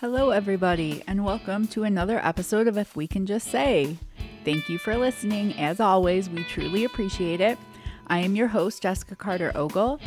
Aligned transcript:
Hello, 0.00 0.30
everybody, 0.30 1.02
and 1.06 1.26
welcome 1.26 1.66
to 1.66 1.84
another 1.84 2.24
episode 2.24 2.66
of 2.66 2.78
If 2.78 2.96
We 2.96 3.06
Can 3.06 3.26
Just 3.26 3.48
Say. 3.48 3.98
Thank 4.46 4.70
you 4.70 4.78
for 4.78 4.96
listening. 4.96 5.52
As 5.58 5.78
always, 5.78 6.30
we 6.30 6.42
truly 6.44 6.84
appreciate 6.84 7.42
it. 7.42 7.58
I 8.06 8.20
am 8.20 8.34
your 8.34 8.46
host, 8.46 8.80
Jessica 8.80 9.14
Carter 9.14 9.52
Ogle, 9.54 10.00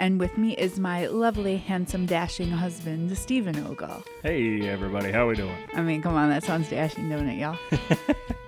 and 0.00 0.18
with 0.18 0.36
me 0.36 0.56
is 0.56 0.80
my 0.80 1.06
lovely, 1.06 1.58
handsome, 1.58 2.06
dashing 2.06 2.50
husband, 2.50 3.16
Stephen 3.16 3.56
Ogle. 3.64 4.02
Hey 4.24 4.68
everybody, 4.68 5.12
how 5.12 5.28
we 5.28 5.36
doing? 5.36 5.56
I 5.74 5.80
mean, 5.80 6.02
come 6.02 6.16
on, 6.16 6.28
that 6.30 6.42
sounds 6.42 6.68
dashing, 6.68 7.08
don't 7.08 7.28
it, 7.28 7.38
y'all? 7.38 7.56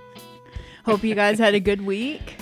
Hope 0.85 1.05
you 1.05 1.15
guys 1.15 1.39
had 1.39 1.55
a 1.55 1.61
good 1.61 1.85
week. 1.85 2.38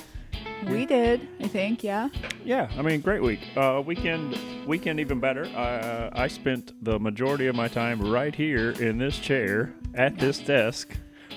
We 0.65 0.85
did, 0.85 1.27
I 1.39 1.47
think, 1.47 1.83
yeah. 1.83 2.09
Yeah, 2.43 2.69
I 2.77 2.81
mean, 2.81 2.99
great 3.01 3.21
week. 3.21 3.39
Uh, 3.55 3.81
weekend, 3.85 4.37
weekend 4.67 4.99
even 4.99 5.19
better. 5.19 5.45
Uh, 5.45 6.09
I 6.13 6.27
spent 6.27 6.73
the 6.83 6.99
majority 6.99 7.47
of 7.47 7.55
my 7.55 7.67
time 7.67 8.01
right 8.01 8.33
here 8.35 8.71
in 8.71 8.97
this 8.97 9.17
chair 9.19 9.73
at 9.93 10.17
this 10.19 10.39
desk, 10.39 10.89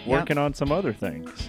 working 0.07 0.37
on 0.39 0.53
some 0.55 0.73
other 0.73 0.93
things. 0.93 1.49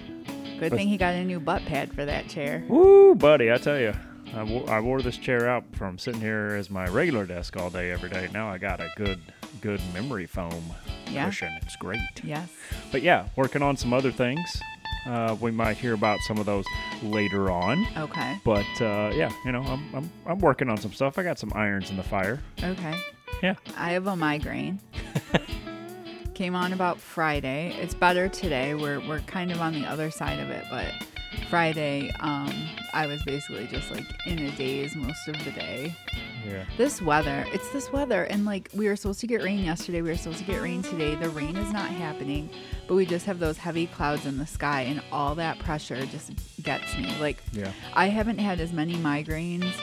Good 0.59 0.73
thing 0.73 0.87
he 0.89 0.97
got 0.97 1.15
a 1.15 1.23
new 1.23 1.39
butt 1.39 1.65
pad 1.65 1.91
for 1.93 2.05
that 2.05 2.27
chair. 2.27 2.63
Woo, 2.67 3.15
buddy! 3.15 3.51
I 3.51 3.57
tell 3.57 3.79
you, 3.79 3.93
I 4.35 4.43
wo- 4.43 4.65
I 4.65 4.79
wore 4.79 5.01
this 5.01 5.17
chair 5.17 5.49
out 5.49 5.63
from 5.71 5.97
sitting 5.97 6.21
here 6.21 6.55
as 6.57 6.69
my 6.69 6.85
regular 6.87 7.25
desk 7.25 7.57
all 7.57 7.71
day 7.71 7.89
every 7.91 8.09
day. 8.11 8.29
Now 8.31 8.47
I 8.49 8.59
got 8.59 8.79
a 8.79 8.89
good, 8.95 9.19
good 9.61 9.81
memory 9.91 10.27
foam 10.27 10.63
Yeah. 11.09 11.25
cushion. 11.25 11.51
It's 11.63 11.75
great. 11.77 11.99
Yes. 12.23 12.47
But 12.91 13.01
yeah, 13.01 13.25
working 13.35 13.63
on 13.63 13.75
some 13.75 13.91
other 13.91 14.11
things. 14.11 14.61
Uh, 15.05 15.35
we 15.39 15.51
might 15.51 15.77
hear 15.77 15.93
about 15.93 16.19
some 16.21 16.37
of 16.37 16.45
those 16.45 16.65
later 17.01 17.49
on. 17.51 17.85
Okay. 17.97 18.39
But 18.43 18.65
uh, 18.81 19.11
yeah, 19.13 19.31
you 19.45 19.51
know, 19.51 19.61
I'm, 19.63 19.95
I'm 19.95 20.11
I'm 20.25 20.39
working 20.39 20.69
on 20.69 20.77
some 20.77 20.93
stuff. 20.93 21.17
I 21.17 21.23
got 21.23 21.39
some 21.39 21.51
irons 21.55 21.89
in 21.89 21.97
the 21.97 22.03
fire. 22.03 22.39
Okay. 22.63 22.95
Yeah. 23.41 23.55
I 23.77 23.91
have 23.91 24.07
a 24.07 24.15
migraine. 24.15 24.79
Came 26.41 26.55
on 26.55 26.73
about 26.73 26.99
Friday. 26.99 27.71
It's 27.79 27.93
better 27.93 28.27
today. 28.27 28.73
We're 28.73 28.99
we're 29.07 29.19
kind 29.19 29.51
of 29.51 29.61
on 29.61 29.73
the 29.73 29.85
other 29.85 30.09
side 30.09 30.39
of 30.39 30.49
it, 30.49 30.65
but 30.71 30.87
Friday, 31.51 32.11
um, 32.19 32.51
I 32.95 33.05
was 33.05 33.21
basically 33.21 33.67
just 33.67 33.91
like 33.91 34.07
in 34.25 34.39
a 34.39 34.51
daze 34.53 34.95
most 34.95 35.27
of 35.27 35.35
the 35.45 35.51
day. 35.51 35.95
Yeah. 36.43 36.65
This 36.77 36.99
weather, 36.99 37.45
it's 37.53 37.69
this 37.69 37.91
weather, 37.91 38.23
and 38.23 38.43
like 38.43 38.69
we 38.73 38.87
were 38.87 38.95
supposed 38.95 39.19
to 39.19 39.27
get 39.27 39.43
rain 39.43 39.59
yesterday. 39.59 40.01
We 40.01 40.09
were 40.09 40.17
supposed 40.17 40.39
to 40.39 40.45
get 40.45 40.63
rain 40.63 40.81
today. 40.81 41.13
The 41.13 41.29
rain 41.29 41.55
is 41.55 41.71
not 41.71 41.91
happening, 41.91 42.49
but 42.87 42.95
we 42.95 43.05
just 43.05 43.27
have 43.27 43.37
those 43.37 43.59
heavy 43.59 43.85
clouds 43.85 44.25
in 44.25 44.39
the 44.39 44.47
sky, 44.47 44.81
and 44.81 45.03
all 45.11 45.35
that 45.35 45.59
pressure 45.59 46.03
just 46.07 46.31
gets 46.63 46.97
me. 46.97 47.15
Like 47.19 47.37
Yeah. 47.51 47.71
I 47.93 48.07
haven't 48.07 48.39
had 48.39 48.59
as 48.59 48.73
many 48.73 48.95
migraines 48.95 49.75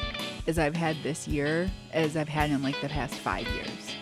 as 0.48 0.58
I've 0.58 0.74
had 0.74 0.96
this 1.04 1.28
year 1.28 1.70
as 1.92 2.16
I've 2.16 2.28
had 2.28 2.50
in 2.50 2.64
like 2.64 2.80
the 2.80 2.88
past 2.88 3.14
five 3.14 3.46
years. 3.46 3.94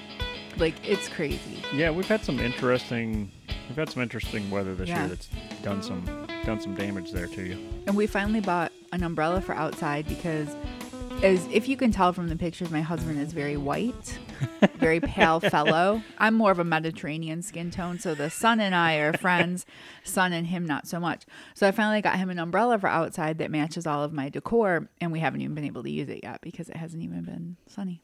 Like 0.59 0.75
it's 0.89 1.09
crazy. 1.09 1.63
Yeah, 1.75 1.91
we've 1.91 2.09
had 2.09 2.25
some 2.25 2.39
interesting 2.41 3.31
we've 3.69 3.77
had 3.77 3.91
some 3.91 4.03
interesting 4.03 4.51
weather 4.51 4.75
this 4.75 4.89
Yeah. 4.89 5.01
year 5.01 5.09
that's 5.09 5.29
done 5.63 5.83
some 5.83 6.05
done 6.45 6.61
some 6.61 6.75
damage 6.75 7.13
there 7.13 7.27
to 7.27 7.43
you. 7.43 7.59
And 7.87 7.97
we 7.97 8.07
finally 8.07 8.41
bought 8.41 8.73
an 8.93 9.03
umbrella 9.03 9.41
for 9.41 9.55
outside 9.55 10.07
because 10.09 10.55
as 11.23 11.47
if 11.51 11.67
you 11.69 11.77
can 11.77 11.91
tell 11.93 12.13
from 12.13 12.29
the 12.29 12.37
pictures, 12.37 12.71
my 12.71 12.83
husband 12.83 13.19
is 13.19 13.33
very 13.33 13.57
white, 13.57 14.19
very 14.79 15.01
pale 15.01 15.41
fellow. 15.41 16.03
I'm 16.19 16.35
more 16.35 16.51
of 16.51 16.59
a 16.59 16.65
Mediterranean 16.65 17.41
skin 17.43 17.71
tone, 17.71 17.99
so 17.99 18.15
the 18.15 18.29
sun 18.29 18.61
and 18.61 18.75
I 18.75 18.97
are 18.97 19.15
friends. 19.15 19.65
Sun 20.05 20.33
and 20.35 20.47
him 20.47 20.67
not 20.67 20.87
so 20.87 21.01
much. 21.01 21.25
So 21.55 21.67
I 21.67 21.71
finally 21.71 22.01
got 22.03 22.17
him 22.19 22.29
an 22.31 22.39
umbrella 22.39 22.79
for 22.79 22.87
outside 22.89 23.39
that 23.39 23.51
matches 23.51 23.87
all 23.87 24.05
of 24.05 24.13
my 24.13 24.29
decor, 24.29 24.89
and 25.01 25.11
we 25.11 25.21
haven't 25.21 25.41
even 25.41 25.55
been 25.55 25.65
able 25.65 25.83
to 25.83 25.91
use 25.91 26.09
it 26.11 26.21
yet 26.23 26.41
because 26.43 26.69
it 26.69 26.77
hasn't 26.77 27.03
even 27.03 27.23
been 27.23 27.57
sunny. 27.67 28.03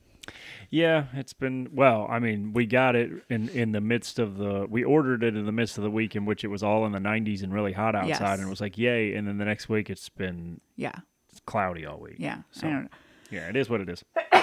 Yeah, 0.71 1.07
it's 1.15 1.33
been 1.33 1.69
well, 1.73 2.07
I 2.09 2.19
mean, 2.19 2.53
we 2.53 2.65
got 2.67 2.97
it 2.97 3.11
in 3.29 3.49
in 3.51 3.73
the 3.73 3.81
midst 3.81 4.19
of 4.19 4.37
the 4.39 4.67
we 4.69 4.85
ordered 4.85 5.23
it 5.23 5.37
in 5.37 5.45
the 5.45 5.53
midst 5.53 5.77
of 5.79 5.85
the 5.85 5.91
week 5.91 6.17
in 6.17 6.25
which 6.25 6.45
it 6.45 6.49
was 6.49 6.63
all 6.63 6.87
in 6.87 6.93
the 6.93 6.99
90s 6.99 7.43
and 7.43 7.53
really 7.53 7.73
hot 7.73 7.95
outside 7.95 8.09
Yes. 8.09 8.39
and 8.39 8.47
it 8.47 8.51
was 8.51 8.61
like, 8.61 8.79
"Yay." 8.79 9.15
And 9.15 9.27
then 9.29 9.39
the 9.39 9.45
next 9.45 9.69
week 9.69 9.91
it's 9.91 10.09
been 10.09 10.61
Yeah, 10.77 10.93
it's 11.31 11.41
cloudy 11.45 11.85
all 11.85 11.99
week. 12.01 12.17
yeah. 12.19 12.39
So, 12.53 12.67
I 12.67 12.71
don't 12.71 12.83
know. 12.85 12.89
yeah, 13.31 13.49
it 13.49 13.57
is 13.57 13.69
what 13.69 13.81
it 13.81 13.89
is. 13.89 14.03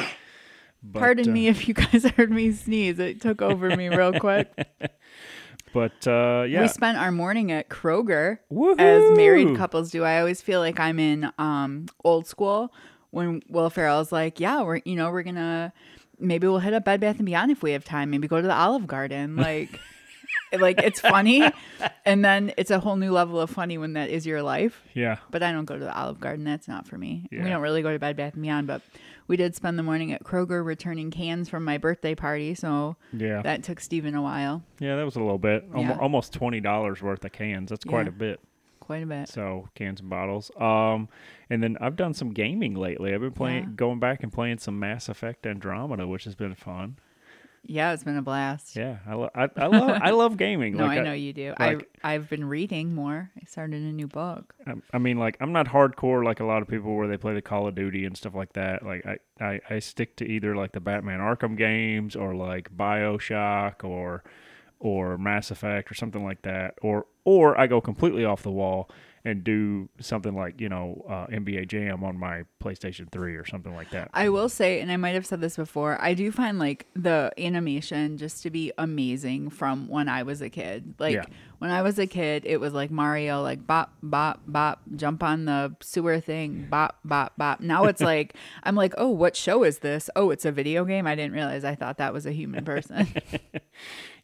But, 0.81 0.99
Pardon 0.99 1.27
uh, 1.29 1.33
me 1.33 1.47
if 1.49 1.67
you 1.67 1.73
guys 1.73 2.05
heard 2.15 2.31
me 2.31 2.53
sneeze. 2.53 2.99
It 2.99 3.19
took 3.19 3.41
over 3.41 3.75
me 3.75 3.89
real 3.89 4.13
quick. 4.17 4.49
But 5.73 6.07
uh 6.07 6.45
yeah. 6.47 6.61
We 6.61 6.67
spent 6.67 6.97
our 6.97 7.11
morning 7.11 7.51
at 7.51 7.69
Kroger 7.69 8.39
as 8.79 9.17
married 9.17 9.55
couples 9.55 9.91
do. 9.91 10.03
I 10.03 10.19
always 10.19 10.41
feel 10.41 10.61
like 10.61 10.79
I'm 10.79 10.97
in 10.99 11.31
um, 11.37 11.85
old 12.03 12.25
school 12.25 12.73
when 13.11 13.41
Will 13.49 13.69
Ferrell's 13.69 14.11
like, 14.11 14.39
"Yeah, 14.39 14.61
we're 14.63 14.81
you 14.85 14.95
know 14.95 15.11
we're 15.11 15.23
gonna 15.23 15.73
maybe 16.19 16.47
we'll 16.47 16.59
hit 16.59 16.73
up 16.73 16.85
Bed 16.85 16.99
Bath 16.99 17.17
and 17.17 17.25
Beyond 17.25 17.51
if 17.51 17.63
we 17.63 17.71
have 17.71 17.83
time. 17.83 18.09
Maybe 18.09 18.27
go 18.27 18.41
to 18.41 18.47
the 18.47 18.55
Olive 18.55 18.87
Garden." 18.87 19.35
Like, 20.51 20.59
like 20.59 20.81
it's 20.81 20.99
funny, 20.99 21.43
and 22.05 22.25
then 22.25 22.51
it's 22.57 22.71
a 22.71 22.79
whole 22.79 22.95
new 22.95 23.11
level 23.11 23.39
of 23.39 23.49
funny 23.51 23.77
when 23.77 23.93
that 23.93 24.09
is 24.09 24.25
your 24.25 24.41
life. 24.41 24.81
Yeah. 24.95 25.17
But 25.29 25.43
I 25.43 25.51
don't 25.51 25.65
go 25.65 25.77
to 25.77 25.83
the 25.83 25.95
Olive 25.95 26.19
Garden. 26.19 26.43
That's 26.43 26.67
not 26.67 26.87
for 26.87 26.97
me. 26.97 27.27
We 27.31 27.37
don't 27.37 27.61
really 27.61 27.83
go 27.83 27.91
to 27.93 27.99
Bed 27.99 28.15
Bath 28.15 28.33
and 28.33 28.41
Beyond, 28.41 28.65
but 28.65 28.81
we 29.27 29.37
did 29.37 29.55
spend 29.55 29.77
the 29.77 29.83
morning 29.83 30.11
at 30.11 30.23
Kroger 30.23 30.65
returning 30.65 31.11
cans 31.11 31.49
from 31.49 31.63
my 31.63 31.77
birthday 31.77 32.15
party. 32.15 32.55
So 32.55 32.95
Yeah. 33.13 33.43
that 33.43 33.61
took 33.63 33.79
Steven 33.79 34.15
a 34.15 34.23
while, 34.23 34.63
yeah, 34.79 34.95
that 34.95 35.03
was 35.05 35.15
a 35.15 35.19
little 35.19 35.37
bit. 35.37 35.65
Yeah. 35.75 35.97
Almost 35.99 36.33
$20 36.33 37.01
worth 37.03 37.23
of 37.23 37.31
cans. 37.31 37.69
That's 37.69 37.85
quite 37.85 38.07
Yeah. 38.07 38.09
a 38.09 38.13
bit. 38.13 38.39
Quite 38.89 39.03
a 39.03 39.05
bit. 39.05 39.29
So 39.29 39.69
cans 39.75 39.99
and 39.99 40.09
bottles. 40.09 40.49
Um, 40.59 41.09
and 41.51 41.61
then 41.61 41.77
I've 41.79 41.95
done 41.95 42.15
some 42.15 42.31
gaming 42.33 42.73
lately. 42.73 43.13
I've 43.13 43.21
been 43.21 43.31
playing, 43.31 43.63
Yeah. 43.65 43.69
going 43.75 43.99
back 43.99 44.23
and 44.23 44.33
playing 44.33 44.57
some 44.57 44.79
Mass 44.79 45.07
Effect 45.09 45.45
Andromeda, 45.45 46.07
which 46.07 46.23
has 46.23 46.33
been 46.33 46.55
fun. 46.55 46.97
Yeah, 47.63 47.91
it's 47.93 48.03
been 48.05 48.17
a 48.17 48.21
blast. 48.23 48.75
Yeah, 48.75 48.97
I, 49.05 49.13
lo- 49.13 49.29
I, 49.35 49.49
I 49.57 49.67
love 49.67 49.99
I 50.01 50.09
love 50.11 50.37
gaming. 50.37 50.73
No, 50.77 50.85
like 50.85 50.99
I 50.99 51.01
know 51.03 51.13
you 51.13 51.33
do. 51.33 51.53
like- 51.59 51.87
I 52.03 52.13
I've 52.15 52.29
been 52.29 52.45
reading 52.45 52.95
more. 52.95 53.29
I 53.39 53.43
started 53.45 53.81
a 53.83 53.91
new 53.91 54.07
book. 54.07 54.55
I, 54.65 54.73
I 54.93 54.97
mean, 54.97 55.17
like 55.19 55.37
I'm 55.39 55.51
not 55.51 55.67
hardcore 55.67 56.23
like 56.23 56.39
a 56.39 56.45
lot 56.45 56.61
of 56.63 56.67
people 56.67 56.95
where 56.95 57.07
they 57.07 57.17
play 57.17 57.33
the 57.35 57.41
Call 57.43 57.67
of 57.67 57.75
Duty 57.75 58.05
and 58.05 58.17
stuff 58.17 58.33
like 58.33 58.53
that. 58.53 58.83
Like 58.83 59.05
I, 59.05 59.17
I, 59.45 59.59
I 59.69 59.79
stick 59.79 60.15
to 60.17 60.25
either 60.25 60.55
like 60.55 60.71
the 60.71 60.79
Batman 60.79 61.19
Arkham 61.19 61.55
games 61.57 62.15
or 62.15 62.33
like 62.33 62.75
Bioshock 62.75 63.83
or 63.83 64.23
or 64.79 65.17
Mass 65.17 65.51
Effect 65.51 65.91
or 65.91 65.93
something 65.95 66.23
like 66.23 66.41
that. 66.43 66.75
Or 66.81 67.05
or 67.25 67.59
I 67.59 67.67
go 67.67 67.81
completely 67.81 68.25
off 68.25 68.43
the 68.43 68.51
wall 68.51 68.89
and 69.25 69.43
do 69.43 69.89
something 69.99 70.33
like 70.33 70.61
you 70.61 70.69
know 70.69 71.05
uh, 71.07 71.27
NBA 71.27 71.67
Jam 71.67 72.05
on 72.05 72.17
my 72.17 72.43
PlayStation 72.63 73.11
3 73.11 73.35
or 73.35 73.45
something 73.45 73.75
like 73.75 73.91
that. 73.91 74.09
I 74.13 74.29
will 74.29 74.47
say, 74.47 74.79
and 74.79 74.89
I 74.89 74.95
might 74.95 75.13
have 75.13 75.25
said 75.25 75.41
this 75.41 75.57
before, 75.57 75.97
I 76.01 76.13
do 76.13 76.31
find 76.31 76.57
like 76.57 76.87
the 76.95 77.31
animation 77.37 78.17
just 78.17 78.41
to 78.43 78.49
be 78.49 78.71
amazing 78.77 79.49
from 79.49 79.89
when 79.89 80.07
I 80.07 80.23
was 80.23 80.41
a 80.41 80.49
kid. 80.49 80.95
Like 80.99 81.15
Yeah. 81.15 81.25
when 81.57 81.69
I 81.69 81.81
was 81.81 81.99
a 81.99 82.07
kid, 82.07 82.45
it 82.45 82.61
was 82.61 82.71
like 82.73 82.91
Mario, 82.91 83.41
like 83.41 83.67
bop, 83.67 83.93
bop, 84.01 84.39
bop, 84.47 84.81
jump 84.95 85.21
on 85.21 85.43
the 85.43 85.75
sewer 85.81 86.21
thing, 86.21 86.67
bop, 86.69 86.97
bop, 87.03 87.33
bop. 87.37 87.59
Now 87.59 87.83
it's 87.85 88.01
like, 88.13 88.35
I'm 88.63 88.75
like, 88.75 88.93
oh, 88.97 89.09
what 89.09 89.35
show 89.35 89.63
is 89.65 89.79
this? 89.79 90.09
Oh, 90.15 90.29
it's 90.29 90.45
a 90.45 90.51
video 90.53 90.85
game. 90.85 91.05
I 91.05 91.15
didn't 91.15 91.33
realize 91.33 91.65
I 91.65 91.75
thought 91.75 91.97
that 91.97 92.13
was 92.13 92.25
a 92.25 92.31
human 92.31 92.63
person. 92.63 93.05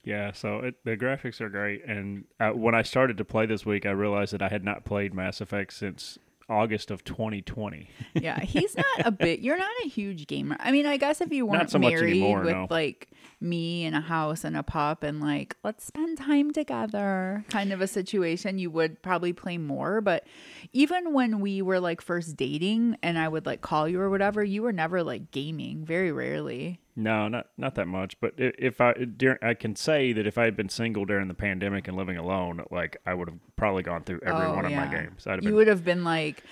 Yeah, 0.05 0.31
so 0.33 0.59
it, 0.59 0.75
the 0.85 0.95
graphics 0.95 1.41
are 1.41 1.49
great, 1.49 1.83
and 1.83 2.25
uh, 2.39 2.51
when 2.51 2.75
I 2.75 2.83
started 2.83 3.17
to 3.17 3.25
play 3.25 3.47
this 3.47 3.65
week, 3.65 3.87
I 3.87 3.91
realized 3.91 4.33
that 4.33 4.41
I 4.41 4.49
had 4.49 4.63
not 4.63 4.85
played 4.85 5.15
Mass 5.15 5.41
Effect 5.41 5.73
since 5.73 6.19
August 6.47 6.91
of 6.91 7.03
2020. 7.03 7.89
yeah, 8.13 8.39
he's 8.39 8.77
not 8.77 8.85
a 9.05 9.11
bit. 9.11 9.39
You're 9.39 9.57
not 9.57 9.71
a 9.83 9.87
huge 9.87 10.27
gamer. 10.27 10.57
I 10.59 10.71
mean, 10.71 10.85
I 10.85 10.97
guess 10.97 11.21
if 11.21 11.31
you 11.31 11.45
weren't 11.45 11.71
so 11.71 11.79
married 11.79 12.11
anymore, 12.11 12.41
with 12.41 12.53
no. 12.53 12.67
like 12.69 13.09
me 13.41 13.85
and 13.85 13.95
a 13.95 14.01
house 14.01 14.43
and 14.43 14.55
a 14.55 14.63
pup 14.63 15.03
and 15.03 15.21
like 15.21 15.55
let's 15.63 15.85
spend 15.85 16.17
time 16.17 16.51
together 16.51 17.43
kind 17.49 17.73
of 17.73 17.81
a 17.81 17.87
situation, 17.87 18.59
you 18.59 18.69
would 18.69 19.01
probably 19.01 19.33
play 19.33 19.57
more. 19.57 20.01
But 20.01 20.25
even 20.71 21.13
when 21.13 21.39
we 21.39 21.61
were 21.61 21.79
like 21.79 22.01
first 22.01 22.35
dating 22.35 22.97
and 23.01 23.17
I 23.17 23.27
would 23.27 23.45
like 23.45 23.61
call 23.61 23.87
you 23.87 23.99
or 23.99 24.09
whatever, 24.09 24.43
you 24.43 24.61
were 24.61 24.73
never 24.73 25.03
like 25.03 25.31
gaming. 25.31 25.83
Very 25.83 26.11
rarely. 26.11 26.79
No, 26.95 27.27
not 27.27 27.47
not 27.57 27.75
that 27.75 27.87
much. 27.87 28.19
But 28.21 28.33
if 28.37 28.79
I 28.79 28.93
during, 28.93 29.37
I 29.41 29.53
can 29.53 29.75
say 29.75 30.13
that 30.13 30.25
if 30.25 30.37
I 30.37 30.45
had 30.45 30.55
been 30.55 30.69
single 30.69 31.03
during 31.05 31.27
the 31.27 31.33
pandemic 31.33 31.87
and 31.87 31.97
living 31.97 32.17
alone, 32.17 32.63
like 32.71 32.97
I 33.05 33.13
would 33.13 33.27
have 33.27 33.39
probably 33.57 33.83
gone 33.83 34.03
through 34.03 34.21
every 34.23 34.45
Oh, 34.45 34.53
one 34.55 34.65
of 34.65 34.71
my 34.71 34.87
games. 34.87 35.27
I'd 35.27 35.31
have 35.31 35.43
You 35.43 35.49
been, 35.49 35.55
would 35.55 35.67
have 35.67 35.83
been 35.83 36.03
like 36.05 36.43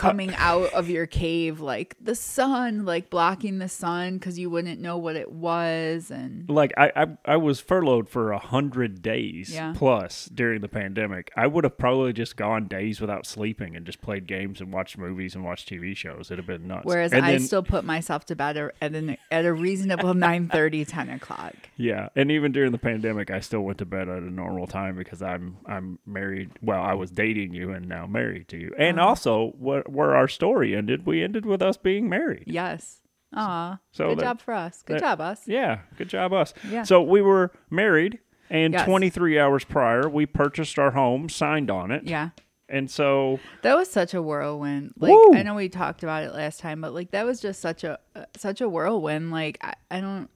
coming 0.00 0.34
out 0.36 0.72
of 0.72 0.88
your 0.88 1.06
cave 1.06 1.60
like 1.60 1.94
the 2.00 2.14
sun 2.14 2.84
like 2.84 3.10
blocking 3.10 3.58
the 3.58 3.68
sun 3.68 4.14
because 4.14 4.38
you 4.38 4.48
wouldn't 4.50 4.80
know 4.80 4.96
what 4.96 5.16
it 5.16 5.30
was 5.30 6.10
and 6.10 6.48
like 6.48 6.72
I, 6.76 6.90
I 6.96 7.06
I 7.24 7.36
was 7.36 7.60
furloughed 7.60 8.08
for 8.08 8.32
a 8.32 8.38
hundred 8.38 9.02
days 9.02 9.52
Yeah. 9.52 9.72
plus 9.76 10.26
during 10.26 10.60
the 10.60 10.68
pandemic. 10.68 11.30
I 11.36 11.46
would 11.46 11.64
have 11.64 11.76
probably 11.78 12.12
just 12.12 12.36
gone 12.36 12.66
days 12.68 13.00
without 13.00 13.26
sleeping 13.26 13.76
and 13.76 13.84
just 13.86 14.00
played 14.00 14.26
games 14.26 14.60
and 14.60 14.72
watched 14.72 14.96
movies 14.98 15.34
and 15.34 15.44
watched 15.44 15.68
TV 15.68 15.96
shows. 15.96 16.30
It'd 16.30 16.38
have 16.38 16.46
been 16.46 16.66
nuts. 16.66 16.84
Whereas 16.86 17.12
And 17.12 17.24
I 17.24 17.32
then- 17.32 17.40
still 17.40 17.62
put 17.62 17.84
myself 17.84 18.24
to 18.26 18.36
bed 18.36 18.56
at 18.56 18.94
an, 18.94 19.16
at 19.30 19.44
a 19.44 19.52
reasonable 19.52 20.14
9 20.14 20.48
30 20.48 20.84
10 20.96 21.08
o'clock. 21.10 21.54
Yeah, 21.76 22.08
and 22.16 22.30
even 22.30 22.52
during 22.52 22.72
the 22.72 22.78
pandemic, 22.78 23.30
I 23.30 23.40
still 23.40 23.60
went 23.62 23.78
to 23.78 23.84
bed 23.86 24.08
at 24.08 24.22
a 24.22 24.30
normal 24.30 24.66
time 24.66 24.96
because 24.96 25.22
I'm 25.22 25.56
I'm 25.66 25.98
married. 26.06 26.50
Well, 26.62 26.80
I 26.82 26.94
was 26.94 27.10
dating 27.10 27.54
you 27.54 27.70
and 27.72 27.88
now 27.88 28.06
married 28.06 28.48
to 28.48 28.56
you. 28.58 28.74
And 28.78 28.98
Uh-huh. 28.98 29.08
also, 29.08 29.50
where, 29.58 29.82
where 29.92 30.14
our 30.14 30.28
story 30.28 30.74
ended, 30.76 31.06
we 31.06 31.22
ended 31.22 31.44
with 31.46 31.62
us 31.62 31.76
being 31.76 32.08
married. 32.08 32.44
Yes. 32.46 32.98
Aw, 33.34 33.78
So 33.92 34.08
good 34.08 34.18
that- 34.18 34.22
job 34.24 34.40
for 34.40 34.54
us. 34.54 34.82
Good 34.82 34.94
that- 34.96 35.00
job, 35.00 35.20
us. 35.20 35.46
Yeah, 35.46 35.80
good 35.96 36.08
job 36.08 36.32
us. 36.32 36.52
Yeah. 36.68 36.82
So 36.82 37.00
we 37.02 37.22
were 37.22 37.52
married, 37.70 38.18
and 38.48 38.72
Yes. 38.74 38.84
23 38.84 39.38
hours 39.38 39.64
prior, 39.64 40.08
we 40.08 40.26
purchased 40.26 40.78
our 40.78 40.90
home, 40.92 41.28
signed 41.28 41.70
on 41.70 41.92
it, 41.92 42.02
Yeah. 42.04 42.30
and 42.68 42.90
so 42.90 43.38
That 43.62 43.76
was 43.76 43.88
such 43.88 44.14
a 44.14 44.20
whirlwind. 44.22 44.94
Like 44.98 45.12
Woo! 45.12 45.34
I 45.34 45.42
know 45.44 45.54
we 45.54 45.68
talked 45.68 46.02
about 46.02 46.24
it 46.24 46.34
last 46.34 46.58
time, 46.58 46.80
but 46.80 46.92
like 46.92 47.12
that 47.12 47.24
was 47.24 47.40
just 47.40 47.60
such 47.60 47.84
a 47.84 47.98
uh, 48.16 48.24
such 48.36 48.60
a 48.60 48.68
whirlwind. 48.68 49.30
Like 49.30 49.58
I, 49.62 49.74
I 49.92 50.00
don't. 50.00 50.28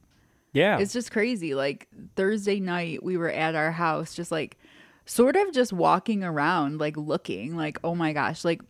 yeah, 0.52 0.78
It's 0.78 0.92
just 0.92 1.10
crazy. 1.10 1.52
Like 1.56 1.88
Thursday 2.14 2.60
night, 2.60 3.02
we 3.02 3.16
were 3.16 3.30
at 3.30 3.56
our 3.56 3.72
house, 3.72 4.14
just 4.14 4.30
like 4.30 4.56
sort 5.04 5.34
of 5.34 5.52
just 5.52 5.72
walking 5.72 6.22
around, 6.22 6.78
like 6.78 6.96
looking, 6.96 7.56
like 7.56 7.78
oh 7.82 7.96
my 7.96 8.12
gosh, 8.12 8.44
like. 8.44 8.62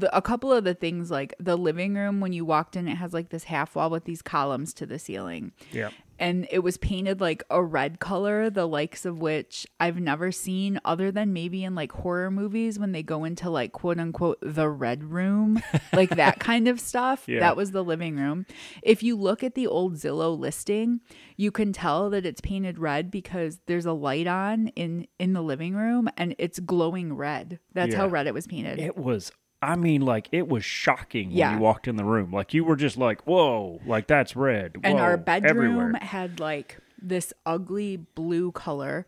The, 0.00 0.16
a 0.16 0.22
couple 0.22 0.52
of 0.52 0.64
the 0.64 0.74
things 0.74 1.10
like 1.10 1.34
the 1.38 1.56
living 1.56 1.94
room 1.94 2.20
when 2.20 2.32
you 2.32 2.44
walked 2.44 2.74
in 2.74 2.88
it 2.88 2.96
has 2.96 3.12
like 3.12 3.28
this 3.28 3.44
half 3.44 3.76
wall 3.76 3.90
with 3.90 4.04
these 4.04 4.22
columns 4.22 4.74
to 4.74 4.86
the 4.86 4.98
ceiling 4.98 5.52
yeah, 5.70 5.90
and 6.18 6.46
it 6.50 6.60
was 6.60 6.76
painted 6.76 7.20
like 7.20 7.42
a 7.50 7.62
red 7.62 7.98
color, 7.98 8.48
the 8.48 8.66
likes 8.66 9.04
of 9.04 9.18
which 9.18 9.66
I've 9.80 9.98
never 9.98 10.30
seen 10.30 10.80
other 10.84 11.10
than 11.10 11.32
maybe 11.32 11.64
in 11.64 11.74
like 11.74 11.92
horror 11.92 12.30
movies 12.30 12.78
when 12.78 12.92
they 12.92 13.02
go 13.02 13.24
into 13.24 13.50
like 13.50 13.72
quote 13.72 13.98
unquote 13.98 14.38
the 14.40 14.68
red 14.68 15.04
room, 15.04 15.60
like 15.92 16.10
that 16.10 16.38
kind 16.38 16.68
of 16.68 16.80
stuff. 16.80 17.24
Yeah. 17.26 17.40
That 17.40 17.56
was 17.56 17.72
the 17.72 17.82
living 17.84 18.16
room. 18.16 18.46
If 18.82 19.02
you 19.02 19.16
look 19.16 19.42
at 19.42 19.54
the 19.54 19.66
old 19.66 19.94
Zillow 19.94 20.38
listing, 20.38 21.00
you 21.36 21.50
can 21.50 21.72
tell 21.72 22.10
that 22.10 22.24
it's 22.24 22.40
painted 22.40 22.78
red 22.78 23.10
because 23.10 23.60
there's 23.66 23.86
a 23.86 23.92
light 23.92 24.26
on 24.26 24.68
in 24.68 25.06
in 25.18 25.32
the 25.32 25.42
living 25.42 25.74
room 25.74 26.08
and 26.16 26.34
it's 26.38 26.60
glowing 26.60 27.14
red. 27.14 27.58
That's 27.72 27.94
how 27.94 28.06
red 28.06 28.26
it 28.26 28.34
was 28.34 28.46
painted. 28.46 28.78
it 28.78 28.96
was. 28.96 29.32
I 29.64 29.76
mean, 29.76 30.02
like 30.02 30.28
it 30.32 30.48
was 30.48 30.64
shocking 30.64 31.28
when 31.30 31.36
Yeah. 31.38 31.54
you 31.54 31.58
walked 31.60 31.88
in 31.88 31.96
the 31.96 32.04
room. 32.04 32.30
Like 32.32 32.52
you 32.54 32.64
were 32.64 32.76
just 32.76 32.96
like, 32.96 33.22
"Whoa!" 33.26 33.80
Like 33.86 34.06
that's 34.06 34.36
red. 34.36 34.76
and 34.84 34.98
our 35.00 35.16
bedroom 35.16 35.50
everywhere. 35.50 35.92
had 36.02 36.38
like 36.40 36.78
this 37.00 37.32
ugly 37.46 37.96
blue 37.96 38.52
color 38.52 39.06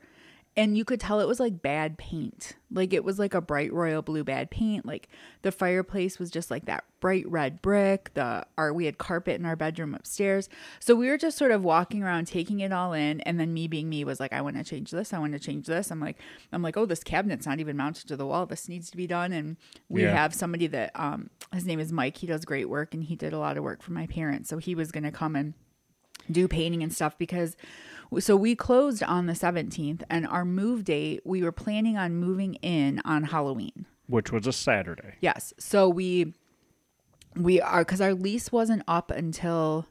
and 0.57 0.77
you 0.77 0.85
could 0.87 1.01
tell 1.01 1.21
it 1.21 1.29
was 1.29 1.39
like 1.39 1.61
bad 1.61 1.99
paint. 1.99 2.55
Like 2.71 2.93
it 2.95 3.05
was 3.05 3.19
like 3.19 3.35
a 3.35 3.41
bright 3.41 3.73
royal 3.73 4.01
blue 4.01 4.25
bad 4.25 4.51
paint. 4.51 4.87
Like 4.87 5.09
the 5.43 5.53
fireplace 5.53 6.19
was 6.19 6.31
just 6.31 6.51
like 6.51 6.65
that 6.65 6.85
bright 6.99 7.29
red 7.29 7.61
brick. 7.61 8.13
The 8.15 8.47
our 8.57 8.73
we 8.73 8.87
had 8.87 8.97
carpet 8.97 9.39
in 9.39 9.45
our 9.45 9.55
bedroom 9.57 9.95
upstairs. 9.95 10.49
So 10.81 10.95
we 10.95 11.09
were 11.09 11.19
just 11.19 11.37
sort 11.37 11.51
of 11.51 11.63
walking 11.63 12.03
around 12.03 12.27
taking 12.27 12.61
it 12.61 12.73
all 12.73 12.93
in. 12.95 13.21
And 13.21 13.39
then 13.39 13.53
me 13.53 13.69
being 13.69 13.89
me 13.89 14.03
was 14.05 14.19
like 14.19 14.33
i 14.33 14.41
want 14.41 14.57
to 14.57 14.65
change 14.65 14.91
this. 14.91 15.13
I 15.13 15.19
want 15.19 15.35
to 15.35 15.39
change 15.39 15.67
this. 15.67 15.91
I'm 15.91 16.01
like 16.01 16.17
i'm 16.53 16.63
like 16.63 16.77
oh 16.77 16.87
this 16.87 17.05
cabinet's 17.05 17.47
not 17.47 17.61
even 17.61 17.77
mounted 17.77 18.09
to 18.09 18.17
the 18.17 18.27
wall. 18.27 18.47
This 18.47 18.69
needs 18.69 18.91
to 18.91 18.97
be 18.97 19.07
done. 19.07 19.33
And 19.33 19.57
we 19.89 20.03
Yeah. 20.05 20.13
have 20.17 20.35
somebody 20.35 20.67
that 20.69 20.91
um 20.95 21.29
his 21.53 21.67
name 21.67 21.81
is 21.81 21.93
mike. 21.93 22.17
He 22.17 22.27
does 22.27 22.45
great 22.45 22.69
work 22.69 22.95
and 22.95 23.05
he 23.05 23.15
did 23.15 23.33
a 23.33 23.39
lot 23.39 23.57
of 23.59 23.63
work 23.65 23.83
for 23.83 23.93
my 23.93 24.07
parents. 24.07 24.49
So 24.49 24.59
he 24.59 24.75
was 24.75 24.91
going 24.91 25.05
to 25.05 25.13
come 25.13 25.37
and 25.37 25.53
do 26.31 26.49
painting 26.49 26.83
and 26.83 26.93
stuff 26.93 27.17
because 27.19 27.57
so 28.19 28.37
we 28.37 28.55
closed 28.55 29.03
on 29.03 29.27
the 29.27 29.33
17th 29.33 30.03
and 30.11 30.27
our 30.27 30.45
move 30.45 30.85
date 30.85 31.21
we 31.25 31.43
were 31.43 31.53
planning 31.53 31.97
on 31.97 32.15
moving 32.17 32.55
in 32.57 33.01
on 33.05 33.25
Halloween. 33.25 33.87
which 34.07 34.31
was 34.33 34.47
a 34.47 34.53
Saturday. 34.53 35.15
Yes. 35.21 35.53
So 35.59 35.89
we 35.89 36.35
we 37.35 37.61
are 37.61 37.85
cuz 37.85 38.01
our 38.01 38.15
lease 38.15 38.51
wasn't 38.53 38.83
up 38.89 39.11
until 39.11 39.87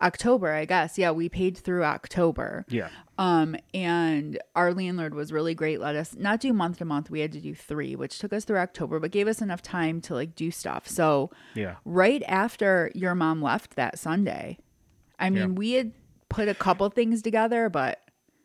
October, 0.00 0.50
I 0.52 0.64
guess. 0.64 0.98
Yeah, 0.98 1.12
we 1.12 1.28
paid 1.28 1.56
through 1.56 1.84
October. 1.84 2.64
Yeah, 2.68 2.88
Um 3.18 3.54
and 3.72 4.38
our 4.56 4.74
landlord 4.74 5.14
was 5.14 5.32
really 5.32 5.54
great. 5.54 5.78
Let 5.80 5.94
us 5.94 6.16
not 6.18 6.40
do 6.40 6.52
month 6.52 6.78
to 6.78 6.84
month. 6.84 7.08
We 7.08 7.20
had 7.20 7.30
to 7.32 7.40
do 7.40 7.54
3, 7.54 7.94
which 7.94 8.18
took 8.18 8.32
us 8.32 8.44
through 8.44 8.58
October 8.58 8.98
but 8.98 9.12
gave 9.12 9.28
us 9.28 9.40
enough 9.40 9.62
time 9.62 10.00
to 10.02 10.14
like 10.14 10.34
do 10.34 10.50
stuff. 10.50 10.88
So 10.88 11.30
yeah, 11.54 11.76
right 11.84 12.22
after 12.26 12.90
your 12.94 13.14
mom 13.14 13.40
left 13.40 13.76
that 13.76 13.98
Sunday. 13.98 14.58
I 15.20 15.30
mean, 15.30 15.40
Yeah. 15.50 15.58
we 15.58 15.72
had 15.72 15.92
put 16.32 16.48
a 16.48 16.54
couple 16.54 16.88
things 16.90 17.22
together, 17.22 17.68
but 17.68 17.98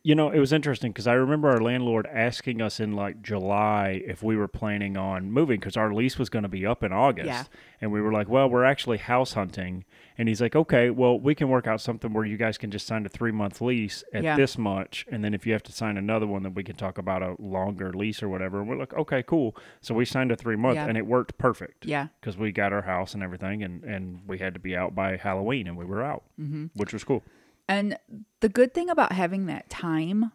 You 0.03 0.15
know, 0.15 0.29
it 0.31 0.39
was 0.39 0.53
interesting 0.53 0.91
because 0.93 1.07
I 1.07 1.13
remember 1.13 1.49
our 1.49 1.59
landlord 1.59 2.07
asking 2.07 2.61
us 2.61 2.79
in 2.79 2.93
like 2.93 3.21
July 3.21 4.01
if 4.05 4.23
we 4.23 4.37
were 4.37 4.47
planning 4.47 4.95
on 4.95 5.29
moving 5.31 5.59
because 5.59 5.75
our 5.75 5.93
lease 5.93 6.17
was 6.17 6.29
going 6.29 6.43
to 6.43 6.49
be 6.49 6.65
up 6.65 6.81
in 6.81 6.93
August. 6.93 7.27
Yeah. 7.27 7.43
And 7.81 7.91
we 7.91 7.99
were 7.99 8.13
like, 8.13 8.29
well, 8.29 8.49
we're 8.49 8.63
actually 8.63 8.99
house 8.99 9.33
hunting. 9.33 9.83
And 10.17 10.29
he's 10.29 10.39
like, 10.39 10.55
okay, 10.55 10.91
well, 10.91 11.19
we 11.19 11.35
can 11.35 11.49
work 11.49 11.67
out 11.67 11.81
something 11.81 12.13
where 12.13 12.23
you 12.23 12.37
guys 12.37 12.57
can 12.57 12.71
just 12.71 12.87
sign 12.87 13.05
a 13.05 13.09
three 13.09 13.33
month 13.33 13.59
lease 13.59 14.01
at 14.13 14.23
Yeah. 14.23 14.37
this 14.37 14.57
much. 14.57 15.05
And 15.11 15.25
then 15.25 15.33
if 15.33 15.45
you 15.45 15.51
have 15.51 15.63
to 15.63 15.73
sign 15.73 15.97
another 15.97 16.27
one, 16.27 16.43
then 16.43 16.53
we 16.53 16.63
can 16.63 16.77
talk 16.77 16.97
about 16.97 17.21
a 17.21 17.35
longer 17.39 17.91
lease 17.91 18.23
or 18.23 18.29
whatever. 18.29 18.61
And 18.61 18.69
we're 18.69 18.77
like, 18.77 18.93
okay, 18.93 19.23
cool. 19.23 19.57
So 19.81 19.93
we 19.93 20.05
signed 20.05 20.31
a 20.31 20.37
three 20.37 20.55
month 20.55 20.75
Yeah. 20.75 20.87
and 20.87 20.97
it 20.97 21.05
worked 21.05 21.37
perfect. 21.37 21.85
yeah. 21.85 22.07
Because 22.21 22.37
we 22.37 22.53
got 22.53 22.71
our 22.71 22.83
house 22.83 23.13
and 23.13 23.21
everything, 23.21 23.61
and, 23.61 23.83
and 23.83 24.21
we 24.25 24.37
had 24.37 24.53
to 24.53 24.59
be 24.61 24.73
out 24.77 24.95
by 24.95 25.17
Halloween, 25.17 25.67
and 25.67 25.75
we 25.75 25.83
were 25.83 26.01
out, 26.03 26.23
mm-hmm. 26.39 26.67
which 26.75 26.93
was 26.93 27.03
cool. 27.03 27.23
And 27.67 27.97
the 28.39 28.49
good 28.49 28.73
thing 28.73 28.89
about 28.89 29.11
having 29.11 29.45
that 29.47 29.69
time, 29.69 30.31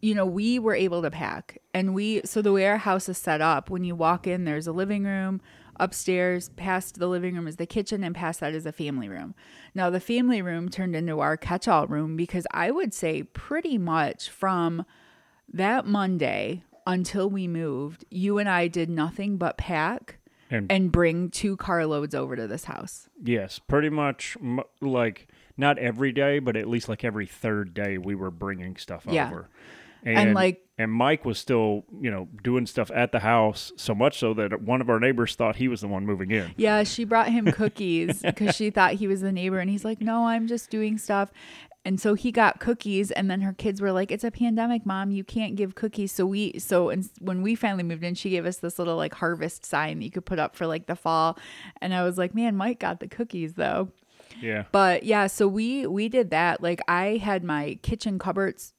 you 0.00 0.14
know, 0.14 0.26
we 0.26 0.58
were 0.58 0.74
able 0.74 1.02
to 1.02 1.10
pack. 1.10 1.58
And 1.72 1.94
we, 1.94 2.22
so 2.24 2.42
the 2.42 2.52
way 2.52 2.66
our 2.66 2.78
house 2.78 3.08
is 3.08 3.18
set 3.18 3.40
up, 3.40 3.70
when 3.70 3.84
you 3.84 3.94
walk 3.94 4.26
in, 4.26 4.44
there's 4.44 4.66
a 4.66 4.72
living 4.72 5.04
room. 5.04 5.40
Upstairs, 5.76 6.50
past 6.50 6.98
the 6.98 7.06
living 7.06 7.34
room 7.34 7.46
is 7.46 7.56
the 7.56 7.66
kitchen, 7.66 8.04
and 8.04 8.14
past 8.14 8.40
that 8.40 8.54
is 8.54 8.66
a 8.66 8.72
family 8.72 9.08
room. 9.08 9.34
Now, 9.74 9.88
the 9.88 10.00
family 10.00 10.42
room 10.42 10.68
turned 10.68 10.94
into 10.94 11.20
our 11.20 11.36
catch 11.38 11.68
all 11.68 11.86
room 11.86 12.16
because 12.16 12.46
I 12.50 12.70
would 12.70 12.92
say 12.92 13.22
pretty 13.22 13.78
much 13.78 14.28
from 14.28 14.84
that 15.52 15.86
Monday 15.86 16.64
until 16.86 17.30
we 17.30 17.46
moved, 17.46 18.04
you 18.10 18.38
and 18.38 18.48
I 18.48 18.68
did 18.68 18.90
nothing 18.90 19.36
but 19.36 19.56
pack 19.56 20.18
And 20.50 20.70
and 20.70 20.92
bring 20.92 21.30
two 21.30 21.56
carloads 21.56 22.14
over 22.14 22.36
to 22.36 22.46
this 22.46 22.64
house. 22.64 23.08
Yes, 23.22 23.58
pretty 23.58 23.90
much 23.90 24.36
like 24.80 25.28
not 25.60 25.78
every 25.78 26.10
day, 26.12 26.40
but 26.40 26.56
at 26.56 26.68
least 26.68 26.88
like 26.88 27.04
every 27.04 27.26
third 27.26 27.72
day 27.74 27.98
we 27.98 28.14
were 28.16 28.30
bringing 28.30 28.76
stuff 28.76 29.04
Yeah. 29.08 29.28
over. 29.28 29.48
And, 30.02 30.34
like- 30.34 30.62
and 30.78 30.90
Mike 30.90 31.26
was 31.26 31.38
still, 31.38 31.84
you 32.00 32.10
know, 32.10 32.26
doing 32.42 32.64
stuff 32.64 32.90
at 32.94 33.12
the 33.12 33.20
house 33.20 33.70
so 33.76 33.94
much 33.94 34.18
so 34.18 34.32
that 34.32 34.62
one 34.62 34.80
of 34.80 34.88
our 34.88 34.98
neighbors 34.98 35.34
thought 35.34 35.56
he 35.56 35.68
was 35.68 35.82
the 35.82 35.88
one 35.88 36.06
moving 36.06 36.30
in. 36.30 36.52
Yeah, 36.56 36.84
she 36.84 37.04
brought 37.04 37.28
him 37.28 37.52
cookies 37.52 38.22
because 38.22 38.56
she 38.56 38.70
thought 38.70 38.94
he 38.94 39.06
was 39.06 39.20
the 39.20 39.30
neighbor. 39.30 39.58
And 39.58 39.68
he's 39.70 39.84
like, 39.84 40.00
no, 40.00 40.26
I'm 40.26 40.46
just 40.46 40.70
doing 40.70 40.96
stuff. 40.96 41.30
And 41.84 42.00
so 42.00 42.14
he 42.14 42.32
got 42.32 42.60
cookies. 42.60 43.10
And 43.10 43.30
then 43.30 43.42
her 43.42 43.52
kids 43.52 43.82
were 43.82 43.92
like, 43.92 44.10
it's 44.10 44.24
a 44.24 44.30
pandemic, 44.30 44.86
mom. 44.86 45.10
You 45.10 45.22
can't 45.24 45.54
give 45.54 45.74
cookies. 45.74 46.12
So 46.12 46.24
we, 46.24 46.58
so 46.58 46.88
and 46.88 47.06
when 47.20 47.42
we 47.42 47.54
finally 47.54 47.82
moved 47.82 48.02
in, 48.04 48.14
she 48.14 48.30
gave 48.30 48.46
us 48.46 48.56
this 48.56 48.78
little 48.78 48.96
like 48.96 49.12
harvest 49.14 49.66
sign 49.66 49.98
that 49.98 50.04
you 50.06 50.10
could 50.10 50.24
put 50.24 50.38
up 50.38 50.56
for 50.56 50.66
like 50.66 50.86
the 50.86 50.96
fall. 50.96 51.38
And 51.82 51.92
I 51.94 52.04
was 52.04 52.16
like, 52.16 52.34
man, 52.34 52.56
Mike 52.56 52.80
got 52.80 53.00
the 53.00 53.06
cookies 53.08 53.52
though. 53.54 53.90
Yeah. 54.40 54.64
But 54.72 55.02
yeah, 55.02 55.26
so 55.26 55.48
we 55.48 55.86
we 55.86 56.08
did 56.08 56.30
that. 56.30 56.62
Like 56.62 56.80
I 56.88 57.16
had 57.16 57.44
my 57.44 57.78
kitchen 57.82 58.18
cupboards 58.18 58.74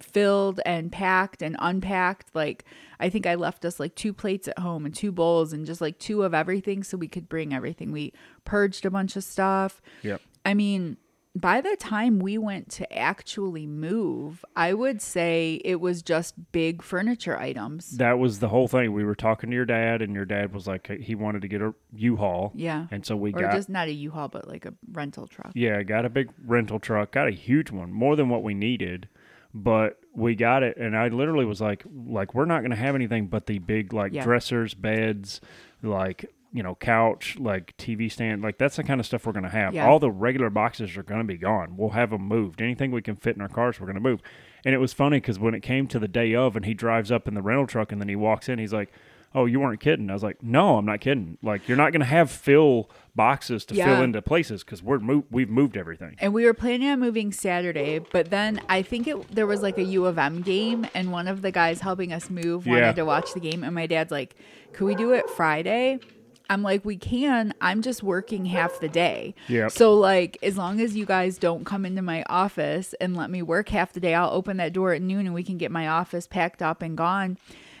filled 0.00 0.60
and 0.66 0.92
packed 0.92 1.42
and 1.42 1.56
unpacked. 1.58 2.34
Like 2.34 2.64
I 3.00 3.08
think 3.08 3.26
I 3.26 3.34
left 3.34 3.64
us 3.64 3.80
like 3.80 3.94
two 3.94 4.12
plates 4.12 4.48
at 4.48 4.58
home 4.58 4.84
and 4.84 4.94
two 4.94 5.12
bowls 5.12 5.52
and 5.52 5.66
just 5.66 5.80
like 5.80 5.98
two 5.98 6.22
of 6.22 6.34
everything 6.34 6.82
so 6.82 6.96
we 6.96 7.08
could 7.08 7.28
bring 7.28 7.54
everything. 7.54 7.92
We 7.92 8.12
purged 8.44 8.84
a 8.84 8.90
bunch 8.90 9.16
of 9.16 9.24
stuff. 9.24 9.80
Yep. 10.02 10.20
I 10.44 10.54
mean, 10.54 10.96
by 11.40 11.60
the 11.60 11.76
time 11.76 12.18
we 12.18 12.38
went 12.38 12.70
to 12.72 12.90
actually 12.98 13.66
move, 13.66 14.42
I 14.56 14.72
would 14.72 15.02
say 15.02 15.60
it 15.64 15.80
was 15.80 16.02
just 16.02 16.34
big 16.50 16.82
furniture 16.82 17.38
items. 17.38 17.90
That 17.98 18.18
was 18.18 18.38
the 18.38 18.48
whole 18.48 18.68
thing. 18.68 18.92
We 18.94 19.04
were 19.04 19.14
talking 19.14 19.50
to 19.50 19.54
your 19.54 19.66
dad, 19.66 20.00
and 20.00 20.14
your 20.14 20.24
dad 20.24 20.54
was 20.54 20.66
like, 20.66 20.88
he 21.00 21.14
wanted 21.14 21.42
to 21.42 21.48
get 21.48 21.60
a 21.60 21.74
U-Haul. 21.94 22.52
Yeah. 22.54 22.86
And 22.90 23.04
so 23.04 23.16
we 23.16 23.34
Or 23.34 23.40
got 23.42 23.52
just 23.52 23.68
not 23.68 23.88
a 23.88 23.92
U-Haul, 23.92 24.28
but 24.28 24.48
like 24.48 24.64
a 24.64 24.72
rental 24.92 25.26
truck. 25.26 25.52
Yeah, 25.54 25.82
got 25.82 26.06
a 26.06 26.08
big 26.08 26.30
rental 26.44 26.80
truck, 26.80 27.12
got 27.12 27.28
a 27.28 27.32
huge 27.32 27.70
one, 27.70 27.92
more 27.92 28.16
than 28.16 28.28
what 28.30 28.42
we 28.42 28.54
needed. 28.54 29.08
But 29.54 29.98
we 30.14 30.34
got 30.34 30.62
it 30.62 30.76
and 30.76 30.94
I 30.94 31.08
literally 31.08 31.46
was 31.46 31.62
like 31.62 31.82
like 32.06 32.34
we're 32.34 32.44
not 32.44 32.60
going 32.60 32.72
to 32.72 32.76
have 32.76 32.94
anything 32.94 33.26
but 33.28 33.46
the 33.46 33.58
big 33.58 33.94
like 33.94 34.12
Yeah. 34.12 34.22
dressers, 34.22 34.74
beds, 34.74 35.40
like 35.82 36.30
you 36.56 36.62
know, 36.62 36.74
couch, 36.74 37.36
like 37.38 37.76
TV 37.76 38.10
stand, 38.10 38.42
like 38.42 38.56
that's 38.58 38.76
the 38.76 38.82
kind 38.84 38.98
of 38.98 39.06
stuff 39.06 39.26
we're 39.26 39.32
going 39.32 39.42
to 39.44 39.50
have. 39.50 39.74
Yeah. 39.74 39.86
All 39.86 39.98
the 39.98 40.10
regular 40.10 40.48
boxes 40.50 40.96
are 40.96 41.02
going 41.02 41.20
to 41.20 41.26
be 41.26 41.36
gone. 41.36 41.76
We'll 41.76 41.90
have 41.90 42.10
them 42.10 42.22
moved. 42.22 42.62
Anything 42.62 42.90
we 42.92 43.02
can 43.02 43.14
fit 43.16 43.36
in 43.36 43.42
our 43.42 43.48
cars, 43.48 43.78
we're 43.78 43.86
going 43.86 43.94
to 43.96 44.00
move. 44.00 44.20
And 44.64 44.74
it 44.74 44.78
was 44.78 44.92
funny 44.94 45.18
because 45.18 45.38
when 45.38 45.54
it 45.54 45.60
came 45.60 45.86
to 45.88 45.98
the 45.98 46.08
day 46.08 46.34
of, 46.34 46.56
and 46.56 46.64
he 46.64 46.72
drives 46.74 47.12
up 47.12 47.28
in 47.28 47.34
the 47.34 47.42
rental 47.42 47.66
truck, 47.66 47.92
and 47.92 48.00
then 48.00 48.08
he 48.08 48.16
walks 48.16 48.48
in, 48.48 48.58
he's 48.58 48.72
like, 48.72 48.90
"Oh, 49.34 49.44
you 49.44 49.60
weren't 49.60 49.78
kidding." 49.80 50.08
I 50.10 50.14
was 50.14 50.22
like, 50.24 50.42
"No, 50.42 50.78
I'm 50.78 50.86
not 50.86 51.00
kidding. 51.00 51.36
Like, 51.42 51.68
you're 51.68 51.76
not 51.76 51.92
going 51.92 52.00
to 52.00 52.06
have 52.06 52.30
fill 52.30 52.90
boxes 53.14 53.64
to 53.66 53.74
Yeah. 53.74 53.84
fill 53.94 54.02
into 54.02 54.20
places 54.22 54.64
because 54.64 54.82
we're 54.82 54.98
mo- 54.98 55.24
we've 55.30 55.50
moved 55.50 55.76
everything." 55.76 56.16
And 56.20 56.32
we 56.32 56.44
were 56.46 56.54
planning 56.54 56.88
on 56.88 56.98
moving 57.00 57.30
Saturday, 57.32 57.98
but 58.00 58.30
then 58.30 58.60
I 58.68 58.82
think 58.82 59.06
it 59.06 59.28
there 59.30 59.46
was 59.46 59.62
like 59.62 59.76
a 59.78 59.84
U 59.84 60.06
of 60.06 60.18
M 60.18 60.40
game, 60.40 60.86
and 60.94 61.12
one 61.12 61.28
of 61.28 61.42
the 61.42 61.52
guys 61.52 61.80
helping 61.82 62.12
us 62.12 62.28
move 62.30 62.66
wanted 62.66 62.80
Yeah. 62.80 62.92
to 62.92 63.04
watch 63.04 63.34
the 63.34 63.40
game, 63.40 63.62
and 63.62 63.74
my 63.74 63.86
dad's 63.86 64.10
like, 64.10 64.34
"Could 64.72 64.86
we 64.86 64.94
do 64.96 65.12
it 65.12 65.28
Friday?" 65.30 66.00
I'm 66.48 66.62
like, 66.62 66.84
"We 66.84 66.96
can. 66.96 67.54
I'm 67.60 67.82
just 67.82 68.02
working 68.02 68.46
half 68.46 68.80
the 68.80 68.88
day." 68.88 69.34
Yep. 69.48 69.70
So 69.72 69.94
like, 69.94 70.38
as 70.42 70.56
long 70.56 70.80
as 70.80 70.96
you 70.96 71.06
guys 71.06 71.38
don't 71.38 71.64
come 71.64 71.84
into 71.84 72.02
my 72.02 72.24
office 72.28 72.94
and 73.00 73.16
let 73.16 73.30
me 73.30 73.42
work 73.42 73.68
half 73.68 73.92
the 73.92 74.00
day, 74.00 74.14
I'll 74.14 74.30
open 74.30 74.56
that 74.58 74.72
door 74.72 74.92
at 74.92 75.02
noon, 75.02 75.26
and 75.26 75.34
we 75.34 75.42
can 75.42 75.58
get 75.58 75.70
my 75.70 75.88
office 75.88 76.26
packed 76.26 76.62
up 76.62 76.82
and 76.82 76.96
gone. 76.96 77.38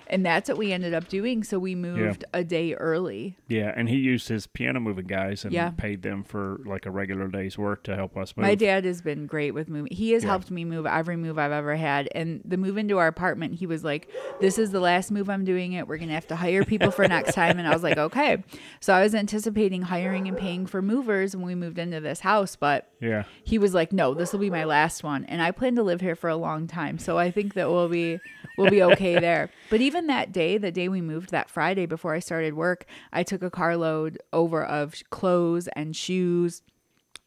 And 0.08 0.24
that's 0.24 0.48
what 0.48 0.58
we 0.58 0.72
ended 0.72 0.94
up 0.94 1.08
doing. 1.08 1.42
So 1.44 1.58
we 1.58 1.74
moved 1.74 2.24
a 2.32 2.44
day 2.44 2.74
early. 2.74 3.36
Yeah, 3.48 3.72
and 3.76 3.88
he 3.88 3.96
used 3.96 4.28
his 4.28 4.46
piano 4.46 4.78
moving 4.80 5.06
guys 5.06 5.44
and 5.44 5.52
Yeah. 5.52 5.70
paid 5.70 6.02
them 6.02 6.22
for 6.24 6.60
like 6.64 6.86
a 6.86 6.90
regular 6.90 7.28
day's 7.28 7.58
work 7.58 7.82
to 7.84 7.96
help 7.96 8.16
us 8.16 8.36
move. 8.36 8.42
My 8.44 8.54
dad 8.54 8.84
has 8.84 9.02
been 9.02 9.26
great 9.26 9.52
with 9.52 9.68
moving. 9.68 9.92
He 9.92 10.12
has 10.12 10.22
Yeah. 10.22 10.30
helped 10.30 10.50
me 10.50 10.64
move 10.64 10.86
every 10.86 11.16
move 11.16 11.38
I've 11.38 11.52
ever 11.52 11.76
had. 11.76 12.08
And 12.14 12.40
the 12.44 12.56
move 12.56 12.76
into 12.78 12.98
our 12.98 13.06
apartment, 13.08 13.54
he 13.54 13.66
was 13.66 13.82
like, 13.84 14.08
This 14.40 14.58
is 14.58 14.70
the 14.70 14.80
last 14.80 15.10
move 15.10 15.28
I'm 15.30 15.44
doing 15.44 15.72
it. 15.72 15.88
We're 15.88 15.96
going 15.98 16.08
to 16.08 16.14
have 16.14 16.26
to 16.28 16.36
hire 16.36 16.64
people 16.64 16.90
for 16.90 17.06
next 17.08 17.34
time. 17.34 17.58
And 17.58 17.66
I 17.66 17.72
was 17.72 17.82
like, 17.82 17.98
Okay. 17.98 18.42
So 18.80 18.92
I 18.94 19.02
was 19.02 19.14
anticipating 19.14 19.82
hiring 19.82 20.28
and 20.28 20.36
paying 20.36 20.66
for 20.66 20.82
movers 20.82 21.34
when 21.36 21.44
we 21.46 21.54
moved 21.54 21.78
into 21.78 22.00
this 22.00 22.20
house. 22.20 22.54
But 22.56 22.90
yeah, 23.00 23.24
he 23.44 23.58
was 23.58 23.74
like, 23.74 23.92
"No, 23.92 24.14
this 24.14 24.32
will 24.32 24.40
be 24.40 24.50
my 24.50 24.64
last 24.64 25.02
one," 25.04 25.24
and 25.26 25.42
I 25.42 25.50
plan 25.50 25.74
to 25.76 25.82
live 25.82 26.00
here 26.00 26.14
for 26.16 26.30
a 26.30 26.36
long 26.36 26.66
time, 26.66 26.98
so 26.98 27.18
I 27.18 27.30
think 27.30 27.54
that 27.54 27.68
we'll 27.70 27.88
be 27.88 28.20
we'll 28.56 28.70
be 28.70 28.82
okay 28.82 29.18
there. 29.20 29.50
But 29.70 29.80
even 29.80 30.06
that 30.06 30.32
day, 30.32 30.58
the 30.58 30.72
day 30.72 30.88
we 30.88 31.00
moved, 31.00 31.30
that 31.30 31.50
Friday 31.50 31.86
before 31.86 32.14
I 32.14 32.18
started 32.20 32.54
work, 32.54 32.86
I 33.12 33.22
took 33.22 33.42
a 33.42 33.50
carload 33.50 34.18
over 34.32 34.64
of 34.64 34.94
clothes 35.10 35.68
and 35.74 35.94
shoes 35.94 36.62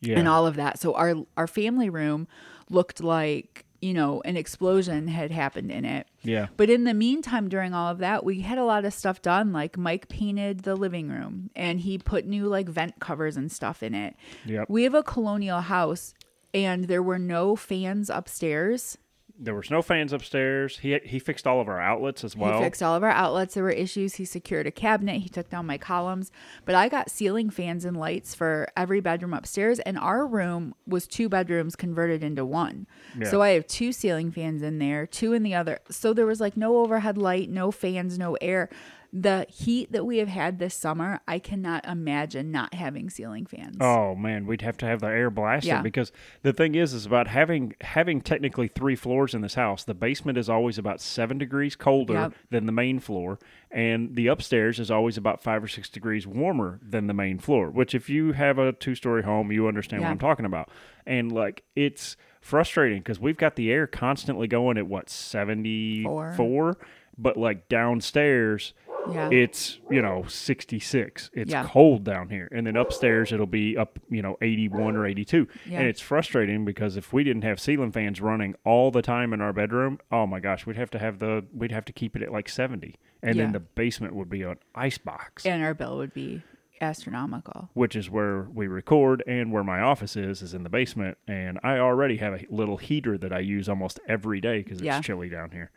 yeah, 0.01 0.17
and 0.17 0.27
all 0.27 0.47
of 0.47 0.55
that. 0.55 0.79
So 0.79 0.93
our 0.93 1.15
our 1.37 1.47
family 1.47 1.89
room 1.89 2.27
looked 2.69 3.01
like 3.01 3.65
you 3.81 3.93
know 3.93 4.21
an 4.25 4.37
explosion 4.37 5.07
had 5.07 5.31
happened 5.31 5.71
in 5.71 5.85
it. 5.85 6.07
yeah, 6.23 6.47
But 6.57 6.69
in 6.69 6.83
the 6.83 6.93
meantime, 6.93 7.49
during 7.49 7.73
all 7.73 7.89
of 7.89 7.99
that, 7.99 8.23
we 8.23 8.41
had 8.41 8.57
a 8.57 8.65
lot 8.65 8.85
of 8.85 8.93
stuff 8.93 9.21
done. 9.21 9.51
Like 9.51 9.77
Mike 9.77 10.09
painted 10.09 10.61
the 10.61 10.75
living 10.75 11.09
room 11.09 11.49
and 11.55 11.79
he 11.79 11.97
put 11.97 12.25
new 12.25 12.47
like 12.47 12.67
vent 12.69 12.99
covers 12.99 13.37
and 13.37 13.51
stuff 13.51 13.81
in 13.83 13.93
it. 13.93 14.15
Yep. 14.45 14.69
We 14.69 14.83
have 14.83 14.93
a 14.93 15.03
colonial 15.03 15.61
house 15.61 16.13
and 16.53 16.85
there 16.85 17.03
were 17.03 17.19
no 17.19 17.55
fans 17.55 18.09
upstairs. 18.09 18.97
There 19.41 19.55
was 19.55 19.71
no 19.71 19.81
fans 19.81 20.11
upstairs. 20.11 20.79
He 20.79 20.99
he 21.05 21.17
fixed 21.17 21.47
all 21.47 21.61
of 21.61 21.69
our 21.69 21.79
outlets 21.79 22.25
as 22.25 22.35
well. 22.35 22.57
he 22.57 22.63
fixed 22.65 22.83
all 22.83 22.93
of 22.93 23.03
our 23.03 23.09
outlets. 23.09 23.53
There 23.53 23.63
were 23.63 23.69
issues. 23.69 24.15
He 24.15 24.25
secured 24.25 24.67
a 24.67 24.71
cabinet. 24.71 25.19
He 25.21 25.29
took 25.29 25.49
down 25.49 25.65
my 25.65 25.77
columns. 25.77 26.29
But 26.65 26.75
I 26.75 26.89
got 26.89 27.09
ceiling 27.09 27.49
fans 27.49 27.85
and 27.85 27.95
lights 27.95 28.35
for 28.35 28.67
every 28.75 28.99
bedroom 28.99 29.33
upstairs. 29.33 29.79
And 29.79 29.97
our 29.97 30.27
room 30.27 30.75
was 30.85 31.07
two 31.07 31.29
bedrooms 31.29 31.77
converted 31.77 32.21
into 32.21 32.45
one. 32.45 32.85
Yeah. 33.17 33.29
So 33.29 33.41
I 33.41 33.51
have 33.51 33.65
two 33.65 33.93
ceiling 33.93 34.29
fans 34.29 34.61
in 34.61 34.77
there, 34.77 35.07
two 35.07 35.31
in 35.31 35.43
the 35.43 35.55
other. 35.55 35.79
So 35.89 36.13
there 36.13 36.25
was 36.25 36.41
like 36.41 36.57
no 36.57 36.77
overhead 36.79 37.17
light, 37.17 37.49
no 37.49 37.71
fans, 37.71 38.19
no 38.19 38.35
air. 38.41 38.69
The 39.11 39.47
heat 39.49 39.91
that 39.91 40.05
we 40.05 40.19
have 40.19 40.27
had 40.27 40.59
this 40.59 40.75
summer, 40.75 41.19
I 41.27 41.39
cannot 41.39 41.83
imagine 41.85 42.51
not 42.51 42.75
having 42.75 43.09
ceiling 43.09 43.47
fans. 43.47 43.77
Oh 43.81 44.13
man, 44.13 44.45
we'd 44.45 44.61
have 44.61 44.77
to 44.77 44.85
have 44.85 44.99
the 45.01 45.07
air 45.07 45.31
blasted 45.31 45.67
Yeah. 45.69 45.81
because 45.81 46.11
the 46.43 46.53
thing 46.53 46.75
is, 46.75 46.93
is 46.93 47.07
about 47.07 47.27
having 47.27 47.73
having 47.81 48.21
technically 48.21 48.67
three 48.67 48.95
floors 48.95 49.33
in 49.33 49.41
this 49.41 49.55
house. 49.55 49.83
The 49.83 49.95
basement 49.95 50.37
is 50.37 50.47
always 50.47 50.77
about 50.77 51.01
seven 51.01 51.39
degrees 51.39 51.75
colder 51.75 52.13
Yep. 52.13 52.33
than 52.51 52.65
the 52.67 52.71
main 52.71 52.99
floor, 52.99 53.39
and 53.71 54.15
the 54.15 54.27
upstairs 54.27 54.79
is 54.79 54.91
always 54.91 55.17
about 55.17 55.41
five 55.41 55.63
or 55.63 55.67
six 55.67 55.89
degrees 55.89 56.27
warmer 56.27 56.79
than 56.87 57.07
the 57.07 57.13
main 57.13 57.39
floor. 57.39 57.71
Which, 57.71 57.95
if 57.95 58.09
you 58.11 58.33
have 58.33 58.59
a 58.59 58.73
two 58.73 58.93
story 58.93 59.23
home, 59.23 59.51
you 59.51 59.67
understand 59.67 60.01
Yeah. 60.01 60.07
what 60.09 60.11
I'm 60.11 60.19
talking 60.19 60.45
about. 60.45 60.69
And 61.07 61.31
like, 61.31 61.63
it's 61.75 62.15
frustrating 62.41 62.99
because 62.99 63.19
we've 63.19 63.37
got 63.37 63.55
the 63.55 63.71
air 63.71 63.87
constantly 63.87 64.47
going 64.47 64.77
at 64.77 64.85
what 64.85 65.09
seventy 65.09 66.03
four, 66.03 66.77
but 67.17 67.37
like 67.37 67.67
downstairs 67.69 68.73
Yeah. 69.11 69.29
it's 69.31 69.79
you 69.89 70.01
know 70.01 70.23
66 70.27 71.29
it's 71.33 71.51
Yeah. 71.51 71.63
cold 71.65 72.03
down 72.03 72.29
here 72.29 72.47
and 72.51 72.65
then 72.67 72.75
upstairs 72.75 73.31
it'll 73.31 73.45
be 73.47 73.77
up 73.77 73.97
you 74.09 74.21
know 74.21 74.37
81 74.41 74.95
or 74.95 75.05
82 75.05 75.47
Yeah. 75.65 75.79
and 75.79 75.87
it's 75.87 76.01
frustrating 76.01 76.65
because 76.65 76.97
if 76.97 77.11
we 77.13 77.23
didn't 77.23 77.43
have 77.43 77.59
ceiling 77.59 77.91
fans 77.91 78.21
running 78.21 78.55
all 78.65 78.91
the 78.91 79.01
time 79.01 79.33
in 79.33 79.41
our 79.41 79.53
bedroom 79.53 79.99
oh 80.11 80.27
my 80.27 80.39
gosh 80.39 80.65
we'd 80.65 80.75
have 80.77 80.91
to 80.91 80.99
have 80.99 81.19
the 81.19 81.45
we'd 81.53 81.71
have 81.71 81.85
to 81.85 81.93
keep 81.93 82.15
it 82.15 82.21
at 82.21 82.31
like 82.31 82.49
70 82.49 82.95
and 83.23 83.35
Yeah. 83.35 83.43
then 83.43 83.53
the 83.53 83.59
basement 83.59 84.15
would 84.15 84.29
be 84.29 84.43
an 84.43 84.57
ice 84.75 84.97
box 84.97 85.45
and 85.45 85.63
our 85.63 85.73
bill 85.73 85.97
would 85.97 86.13
be 86.13 86.41
astronomical. 86.81 87.69
which 87.73 87.95
is 87.95 88.09
where 88.09 88.43
we 88.53 88.67
record 88.67 89.21
and 89.27 89.51
where 89.51 89.63
my 89.63 89.81
office 89.81 90.15
is 90.15 90.41
is 90.41 90.53
in 90.53 90.63
the 90.63 90.69
basement 90.69 91.17
and 91.27 91.59
i 91.63 91.77
already 91.77 92.17
have 92.17 92.33
a 92.33 92.45
little 92.49 92.77
heater 92.77 93.17
that 93.17 93.33
i 93.33 93.39
use 93.39 93.67
almost 93.69 93.99
every 94.07 94.39
day 94.39 94.59
because 94.63 94.81
it's 94.81 95.05
chilly 95.05 95.29
down 95.29 95.51
here 95.51 95.71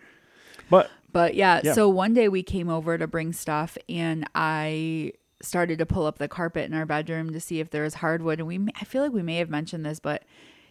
but 0.73 0.91
But 1.13 1.35
yeah, 1.35 1.61
Yeah. 1.63 1.75
so 1.75 1.89
one 1.89 2.15
day 2.15 2.29
we 2.29 2.43
came 2.43 2.69
over 2.69 2.97
to 2.99 3.07
bring 3.07 3.33
stuff 3.33 3.77
and 3.89 4.27
I 4.35 5.13
started 5.43 5.79
to 5.81 5.87
pull 5.87 6.07
up 6.07 6.19
the 6.19 6.29
carpet 6.29 6.65
in 6.65 6.75
our 6.75 6.87
bedroom 6.87 7.33
to 7.33 7.41
see 7.41 7.61
if 7.61 7.69
there 7.71 7.83
was 7.83 7.95
hardwood 7.95 8.39
and 8.39 8.49
we 8.49 8.59
I 8.81 8.85
feel 8.85 9.03
like 9.03 9.13
we 9.13 9.23
may 9.23 9.37
have 9.37 9.51
mentioned 9.51 9.85
this 9.85 10.01
but 10.01 10.23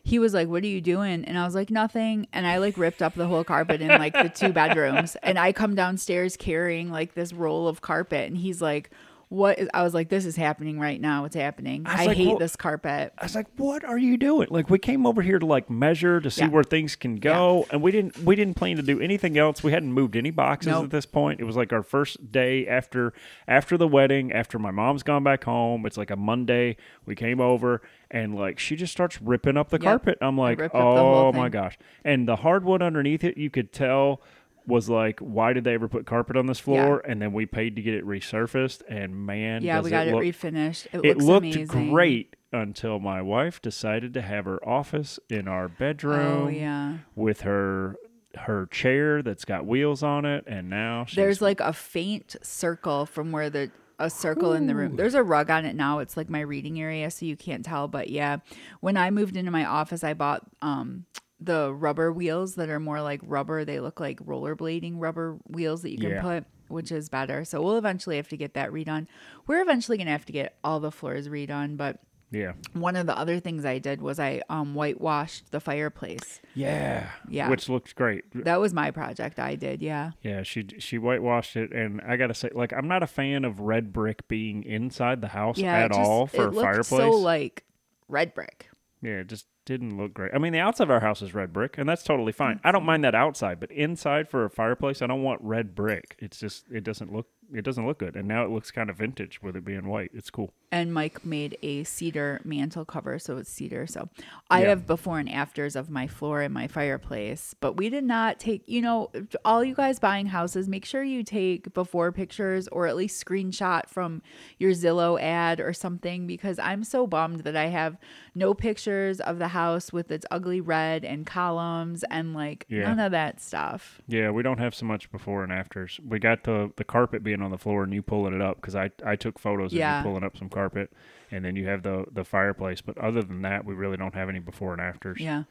he 0.04 0.18
was 0.18 0.34
like, 0.34 0.48
"What 0.48 0.64
are 0.64 0.68
you 0.68 0.82
doing?" 0.82 1.24
And 1.26 1.38
I 1.38 1.46
was 1.46 1.54
like, 1.54 1.70
"Nothing." 1.70 2.26
And 2.34 2.48
I 2.48 2.58
like 2.58 2.76
ripped 2.76 3.04
up 3.04 3.14
the 3.14 3.28
whole 3.28 3.44
carpet 3.44 3.82
in 3.82 3.90
like 3.90 4.14
the 4.14 4.30
two 4.30 4.52
bedrooms 4.52 5.16
and 5.22 5.38
I 5.38 5.52
come 5.52 5.76
downstairs 5.76 6.36
carrying 6.36 6.90
like 6.90 7.14
this 7.14 7.32
roll 7.34 7.68
of 7.68 7.82
carpet 7.82 8.28
and 8.28 8.36
he's 8.36 8.64
like, 8.64 8.90
"What 9.32 9.60
is 9.60 9.70
I 9.74 9.82
was 9.82 9.94
like, 9.94 10.10
"This 10.10 10.26
is 10.26 10.36
happening 10.36 10.78
right 10.78 11.00
now. 11.00 11.24
It's 11.24 11.36
happening. 11.38 11.84
I 11.86 12.04
I, 12.04 12.06
like, 12.08 12.18
hate 12.18 12.28
well- 12.28 12.38
this 12.38 12.58
carpet." 12.58 13.14
I 13.18 13.24
was 13.24 13.34
like, 13.34 13.48
"What 13.56 13.86
are 13.86 13.98
you 13.98 14.18
doing?" 14.18 14.50
Like 14.52 14.70
we 14.70 14.78
came 14.78 15.06
over 15.06 15.22
here 15.22 15.40
to 15.40 15.46
like 15.46 15.70
measure 15.70 16.20
to 16.20 16.30
see 16.30 16.42
Yeah. 16.42 16.50
where 16.50 16.64
things 16.66 16.98
can 16.98 17.16
go, 17.16 17.66
and 17.72 17.82
we 17.82 17.92
didn't 17.92 18.18
we 18.20 18.36
didn't 18.36 18.56
plan 18.56 18.76
to 18.76 18.82
do 18.84 19.00
anything 19.00 19.38
else. 19.38 19.64
We 19.64 19.72
hadn't 19.72 19.94
moved 19.94 20.18
any 20.18 20.32
boxes 20.32 20.74
Nope. 20.74 20.84
at 20.86 20.90
this 20.92 21.06
point. 21.06 21.40
It 21.40 21.46
was 21.46 21.56
like 21.56 21.72
our 21.72 21.82
first 21.84 22.32
day 22.34 22.68
after 22.68 23.14
after 23.48 23.78
the 23.78 23.88
wedding, 23.88 24.34
after 24.34 24.60
my 24.60 24.72
mom's 24.72 25.02
gone 25.02 25.24
back 25.24 25.46
home. 25.46 25.86
It's 25.86 25.98
like 25.98 26.12
a 26.12 26.18
Monday. 26.18 26.76
We 27.06 27.16
came 27.16 27.40
over 27.40 27.82
and 28.12 28.36
like 28.36 28.60
she 28.60 28.76
just 28.76 28.92
starts 28.92 29.22
ripping 29.22 29.56
up 29.56 29.70
the 29.70 29.78
Yep. 29.78 29.82
carpet. 29.84 30.18
I'm 30.20 30.38
like, 30.38 30.60
ripped 30.60 30.76
up 30.76 30.82
the 30.82 31.02
whole 31.02 31.16
"Oh 31.28 31.32
my 31.32 31.48
gosh!" 31.48 31.78
And 32.04 32.28
the 32.28 32.36
hardwood 32.36 32.82
underneath 32.82 33.24
it, 33.24 33.38
you 33.38 33.50
could 33.50 33.72
tell 33.72 34.22
was 34.68 34.90
like, 34.90 35.20
why 35.20 35.54
did 35.54 35.64
they 35.64 35.74
ever 35.74 35.88
put 35.88 36.06
carpet 36.06 36.38
on 36.38 36.46
this 36.46 36.60
floor? 36.60 37.00
And 37.00 37.22
then 37.22 37.34
we 37.34 37.46
paid 37.46 37.76
to 37.76 37.82
get 37.82 37.94
it 37.94 38.06
resurfaced, 38.06 38.82
and 38.88 39.26
man, 39.26 39.64
Yeah, 39.64 39.82
we 39.82 39.90
got 39.90 40.08
it, 40.08 40.14
look 40.14 40.24
refinished. 40.24 40.88
It, 40.94 41.06
it 41.06 41.18
looked 41.18 41.46
amazing. 41.46 41.90
great 41.92 42.36
until 42.54 43.00
my 43.00 43.22
wife 43.22 43.62
decided 43.62 44.14
to 44.14 44.22
have 44.22 44.46
her 44.46 44.68
office 44.68 45.20
in 45.30 45.48
our 45.48 45.68
bedroom 45.70 46.46
Oh 46.46 46.48
yeah. 46.50 46.98
with 47.16 47.42
her 47.42 47.96
her 48.36 48.66
chair 48.68 49.22
that's 49.22 49.44
got 49.44 49.66
wheels 49.66 50.02
on 50.04 50.24
it 50.26 50.46
and 50.48 50.70
now 50.70 51.06
There's 51.14 51.42
like 51.42 51.60
a 51.60 51.74
faint 51.74 52.36
circle 52.42 53.06
from 53.06 53.32
where 53.34 53.50
the 53.50 53.72
a 54.00 54.10
circle 54.10 54.54
in 54.54 54.66
the 54.68 54.74
room. 54.74 54.96
There's 54.96 55.14
a 55.14 55.22
rug 55.22 55.50
on 55.52 55.64
it 55.64 55.76
now. 55.76 56.00
It's 56.00 56.18
like 56.18 56.28
my 56.30 56.40
reading 56.40 56.82
area, 56.82 57.12
so 57.12 57.24
you 57.26 57.36
can't 57.38 57.64
tell. 57.64 57.88
But 57.88 58.10
yeah, 58.10 58.38
when 58.80 58.98
I 58.98 59.12
moved 59.12 59.38
into 59.38 59.52
my 59.52 59.64
office, 59.66 60.04
I 60.04 60.14
bought 60.16 60.42
um 60.62 61.06
the 61.44 61.74
rubber 61.74 62.12
wheels 62.14 62.56
that 62.56 62.70
are 62.70 62.80
more 62.80 63.02
like 63.02 63.20
rubber. 63.24 63.66
They 63.66 63.80
look 63.80 64.00
like 64.00 64.20
rollerblading 64.24 64.94
rubber 64.98 65.38
wheels 65.48 65.82
that 65.82 65.90
you 65.92 65.98
can 65.98 66.12
Yeah. 66.12 66.22
put, 66.22 66.46
which 66.68 66.92
is 66.92 67.10
better. 67.10 67.44
So 67.46 67.62
we'll 67.62 67.78
eventually 67.78 68.18
have 68.18 68.28
to 68.30 68.38
get 68.38 68.54
that 68.54 68.70
redone. 68.72 69.08
We're 69.48 69.62
eventually 69.62 69.98
gonna 69.98 70.12
have 70.12 70.26
to 70.26 70.34
get 70.34 70.58
all 70.64 70.80
the 70.80 70.92
floors 70.92 71.28
redone, 71.28 71.78
but 71.78 72.00
yeah 72.34 72.54
one 72.72 72.96
of 72.96 73.08
the 73.08 73.18
other 73.18 73.42
things 73.42 73.66
I 73.66 73.78
did 73.80 74.02
was 74.02 74.18
I 74.18 74.42
um 74.50 74.74
whitewashed 74.74 75.52
the 75.52 75.60
fireplace. 75.60 76.40
yeah 76.54 77.10
Yeah. 77.28 77.50
which 77.50 77.68
looks 77.68 77.92
great 77.92 78.24
That 78.46 78.62
was 78.62 78.74
my 78.74 78.90
project 78.92 79.38
I 79.38 79.56
did, 79.56 79.82
yeah. 79.82 80.12
yeah 80.22 80.42
she 80.44 80.66
she 80.80 80.98
whitewashed 80.98 81.58
it 81.58 81.74
and 81.74 82.00
i 82.08 82.16
gotta 82.16 82.34
say 82.34 82.48
like 82.54 82.72
i'm 82.72 82.88
not 82.88 83.04
a 83.04 83.08
fan 83.08 83.44
of 83.44 83.60
red 83.60 83.92
brick 83.92 84.26
being 84.30 84.64
inside 84.64 85.20
the 85.20 85.28
house 85.28 85.58
Yeah, 85.58 85.74
at 85.76 85.88
just- 85.90 86.00
all 86.00 86.26
for 86.26 86.46
it 86.48 86.58
a 86.58 86.62
fireplace 86.62 86.88
So 86.88 87.10
like 87.12 87.66
red 88.08 88.34
brick. 88.34 88.70
Yeah, 89.02 89.24
just 89.24 89.46
didn't 89.66 89.98
look 89.98 90.14
great. 90.14 90.32
I 90.34 90.38
mean, 90.38 90.54
the 90.54 90.60
outside 90.60 90.86
of 90.86 90.92
our 90.92 91.00
house 91.00 91.22
is 91.22 91.34
red 91.34 91.54
brick, 91.54 91.78
and 91.78 91.88
that's 91.88 92.04
totally 92.04 92.32
fine. 92.32 92.60
I 92.64 92.72
don't 92.72 92.82
mm-hmm. 92.82 92.88
mind 92.88 93.04
that 93.04 93.16
outside, 93.16 93.60
but 93.60 93.72
inside 93.72 94.30
for 94.30 94.46
a 94.46 94.50
fireplace, 94.50 95.02
I 95.02 95.08
don't 95.08 95.24
want 95.24 95.42
red 95.42 95.76
brick. 95.76 96.16
It's 96.20 96.40
just 96.40 96.66
it 96.72 96.84
doesn't 96.84 97.14
look 97.14 97.28
it 97.54 97.64
doesn't 97.64 97.86
look 97.86 98.00
good. 98.00 98.16
And 98.16 98.28
now 98.28 98.44
it 98.46 98.50
looks 98.52 98.72
kind 98.72 98.90
of 98.90 98.98
vintage 98.98 99.42
with 99.42 99.56
it 99.56 99.66
being 99.66 99.88
white. 99.88 100.12
It's 100.14 100.30
cool. 100.30 100.54
and 100.74 100.94
Mike 100.94 101.26
made 101.26 101.58
a 101.64 101.84
cedar 101.84 102.40
mantle 102.46 102.86
cover, 102.86 103.20
so 103.20 103.36
it's 103.36 103.52
cedar. 103.52 103.86
So 103.86 104.08
I 104.50 104.62
Yeah. 104.62 104.70
have 104.70 104.88
before 104.88 105.20
and 105.20 105.28
afters 105.30 105.76
of 105.76 105.90
my 105.90 106.08
floor 106.08 106.40
and 106.42 106.54
my 106.54 106.68
fireplace, 106.68 107.54
but 107.60 107.76
we 107.76 107.90
did 107.90 108.06
not 108.06 108.40
take, 108.40 108.64
you 108.68 108.82
know, 108.82 109.12
all 109.44 109.66
you 109.66 109.76
guys 109.76 110.00
buying 110.00 110.28
houses, 110.28 110.70
make 110.70 110.86
sure 110.86 111.04
you 111.04 111.24
take 111.24 111.74
before 111.74 112.14
pictures 112.14 112.70
or 112.70 112.88
at 112.88 112.96
least 112.96 113.22
screenshot 113.26 113.90
from 113.90 114.22
your 114.60 114.72
Zillow 114.72 115.20
ad 115.22 115.60
or 115.60 115.74
something 115.74 116.26
because 116.26 116.58
I'm 116.58 116.86
so 116.86 117.06
bummed 117.06 117.42
that 117.42 117.58
I 117.58 117.66
have 117.66 117.98
no 118.34 118.54
pictures 118.54 119.20
of 119.20 119.40
the 119.40 119.50
house 119.50 119.92
with 119.92 120.10
its 120.10 120.26
ugly 120.32 120.62
red 120.62 121.04
and 121.04 121.26
columns 121.26 122.06
and 122.10 122.34
like 122.34 122.66
Yeah. 122.70 122.84
none 122.84 123.00
of 123.02 123.12
that 123.12 123.42
stuff. 123.42 124.02
Yeah, 124.08 124.32
we 124.32 124.42
don't 124.42 124.60
have 124.60 124.74
so 124.74 124.86
much 124.86 125.12
before 125.12 125.44
and 125.44 125.52
afters. 125.52 126.00
We 126.08 126.18
got 126.20 126.44
the 126.46 126.72
the 126.78 126.86
carpet 126.86 127.24
being 127.24 127.41
on 127.44 127.52
the 127.52 127.58
floor 127.58 127.84
and 127.84 127.94
you 127.94 128.02
pulling 128.02 128.34
it 128.34 128.42
up 128.42 128.58
because 128.58 128.76
I 128.76 128.92
I 129.06 129.16
took 129.16 129.40
photos 129.40 129.74
Yeah. 129.74 130.00
of 130.00 130.06
you 130.06 130.10
pulling 130.12 130.24
up 130.24 130.38
some 130.38 130.50
carpet, 130.50 130.92
and 131.32 131.44
then 131.46 131.56
you 131.56 131.68
have 131.68 131.84
the 131.84 132.06
the 132.12 132.24
fireplace. 132.24 132.82
But 132.82 132.98
other 132.98 133.22
than 133.22 133.42
that, 133.44 133.66
we 133.66 133.74
really 133.74 133.98
don't 133.98 134.16
have 134.16 134.30
any 134.30 134.40
before 134.40 134.74
and 134.74 134.82
afters. 134.82 135.20
Yeah. 135.20 135.44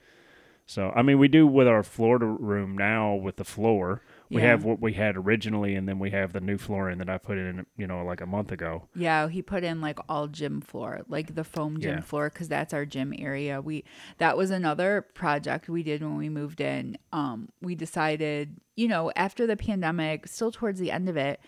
So 0.67 0.93
I 0.95 1.03
mean, 1.03 1.19
we 1.19 1.27
do 1.29 1.47
with 1.47 1.67
our 1.67 1.83
Florida 1.83 2.27
room 2.27 2.79
now 2.79 3.15
with 3.15 3.37
the 3.37 3.45
floor. 3.45 4.03
We 4.29 4.43
Yeah. 4.43 4.51
have 4.51 4.65
what 4.65 4.81
we 4.81 4.93
had 4.93 5.17
originally, 5.17 5.75
and 5.75 5.89
then 5.89 5.99
we 5.99 6.11
have 6.11 6.33
the 6.33 6.41
new 6.41 6.57
flooring 6.57 6.99
that 6.99 7.11
I 7.11 7.19
put 7.19 7.37
in, 7.37 7.67
you 7.77 7.89
know, 7.89 8.05
like 8.05 8.21
a 8.21 8.27
month 8.27 8.53
ago. 8.53 8.87
Yeah, 8.95 9.27
he 9.29 9.43
put 9.43 9.65
in 9.65 9.81
like 9.81 9.99
all 10.09 10.29
gym 10.29 10.61
floor, 10.61 11.01
like 11.09 11.35
the 11.35 11.43
foam 11.43 11.81
gym 11.81 11.97
Yeah. 11.97 12.01
floor, 12.03 12.31
because 12.31 12.47
that's 12.47 12.73
our 12.73 12.87
gym 12.87 13.13
area. 13.19 13.61
We 13.61 13.83
that 14.19 14.37
was 14.37 14.53
another 14.53 15.03
project 15.15 15.69
we 15.69 15.83
did 15.83 16.03
when 16.03 16.17
we 16.17 16.29
moved 16.29 16.61
in. 16.61 16.97
Um, 17.13 17.49
we 17.61 17.75
decided, 17.75 18.61
you 18.77 18.87
know, 18.87 19.11
after 19.17 19.49
the 19.49 19.57
pandemic, 19.57 20.29
still 20.29 20.53
towards 20.53 20.79
the 20.79 20.93
end 20.93 21.09
of 21.09 21.17
it, 21.17 21.41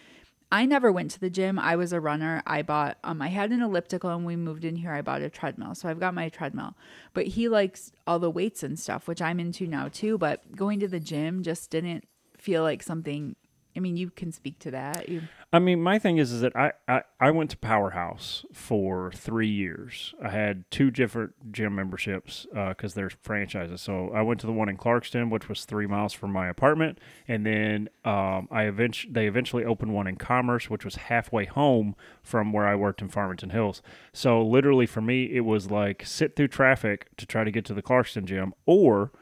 I 0.52 0.66
never 0.66 0.92
went 0.92 1.11
to 1.12 1.18
the 1.18 1.30
gym. 1.30 1.59
I 1.59 1.76
was 1.76 1.94
a 1.94 2.00
runner. 2.00 2.42
I 2.47 2.61
bought 2.61 2.99
um 3.02 3.23
I 3.23 3.28
had 3.28 3.50
an 3.52 3.62
elliptical 3.62 4.11
and 4.11 4.26
we 4.26 4.37
moved 4.37 4.66
in 4.66 4.76
here. 4.76 4.92
I 4.92 5.00
bought 5.00 5.23
a 5.23 5.30
treadmill. 5.30 5.75
So 5.75 5.88
I've 5.88 5.99
got 5.99 6.12
my 6.12 6.28
treadmill. 6.28 6.75
But 7.14 7.26
he 7.28 7.49
likes 7.49 7.90
all 8.06 8.18
the 8.18 8.30
weights 8.30 8.62
and 8.62 8.78
stuff, 8.78 9.09
which 9.09 9.23
I'm 9.23 9.40
into 9.40 9.66
now 9.66 9.88
too. 9.88 10.18
But 10.18 10.54
going 10.54 10.78
to 10.80 10.88
the 10.88 11.00
gym 11.00 11.42
just 11.42 11.71
didn't 11.71 12.04
feel 12.37 12.62
like 12.62 12.82
something 12.82 13.35
I 13.76 13.81
mean, 13.81 13.97
you 13.97 14.11
can 14.11 14.33
speak 14.33 14.59
to 14.61 14.71
that. 14.73 15.09
You 15.09 15.23
I 15.52 15.59
mean, 15.59 15.83
my 15.83 15.99
thing 15.99 16.19
is, 16.19 16.33
is 16.33 16.41
that 16.41 16.57
I, 16.57 16.73
I, 16.88 17.02
I 17.21 17.31
went 17.31 17.50
to 17.50 17.57
Powerhouse 17.59 18.45
for 18.52 19.12
three 19.12 19.49
years. 19.49 20.14
I 20.23 20.31
had 20.31 20.71
two 20.71 20.91
different 20.91 21.52
gym 21.52 21.75
memberships 21.75 22.47
because 22.52 22.95
they're 22.95 23.11
franchises. 23.11 23.81
So 23.83 24.11
I 24.14 24.23
went 24.23 24.41
to 24.41 24.47
the 24.47 24.52
one 24.52 24.69
in 24.69 24.76
Clarkston, 24.79 25.31
which 25.31 25.49
was 25.49 25.64
three 25.64 25.87
miles 25.87 26.12
from 26.12 26.33
my 26.33 26.49
apartment, 26.49 26.99
and 27.29 27.45
then 27.45 27.88
um, 28.05 28.49
I 28.50 28.64
eventually 28.64 29.12
they 29.12 29.26
eventually 29.26 29.64
opened 29.64 29.95
one 29.95 30.07
in 30.07 30.17
Commerce, 30.17 30.71
which 30.71 30.85
was 30.85 30.97
halfway 30.97 31.45
home 31.45 31.97
from 32.23 32.52
where 32.52 32.67
I 32.67 32.75
worked 32.75 33.02
in 33.02 33.09
Farmington 33.09 33.50
Hills. 33.50 33.83
So 34.12 34.43
literally 34.43 34.87
for 34.87 35.00
me, 35.00 35.35
it 35.35 35.41
was 35.41 35.71
like 35.71 36.05
sit 36.07 36.35
through 36.37 36.49
traffic 36.49 37.09
to 37.17 37.26
try 37.26 37.45
to 37.45 37.50
get 37.50 37.64
to 37.67 37.75
the 37.75 37.83
Clarkston 37.83 38.25
gym, 38.25 38.55
or 38.64 39.12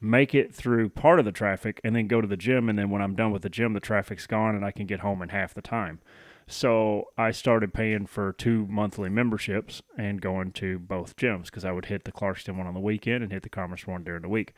make 0.00 0.34
it 0.34 0.54
through 0.54 0.88
part 0.88 1.18
of 1.18 1.24
the 1.24 1.32
traffic 1.32 1.80
and 1.84 1.94
then 1.94 2.06
go 2.06 2.20
to 2.20 2.26
the 2.26 2.36
gym 2.36 2.68
and 2.68 2.78
then 2.78 2.90
when 2.90 3.02
I'm 3.02 3.14
done 3.14 3.32
with 3.32 3.42
the 3.42 3.50
gym 3.50 3.74
the 3.74 3.80
traffic's 3.80 4.26
gone 4.26 4.54
and 4.54 4.64
I 4.64 4.70
can 4.70 4.86
get 4.86 5.00
home 5.00 5.20
in 5.22 5.28
half 5.28 5.52
the 5.52 5.62
time. 5.62 6.00
So 6.46 7.04
I 7.16 7.30
started 7.30 7.72
paying 7.72 8.06
for 8.06 8.32
two 8.32 8.66
monthly 8.66 9.08
memberships 9.08 9.82
and 9.96 10.20
going 10.20 10.50
to 10.52 10.80
both 10.80 11.16
gyms 11.16 11.44
because 11.44 11.64
I 11.64 11.70
would 11.70 11.86
hit 11.86 12.04
the 12.04 12.12
Clarkston 12.12 12.56
one 12.56 12.66
on 12.66 12.74
the 12.74 12.80
weekend 12.80 13.22
and 13.22 13.32
hit 13.32 13.44
the 13.44 13.48
Commerce 13.48 13.86
one 13.86 14.02
during 14.02 14.22
the 14.22 14.28
week. 14.28 14.54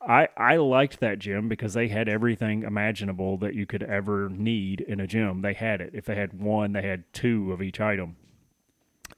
I, 0.00 0.28
I 0.36 0.56
liked 0.56 1.00
that 1.00 1.18
gym 1.18 1.48
because 1.48 1.74
they 1.74 1.88
had 1.88 2.08
everything 2.08 2.62
imaginable 2.62 3.36
that 3.38 3.54
you 3.54 3.66
could 3.66 3.82
ever 3.82 4.28
need 4.28 4.80
in 4.82 5.00
a 5.00 5.06
gym. 5.06 5.40
They 5.40 5.54
had 5.54 5.80
it. 5.80 5.90
If 5.92 6.04
they 6.04 6.14
had 6.14 6.40
one, 6.40 6.72
they 6.72 6.82
had 6.82 7.12
two 7.12 7.52
of 7.52 7.60
each 7.60 7.80
item. 7.80 8.16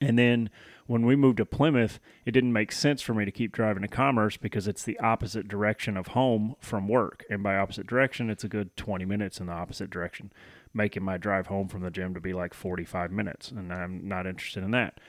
And 0.00 0.18
then 0.18 0.48
when 0.86 1.04
we 1.04 1.16
moved 1.16 1.38
to 1.38 1.46
Plymouth, 1.46 1.98
it 2.24 2.30
didn't 2.30 2.52
make 2.52 2.70
sense 2.70 3.02
for 3.02 3.12
me 3.12 3.24
to 3.24 3.32
keep 3.32 3.52
driving 3.52 3.82
to 3.82 3.88
Commerce 3.88 4.36
because 4.36 4.68
it's 4.68 4.84
the 4.84 4.98
opposite 5.00 5.48
direction 5.48 5.96
of 5.96 6.08
home 6.08 6.54
from 6.60 6.88
work. 6.88 7.24
And 7.28 7.42
by 7.42 7.56
opposite 7.56 7.86
direction, 7.86 8.30
it's 8.30 8.44
a 8.44 8.48
good 8.48 8.76
20 8.76 9.04
minutes 9.04 9.40
in 9.40 9.46
the 9.46 9.52
opposite 9.52 9.90
direction, 9.90 10.32
making 10.72 11.02
my 11.02 11.16
drive 11.16 11.48
home 11.48 11.68
from 11.68 11.82
the 11.82 11.90
gym 11.90 12.14
to 12.14 12.20
be 12.20 12.32
like 12.32 12.54
45 12.54 13.10
minutes. 13.10 13.50
And 13.50 13.72
I'm 13.72 14.06
not 14.06 14.26
interested 14.26 14.62
in 14.62 14.70
that. 14.72 15.00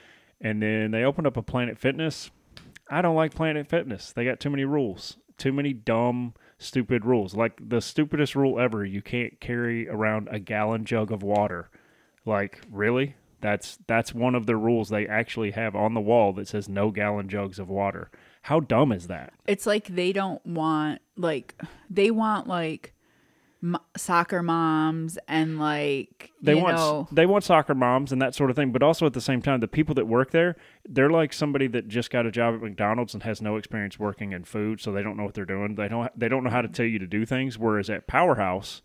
And 0.41 0.61
then 0.61 0.91
they 0.91 1.03
opened 1.03 1.27
up 1.27 1.37
a 1.37 1.43
Planet 1.43 1.77
Fitness. 1.77 2.31
I 2.89 3.01
don't 3.01 3.15
like 3.15 3.35
Planet 3.35 3.67
Fitness. 3.67 4.11
They 4.11 4.25
got 4.25 4.39
too 4.39 4.49
many 4.49 4.65
rules, 4.65 5.17
too 5.37 5.51
many 5.51 5.73
dumb, 5.73 6.33
stupid 6.57 7.05
rules. 7.05 7.35
Like 7.35 7.69
the 7.69 7.81
stupidest 7.81 8.35
rule 8.35 8.59
ever 8.59 8.83
you 8.83 9.01
can't 9.01 9.39
carry 9.39 9.87
around 9.87 10.27
a 10.31 10.39
gallon 10.39 10.85
jug 10.85 11.11
of 11.11 11.21
water. 11.21 11.69
Like, 12.25 12.61
really? 12.71 13.15
That's 13.41 13.77
that's 13.87 14.13
one 14.13 14.35
of 14.35 14.45
the 14.45 14.55
rules 14.55 14.89
they 14.89 15.07
actually 15.07 15.51
have 15.51 15.75
on 15.75 15.93
the 15.93 16.01
wall 16.01 16.33
that 16.33 16.47
says 16.47 16.67
no 16.67 16.91
gallon 16.91 17.29
jugs 17.29 17.59
of 17.59 17.69
water. 17.69 18.09
How 18.43 18.59
dumb 18.59 18.91
is 18.91 19.07
that? 19.07 19.33
it's 19.45 19.65
like 19.65 19.87
they 19.87 20.11
don't 20.13 20.45
want 20.45 21.01
like 21.17 21.55
they 21.89 22.09
want 22.11 22.47
like 22.47 22.93
m- 23.61 23.77
soccer 23.95 24.41
moms 24.41 25.17
and 25.27 25.59
like 25.59 26.31
They 26.41 26.55
you 26.55 26.63
want 26.63 26.77
know 26.77 27.07
they 27.11 27.25
want 27.25 27.43
soccer 27.43 27.75
moms 27.75 28.11
and 28.11 28.21
that 28.21 28.33
sort 28.33 28.49
of 28.49 28.55
thing, 28.55 28.71
but 28.71 28.81
also 28.81 29.05
at 29.05 29.13
the 29.13 29.21
same 29.21 29.41
time, 29.41 29.59
the 29.59 29.67
people 29.67 29.93
that 29.95 30.07
work 30.07 30.31
there, 30.31 30.55
they're 30.87 31.09
like 31.09 31.33
somebody 31.33 31.67
that 31.67 31.87
just 31.87 32.09
got 32.09 32.25
a 32.25 32.31
job 32.31 32.55
at 32.55 32.61
McDonald's 32.61 33.13
and 33.13 33.23
has 33.23 33.41
no 33.41 33.57
experience 33.57 33.99
working 33.99 34.31
in 34.31 34.45
food, 34.45 34.79
so 34.79 34.91
they 34.91 35.03
don't 35.03 35.17
know 35.17 35.25
what 35.25 35.33
they're 35.33 35.45
doing. 35.45 35.75
They 35.75 35.87
don't 35.87 36.17
they 36.17 36.29
don't 36.29 36.43
know 36.43 36.49
how 36.49 36.61
to 36.61 36.67
tell 36.69 36.85
you 36.85 36.99
to 36.99 37.07
do 37.07 37.25
things. 37.25 37.57
Whereas 37.59 37.89
at 37.89 38.07
Powerhouse, 38.07 38.81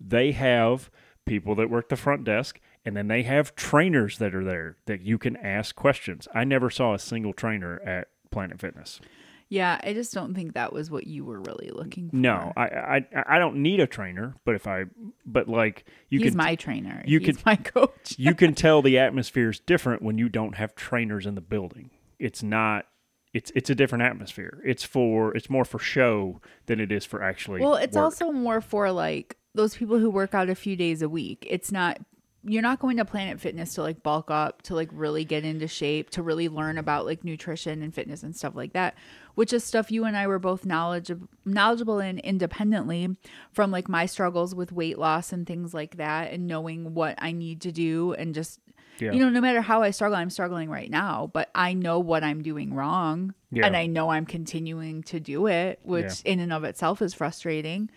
they 0.00 0.32
have 0.32 0.90
people 1.24 1.54
that 1.56 1.70
work 1.70 1.88
the 1.88 1.96
front 1.96 2.22
desk, 2.24 2.60
and 2.86 2.96
then 2.96 3.08
they 3.08 3.22
have 3.24 3.54
trainers 3.56 4.16
that 4.18 4.34
are 4.34 4.44
there 4.44 4.76
that 4.86 5.02
you 5.02 5.18
can 5.18 5.36
ask 5.36 5.74
questions. 5.76 6.26
I 6.34 6.44
never 6.44 6.70
saw 6.70 6.94
a 6.94 6.98
single 6.98 7.32
trainer 7.34 7.80
at 7.84 8.08
Planet 8.30 8.60
Fitness. 8.60 9.00
yeah 9.48 9.80
i 9.84 9.92
just 9.94 10.12
don't 10.12 10.34
think 10.34 10.54
that 10.54 10.72
was 10.72 10.90
what 10.90 11.06
you 11.06 11.24
were 11.24 11.40
really 11.40 11.70
looking 11.72 12.10
for 12.10 12.16
No, 12.16 12.52
I 12.56 12.64
I 12.66 13.06
I 13.36 13.38
don't 13.38 13.56
need 13.62 13.80
a 13.80 13.86
trainer, 13.86 14.34
but 14.44 14.54
if 14.56 14.66
I 14.66 14.84
but 15.24 15.48
like 15.48 15.84
you 16.08 16.18
can. 16.18 16.24
he's 16.26 16.32
can 16.32 16.36
my 16.38 16.54
trainer 16.56 17.02
you 17.06 17.18
he's 17.20 17.36
could- 17.36 17.46
my 17.46 17.56
coach 17.74 18.14
you 18.18 18.34
can 18.34 18.54
tell 18.54 18.82
the 18.82 18.98
atmosphere 18.98 19.50
is 19.50 19.60
different 19.60 20.02
when 20.02 20.18
you 20.18 20.28
don't 20.28 20.56
have 20.56 20.74
trainers 20.74 21.26
in 21.26 21.34
the 21.36 21.40
building. 21.40 21.90
It's 22.18 22.42
not 22.42 22.86
it's 23.32 23.52
it's 23.54 23.70
a 23.70 23.74
different 23.74 24.02
atmosphere. 24.02 24.60
It's 24.64 24.82
for 24.84 25.34
it's 25.36 25.48
more 25.50 25.64
for 25.64 25.78
show 25.78 26.40
than 26.66 26.80
it 26.80 26.90
is 26.90 27.04
for 27.04 27.22
actually 27.22 27.60
well 27.60 27.76
it's 27.76 27.94
work. 27.96 28.04
also 28.04 28.32
more 28.32 28.60
for 28.60 28.90
like 28.90 29.36
those 29.54 29.76
people 29.76 29.98
who 29.98 30.10
work 30.10 30.34
out 30.34 30.48
a 30.50 30.54
few 30.54 30.74
days 30.76 31.00
a 31.02 31.08
week 31.08 31.46
it's 31.48 31.70
not 31.72 31.98
you're 32.48 32.62
not 32.62 32.78
going 32.78 32.96
to 32.96 33.04
planet 33.04 33.40
fitness 33.40 33.74
to 33.74 33.82
like 33.82 34.02
bulk 34.04 34.30
up 34.30 34.62
to 34.62 34.74
like 34.74 34.88
really 34.92 35.24
get 35.24 35.44
into 35.44 35.66
shape 35.66 36.10
to 36.10 36.22
really 36.22 36.48
learn 36.48 36.78
about 36.78 37.04
like 37.04 37.24
nutrition 37.24 37.82
and 37.82 37.92
fitness 37.92 38.22
and 38.22 38.36
stuff 38.36 38.54
like 38.54 38.72
that 38.72 38.94
which 39.34 39.52
is 39.52 39.64
stuff 39.64 39.90
you 39.90 40.04
and 40.04 40.16
i 40.16 40.26
were 40.26 40.38
both 40.38 40.64
knowledgeable 40.64 41.28
knowledgeable 41.44 41.98
in 41.98 42.18
independently 42.20 43.16
from 43.52 43.70
like 43.70 43.88
my 43.88 44.06
struggles 44.06 44.54
with 44.54 44.70
weight 44.70 44.96
loss 44.98 45.32
and 45.32 45.46
things 45.46 45.74
like 45.74 45.96
that 45.96 46.30
and 46.32 46.46
knowing 46.46 46.94
what 46.94 47.14
i 47.18 47.32
need 47.32 47.60
to 47.60 47.72
do 47.72 48.12
and 48.12 48.32
just 48.34 48.60
Yeah. 49.00 49.10
you 49.12 49.18
know 49.20 49.28
no 49.28 49.40
matter 49.40 49.60
how 49.60 49.82
i 49.82 49.90
struggle 49.90 50.16
i'm 50.16 50.30
struggling 50.30 50.70
right 50.70 50.90
now 50.90 51.28
but 51.32 51.50
i 51.54 51.72
know 51.74 51.98
what 51.98 52.22
i'm 52.22 52.42
doing 52.42 52.72
wrong 52.72 53.34
Yeah. 53.50 53.66
and 53.66 53.76
i 53.76 53.86
know 53.86 54.08
i'm 54.10 54.24
continuing 54.26 55.02
to 55.04 55.18
do 55.18 55.46
it 55.48 55.80
which 55.82 56.22
in 56.24 56.38
and 56.40 56.52
of 56.52 56.62
itself 56.64 57.02
is 57.02 57.12
frustrating 57.12 57.90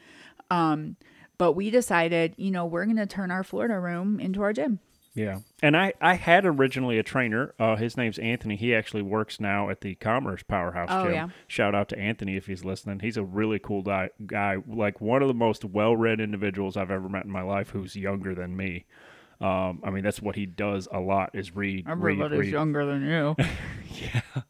um 0.49 0.95
but 1.39 1.53
we 1.53 1.71
decided 1.71 2.35
you 2.37 2.51
know 2.51 2.65
we're 2.67 2.85
going 2.85 2.95
to 2.97 3.07
turn 3.07 3.31
our 3.31 3.43
florida 3.43 3.79
room 3.79 4.19
into 4.19 4.43
our 4.43 4.53
gym 4.53 4.79
Yeah. 5.15 5.39
And 5.63 5.75
I, 5.75 5.93
I 5.99 6.13
had 6.13 6.45
originally 6.45 6.99
a 6.99 7.03
trainer. 7.03 7.53
Uh, 7.59 7.75
his 7.75 7.97
name's 7.97 8.19
Anthony. 8.19 8.55
He 8.55 8.73
actually 8.75 9.01
works 9.01 9.39
now 9.39 9.69
at 9.69 9.81
the 9.81 9.95
Commerce 9.95 10.43
Powerhouse 10.43 10.87
Oh, 10.91 11.03
Gym. 11.05 11.13
yeah. 11.13 11.27
Shout 11.47 11.73
out 11.75 11.89
to 11.89 11.97
Anthony 11.99 12.37
if 12.37 12.45
he's 12.45 12.63
listening. 12.63 12.99
He's 12.99 13.17
a 13.17 13.23
really 13.23 13.59
cool 13.59 13.81
guy, 13.81 14.11
guy, 14.25 14.57
like 14.67 15.01
one 15.01 15.21
of 15.23 15.27
the 15.27 15.33
most 15.33 15.65
well 15.65 15.95
read 15.97 16.21
individuals 16.21 16.77
I've 16.77 16.91
ever 16.91 17.09
met 17.09 17.25
in 17.25 17.31
my 17.31 17.41
life 17.41 17.71
who's 17.71 17.95
younger 17.95 18.33
than 18.35 18.55
me. 18.55 18.85
Um, 19.41 19.81
I 19.83 19.89
mean, 19.89 20.03
that's 20.03 20.21
what 20.21 20.35
he 20.35 20.45
does 20.45 20.87
a 20.91 20.99
lot 20.99 21.31
is 21.33 21.53
read, 21.55 21.85
read, 21.87 22.19
read. 22.31 22.51
younger 22.51 22.85
than 22.85 23.01
you 23.05 23.35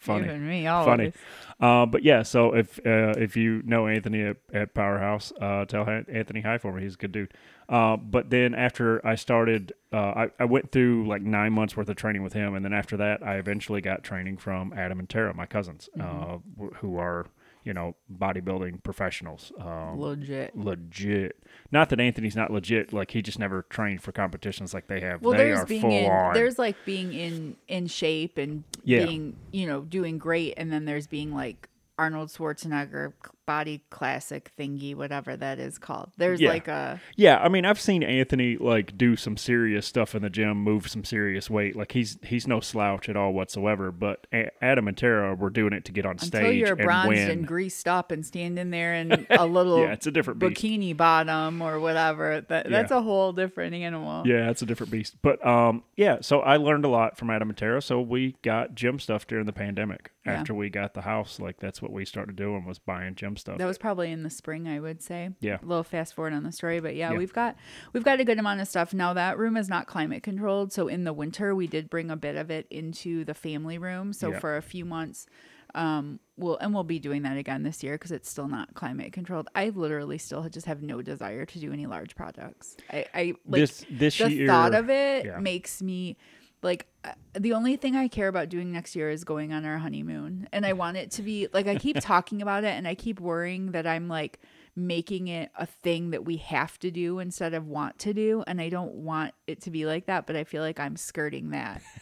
Funny. 0.00 0.24
even 0.24 0.48
me 0.48 0.66
always. 0.66 0.86
funny. 0.86 1.12
Uh, 1.60 1.84
but 1.84 2.02
yeah, 2.02 2.22
so 2.22 2.54
if 2.54 2.78
uh, 2.86 3.14
if 3.18 3.36
you 3.36 3.62
know 3.66 3.86
Anthony 3.86 4.22
at, 4.22 4.38
at 4.52 4.72
Powerhouse, 4.74 5.30
uh, 5.40 5.66
tell 5.66 5.86
Anthony 5.88 6.40
hi 6.40 6.56
for 6.56 6.72
me. 6.72 6.82
He's 6.82 6.94
a 6.94 6.98
good 6.98 7.12
dude. 7.12 7.34
Uh, 7.68 7.96
but 7.96 8.30
then 8.30 8.54
after 8.54 9.06
I 9.06 9.14
started, 9.14 9.74
uh, 9.92 9.96
I, 9.96 10.30
I 10.40 10.44
went 10.46 10.72
through 10.72 11.06
like 11.06 11.22
nine 11.22 11.52
months 11.52 11.76
worth 11.76 11.88
of 11.88 11.96
training 11.96 12.22
with 12.22 12.32
him, 12.32 12.54
and 12.54 12.64
then 12.64 12.72
after 12.72 12.96
that, 12.96 13.22
I 13.22 13.36
eventually 13.36 13.80
got 13.82 14.02
training 14.02 14.38
from 14.38 14.72
Adam 14.72 14.98
and 14.98 15.08
Tara, 15.08 15.34
my 15.34 15.46
cousins, 15.46 15.88
uh, 16.00 16.38
wh- 16.58 16.74
who 16.76 16.96
are 16.96 17.26
you 17.64 17.72
know 17.74 17.94
bodybuilding 18.12 18.82
professionals. 18.82 19.52
Um, 19.60 19.98
legit 20.00 20.56
legit. 20.56 21.36
Not 21.72 21.88
that 21.90 22.00
Anthony's 22.00 22.36
not 22.36 22.50
legit. 22.50 22.92
Like 22.92 23.10
he 23.10 23.22
just 23.22 23.38
never 23.38 23.62
trained 23.70 24.02
for 24.02 24.12
competitions 24.12 24.72
like 24.74 24.86
they 24.86 25.00
have. 25.00 25.22
well 25.22 25.32
they 25.32 25.44
there's 25.48 25.60
are 25.60 25.66
being 25.66 25.80
full 25.82 25.90
in 25.90 26.10
on. 26.10 26.34
there's 26.34 26.58
like 26.58 26.76
being 26.84 27.12
in 27.12 27.56
in 27.68 27.86
shape 27.86 28.38
and 28.38 28.64
Yeah. 28.84 29.04
being 29.06 29.36
you 29.52 29.66
know 29.66 29.82
doing 29.82 30.18
great 30.18 30.54
and 30.56 30.72
then 30.72 30.84
there's 30.84 31.06
being 31.06 31.34
like 31.34 31.68
arnold 31.98 32.28
schwarzenegger 32.30 33.12
body 33.46 33.82
classic 33.90 34.52
thingy 34.58 34.94
whatever 34.94 35.36
that 35.36 35.58
is 35.58 35.76
called 35.78 36.10
there's 36.16 36.40
Yeah. 36.40 36.50
like 36.50 36.68
a 36.68 37.00
Yeah, 37.16 37.38
I 37.38 37.48
mean, 37.48 37.64
I've 37.64 37.80
seen 37.80 38.02
Anthony 38.02 38.56
like 38.56 38.96
do 38.96 39.16
some 39.16 39.36
serious 39.36 39.86
stuff 39.86 40.14
in 40.14 40.22
the 40.22 40.30
gym, 40.30 40.58
move 40.58 40.88
some 40.88 41.04
serious 41.04 41.50
weight. 41.50 41.74
Like 41.74 41.92
he's 41.92 42.18
he's 42.22 42.46
no 42.46 42.60
slouch 42.60 43.08
at 43.08 43.16
all 43.16 43.32
whatsoever. 43.32 43.90
But 43.90 44.26
A- 44.32 44.50
Adam 44.62 44.86
and 44.88 44.96
Tara 44.96 45.34
were 45.34 45.50
doing 45.50 45.72
it 45.72 45.84
to 45.86 45.92
get 45.92 46.06
on 46.06 46.12
until 46.12 46.28
stage 46.28 46.60
you're 46.60 46.74
and 46.74 46.78
bronzed 46.82 47.08
win. 47.08 47.30
and 47.30 47.46
greased 47.46 47.88
up 47.88 48.10
and 48.12 48.24
standing 48.24 48.70
there 48.70 48.94
in 48.94 49.26
a 49.30 49.46
little 49.46 49.80
yeah, 49.82 49.92
it's 49.92 50.06
a 50.06 50.10
different 50.12 50.38
beast. 50.38 50.62
bikini 50.62 50.96
bottom 50.96 51.60
or 51.62 51.80
whatever 51.80 52.42
that, 52.48 52.70
that's 52.70 52.90
a 52.92 53.02
whole 53.02 53.32
different 53.32 53.74
animal 53.74 54.26
Yeah, 54.26 54.50
it's 54.50 54.62
a 54.62 54.66
different 54.66 54.92
beast. 54.92 55.16
But 55.22 55.44
um, 55.44 55.82
yeah, 55.96 56.18
so 56.20 56.40
I 56.40 56.56
learned 56.56 56.84
a 56.84 56.88
lot 56.88 57.16
from 57.18 57.30
Adam 57.30 57.48
and 57.50 57.58
Tara. 57.58 57.82
So 57.82 58.00
we 58.00 58.36
got 58.42 58.74
gym 58.74 58.98
stuff 59.00 59.26
during 59.26 59.46
the 59.46 59.52
pandemic. 59.52 60.12
Yeah. 60.26 60.32
After 60.34 60.52
we 60.54 60.68
got 60.68 60.92
the 60.94 61.00
house, 61.00 61.40
like 61.40 61.58
that's 61.60 61.80
what 61.80 61.92
we 61.92 62.04
started 62.04 62.36
doing 62.36 62.64
was 62.66 62.78
buying 62.78 63.14
gym 63.14 63.29
stuff. 63.36 63.58
That 63.58 63.66
was 63.66 63.78
probably 63.78 64.10
in 64.12 64.22
the 64.22 64.30
spring, 64.30 64.68
I 64.68 64.80
would 64.80 65.02
say. 65.02 65.30
Yeah. 65.40 65.58
A 65.62 65.66
little 65.66 65.84
fast 65.84 66.14
forward 66.14 66.32
on 66.32 66.42
the 66.44 66.52
story, 66.52 66.80
but 66.80 66.94
yeah, 66.96 67.12
Yeah. 67.12 67.18
we've 67.18 67.32
got 67.32 67.56
we've 67.92 68.04
got 68.04 68.20
a 68.20 68.24
good 68.24 68.38
amount 68.38 68.60
of 68.60 68.68
stuff. 68.68 68.92
Now 68.94 69.12
that 69.14 69.38
room 69.38 69.56
is 69.56 69.68
not 69.68 69.86
climate 69.86 70.22
controlled, 70.22 70.72
so 70.72 70.88
in 70.88 71.04
the 71.04 71.12
winter 71.12 71.54
we 71.54 71.66
did 71.66 71.90
bring 71.90 72.10
a 72.10 72.16
bit 72.16 72.36
of 72.36 72.50
it 72.50 72.66
into 72.70 73.24
the 73.24 73.34
family 73.34 73.78
room. 73.78 74.12
So 74.12 74.30
Yeah. 74.32 74.38
for 74.38 74.56
a 74.56 74.62
few 74.62 74.84
months 74.84 75.26
Um, 75.72 76.18
we'll 76.36 76.56
and 76.58 76.74
we'll 76.74 76.82
be 76.82 76.98
doing 76.98 77.22
that 77.22 77.36
again 77.36 77.62
this 77.62 77.84
year 77.84 77.94
because 77.94 78.10
it's 78.10 78.28
still 78.28 78.48
not 78.48 78.74
climate 78.74 79.12
controlled. 79.12 79.48
I 79.54 79.68
literally 79.68 80.18
still 80.18 80.42
just 80.48 80.66
have 80.66 80.82
no 80.82 81.00
desire 81.00 81.46
to 81.46 81.58
do 81.60 81.72
any 81.72 81.86
large 81.86 82.16
projects. 82.16 82.76
I, 82.92 83.06
I 83.14 83.34
like 83.46 83.60
this 83.60 83.84
this 83.88 84.18
the 84.18 84.32
year 84.32 84.46
thought 84.48 84.74
of 84.74 84.90
it 84.90 85.26
yeah. 85.26 85.38
makes 85.38 85.80
me 85.80 86.16
like 86.62 86.86
uh, 87.04 87.12
the 87.38 87.52
only 87.52 87.76
thing 87.76 87.96
I 87.96 88.08
care 88.08 88.28
about 88.28 88.48
doing 88.48 88.72
next 88.72 88.94
year 88.94 89.10
is 89.10 89.24
going 89.24 89.52
on 89.52 89.64
our 89.64 89.78
honeymoon, 89.78 90.48
and 90.52 90.66
I 90.66 90.72
want 90.74 90.96
it 90.96 91.10
to 91.12 91.22
be 91.22 91.48
like 91.52 91.66
I 91.66 91.76
keep 91.76 91.96
talking 92.00 92.42
about 92.42 92.64
it, 92.64 92.74
and 92.74 92.86
I 92.86 92.94
keep 92.94 93.20
worrying 93.20 93.72
that 93.72 93.86
I'm 93.86 94.08
like 94.08 94.40
making 94.76 95.28
it 95.28 95.50
a 95.56 95.66
thing 95.66 96.10
that 96.10 96.24
we 96.24 96.36
have 96.36 96.78
to 96.80 96.90
do 96.90 97.18
instead 97.18 97.54
of 97.54 97.66
want 97.66 97.98
to 98.00 98.12
do, 98.12 98.44
and 98.46 98.60
I 98.60 98.68
don't 98.68 98.94
want 98.94 99.34
it 99.46 99.62
to 99.62 99.70
be 99.70 99.86
like 99.86 100.06
that, 100.06 100.26
but 100.26 100.36
I 100.36 100.44
feel 100.44 100.62
like 100.62 100.78
I'm 100.78 100.96
skirting 100.96 101.50
that. 101.50 101.82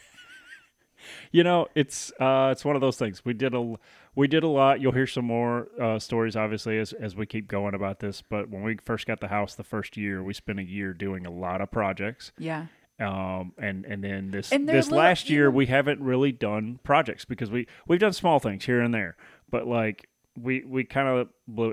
You 1.31 1.43
know, 1.43 1.67
it's 1.75 2.11
uh, 2.19 2.49
it's 2.51 2.65
one 2.65 2.75
of 2.75 2.81
those 2.81 2.97
things. 2.97 3.23
We 3.23 3.33
did 3.33 3.53
a 3.53 3.75
we 4.15 4.27
did 4.27 4.43
a 4.43 4.47
lot. 4.47 4.81
You'll 4.81 4.91
hear 4.91 5.07
some 5.07 5.25
more 5.25 5.69
uh, 5.81 5.99
stories, 5.99 6.35
obviously, 6.35 6.77
as 6.77 6.93
as 6.93 7.15
we 7.15 7.25
keep 7.25 7.47
going 7.47 7.73
about 7.73 7.99
this. 7.99 8.21
But 8.21 8.49
when 8.49 8.63
we 8.63 8.77
first 8.83 9.07
got 9.07 9.21
the 9.21 9.29
house 9.29 9.55
the 9.55 9.63
first 9.63 9.97
year, 9.97 10.21
we 10.23 10.33
spent 10.33 10.59
a 10.59 10.63
year 10.63 10.93
doing 10.93 11.25
a 11.25 11.31
lot 11.31 11.61
of 11.61 11.71
projects. 11.71 12.31
Yeah. 12.37 12.65
Um, 12.99 13.53
and 13.57 13.85
and 13.85 14.03
then 14.03 14.31
this 14.31 14.51
And 14.51 14.67
this 14.67 14.87
little- 14.87 14.97
last 14.99 15.29
year 15.29 15.49
we 15.49 15.67
haven't 15.67 16.01
really 16.01 16.31
done 16.31 16.79
projects 16.83 17.23
because 17.25 17.49
we 17.49 17.65
we've 17.87 17.99
done 17.99 18.13
small 18.13 18.39
things 18.39 18.65
here 18.65 18.81
and 18.81 18.93
there, 18.93 19.15
but 19.49 19.67
like 19.67 20.07
we 20.37 20.63
we 20.65 20.83
kind 20.83 21.07
of 21.07 21.29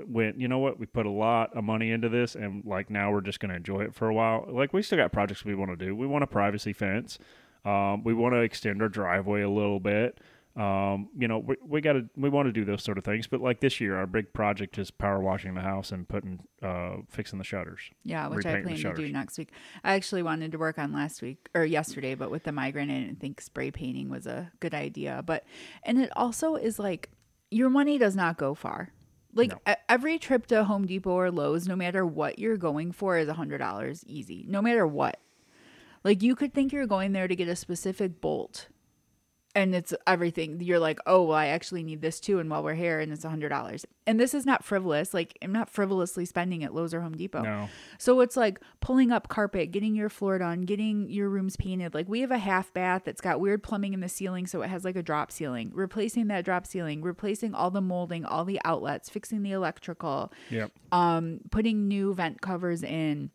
went, 0.07 0.39
you 0.39 0.47
know 0.47 0.59
what? 0.59 0.79
We 0.79 0.85
put 0.85 1.05
a 1.05 1.09
lot 1.11 1.55
of 1.55 1.63
money 1.63 1.91
into 1.91 2.09
this, 2.09 2.35
and 2.35 2.63
like 2.65 2.89
now 2.89 3.11
we're 3.11 3.21
just 3.21 3.39
gonna 3.39 3.55
enjoy 3.55 3.81
it 3.81 3.93
for 3.93 4.07
a 4.07 4.13
while. 4.13 4.45
Like 4.49 4.71
we 4.73 4.81
still 4.81 4.97
got 4.97 5.11
projects 5.11 5.43
we 5.45 5.55
want 5.55 5.77
to 5.77 5.85
do. 5.85 5.95
We 5.95 6.07
want 6.07 6.23
a 6.23 6.27
privacy 6.27 6.73
fence. 6.73 7.19
Um, 7.65 8.03
we 8.05 8.13
want 8.13 8.33
to 8.33 8.39
extend 8.41 8.81
our 8.81 8.87
driveway 8.89 9.41
a 9.41 9.49
little 9.49 9.79
bit. 9.81 10.19
Um, 10.57 11.09
you 11.15 11.27
know, 11.27 11.37
we 11.37 11.55
we 11.63 11.81
got 11.81 11.93
to 11.93 12.09
we 12.15 12.29
want 12.29 12.47
to 12.47 12.51
do 12.51 12.65
those 12.65 12.83
sort 12.83 12.97
of 12.97 13.03
things. 13.03 13.27
But 13.27 13.41
like 13.41 13.59
this 13.59 13.79
year, 13.79 13.95
our 13.95 14.07
big 14.07 14.33
project 14.33 14.77
is 14.79 14.89
power 14.89 15.19
washing 15.19 15.53
the 15.53 15.61
house 15.61 15.91
and 15.91 16.07
putting 16.09 16.39
uh 16.63 16.97
fixing 17.09 17.37
the 17.37 17.45
shutters. 17.45 17.81
Yeah, 18.03 18.27
which 18.27 18.45
I 18.45 18.61
plan 18.61 18.75
to 18.77 18.93
do 18.95 19.11
next 19.11 19.37
week. 19.37 19.51
I 19.83 19.93
actually 19.93 20.23
wanted 20.23 20.51
to 20.53 20.57
work 20.57 20.79
on 20.79 20.91
last 20.93 21.21
week 21.21 21.47
or 21.53 21.63
yesterday, 21.63 22.15
but 22.15 22.31
with 22.31 22.43
the 22.43 22.51
migraine, 22.51 22.89
I 22.89 23.01
didn't 23.01 23.19
think 23.19 23.39
spray 23.39 23.69
painting 23.69 24.09
was 24.09 24.25
a 24.25 24.51
good 24.59 24.73
idea. 24.73 25.21
But 25.23 25.43
and 25.83 25.99
it 25.99 26.09
also 26.15 26.55
is 26.55 26.79
like 26.79 27.11
your 27.51 27.69
money 27.69 27.99
does 27.99 28.15
not 28.15 28.37
go 28.37 28.55
far. 28.55 28.93
Like 29.33 29.51
No. 29.67 29.75
every 29.87 30.17
trip 30.17 30.47
to 30.47 30.63
Home 30.63 30.87
Depot 30.87 31.11
or 31.11 31.29
Lowe's, 31.29 31.67
no 31.67 31.75
matter 31.75 32.03
what 32.03 32.39
you're 32.39 32.57
going 32.57 32.91
for, 32.91 33.19
is 33.19 33.27
a 33.27 33.33
hundred 33.35 33.59
dollars 33.59 34.03
easy. 34.07 34.43
No 34.49 34.63
matter 34.63 34.87
what. 34.87 35.19
Like 36.03 36.23
you 36.23 36.35
could 36.35 36.53
think 36.53 36.71
you're 36.73 36.87
going 36.87 37.11
there 37.11 37.27
to 37.27 37.35
get 37.35 37.47
a 37.47 37.55
specific 37.55 38.21
bolt, 38.21 38.67
and 39.57 39.73
it's 39.73 39.91
everything. 40.05 40.61
You're 40.61 40.77
like, 40.77 40.99
oh, 41.07 41.23
well, 41.23 41.37
I 41.37 41.47
actually 41.47 41.81
need 41.81 41.99
this 41.99 42.19
too. 42.19 42.37
And 42.37 42.47
while 42.47 42.63
we're 42.63 42.75
here, 42.75 42.99
and 42.99 43.11
it's 43.11 43.25
a 43.25 43.29
hundred 43.29 43.49
dollars. 43.49 43.87
And 44.05 44.19
this 44.19 44.35
is 44.35 44.45
not 44.45 44.63
frivolous. 44.63 45.15
Like 45.15 45.35
I'm 45.41 45.51
not 45.51 45.67
frivolously 45.67 46.25
spending 46.25 46.63
at 46.63 46.75
Lowe's 46.75 46.93
or 46.93 47.01
Home 47.01 47.17
Depot. 47.17 47.41
No, 47.41 47.67
So 47.97 48.21
it's 48.21 48.37
like 48.37 48.61
pulling 48.81 49.11
up 49.11 49.29
carpet, 49.29 49.71
getting 49.71 49.95
your 49.95 50.09
floor 50.09 50.37
done, 50.37 50.61
getting 50.61 51.09
your 51.09 51.27
rooms 51.27 51.57
painted. 51.57 51.95
Like 51.95 52.07
we 52.07 52.21
have 52.21 52.29
a 52.29 52.37
half 52.37 52.71
bath 52.71 53.01
that's 53.03 53.19
got 53.19 53.39
weird 53.39 53.63
plumbing 53.63 53.95
in 53.95 53.99
the 53.99 54.07
ceiling, 54.07 54.45
so 54.45 54.61
it 54.61 54.67
has 54.67 54.85
like 54.85 54.95
a 54.95 55.01
drop 55.01 55.31
ceiling. 55.31 55.71
Replacing 55.73 56.27
that 56.27 56.45
drop 56.45 56.67
ceiling, 56.67 57.01
replacing 57.01 57.55
all 57.55 57.71
the 57.71 57.81
molding, 57.81 58.25
all 58.25 58.45
the 58.45 58.61
outlets, 58.63 59.09
fixing 59.09 59.41
the 59.41 59.53
electrical, 59.53 60.31
yep. 60.51 60.71
um, 60.91 61.39
putting 61.49 61.87
new 61.87 62.13
vent 62.13 62.41
covers 62.41 62.83
in. 62.83 63.31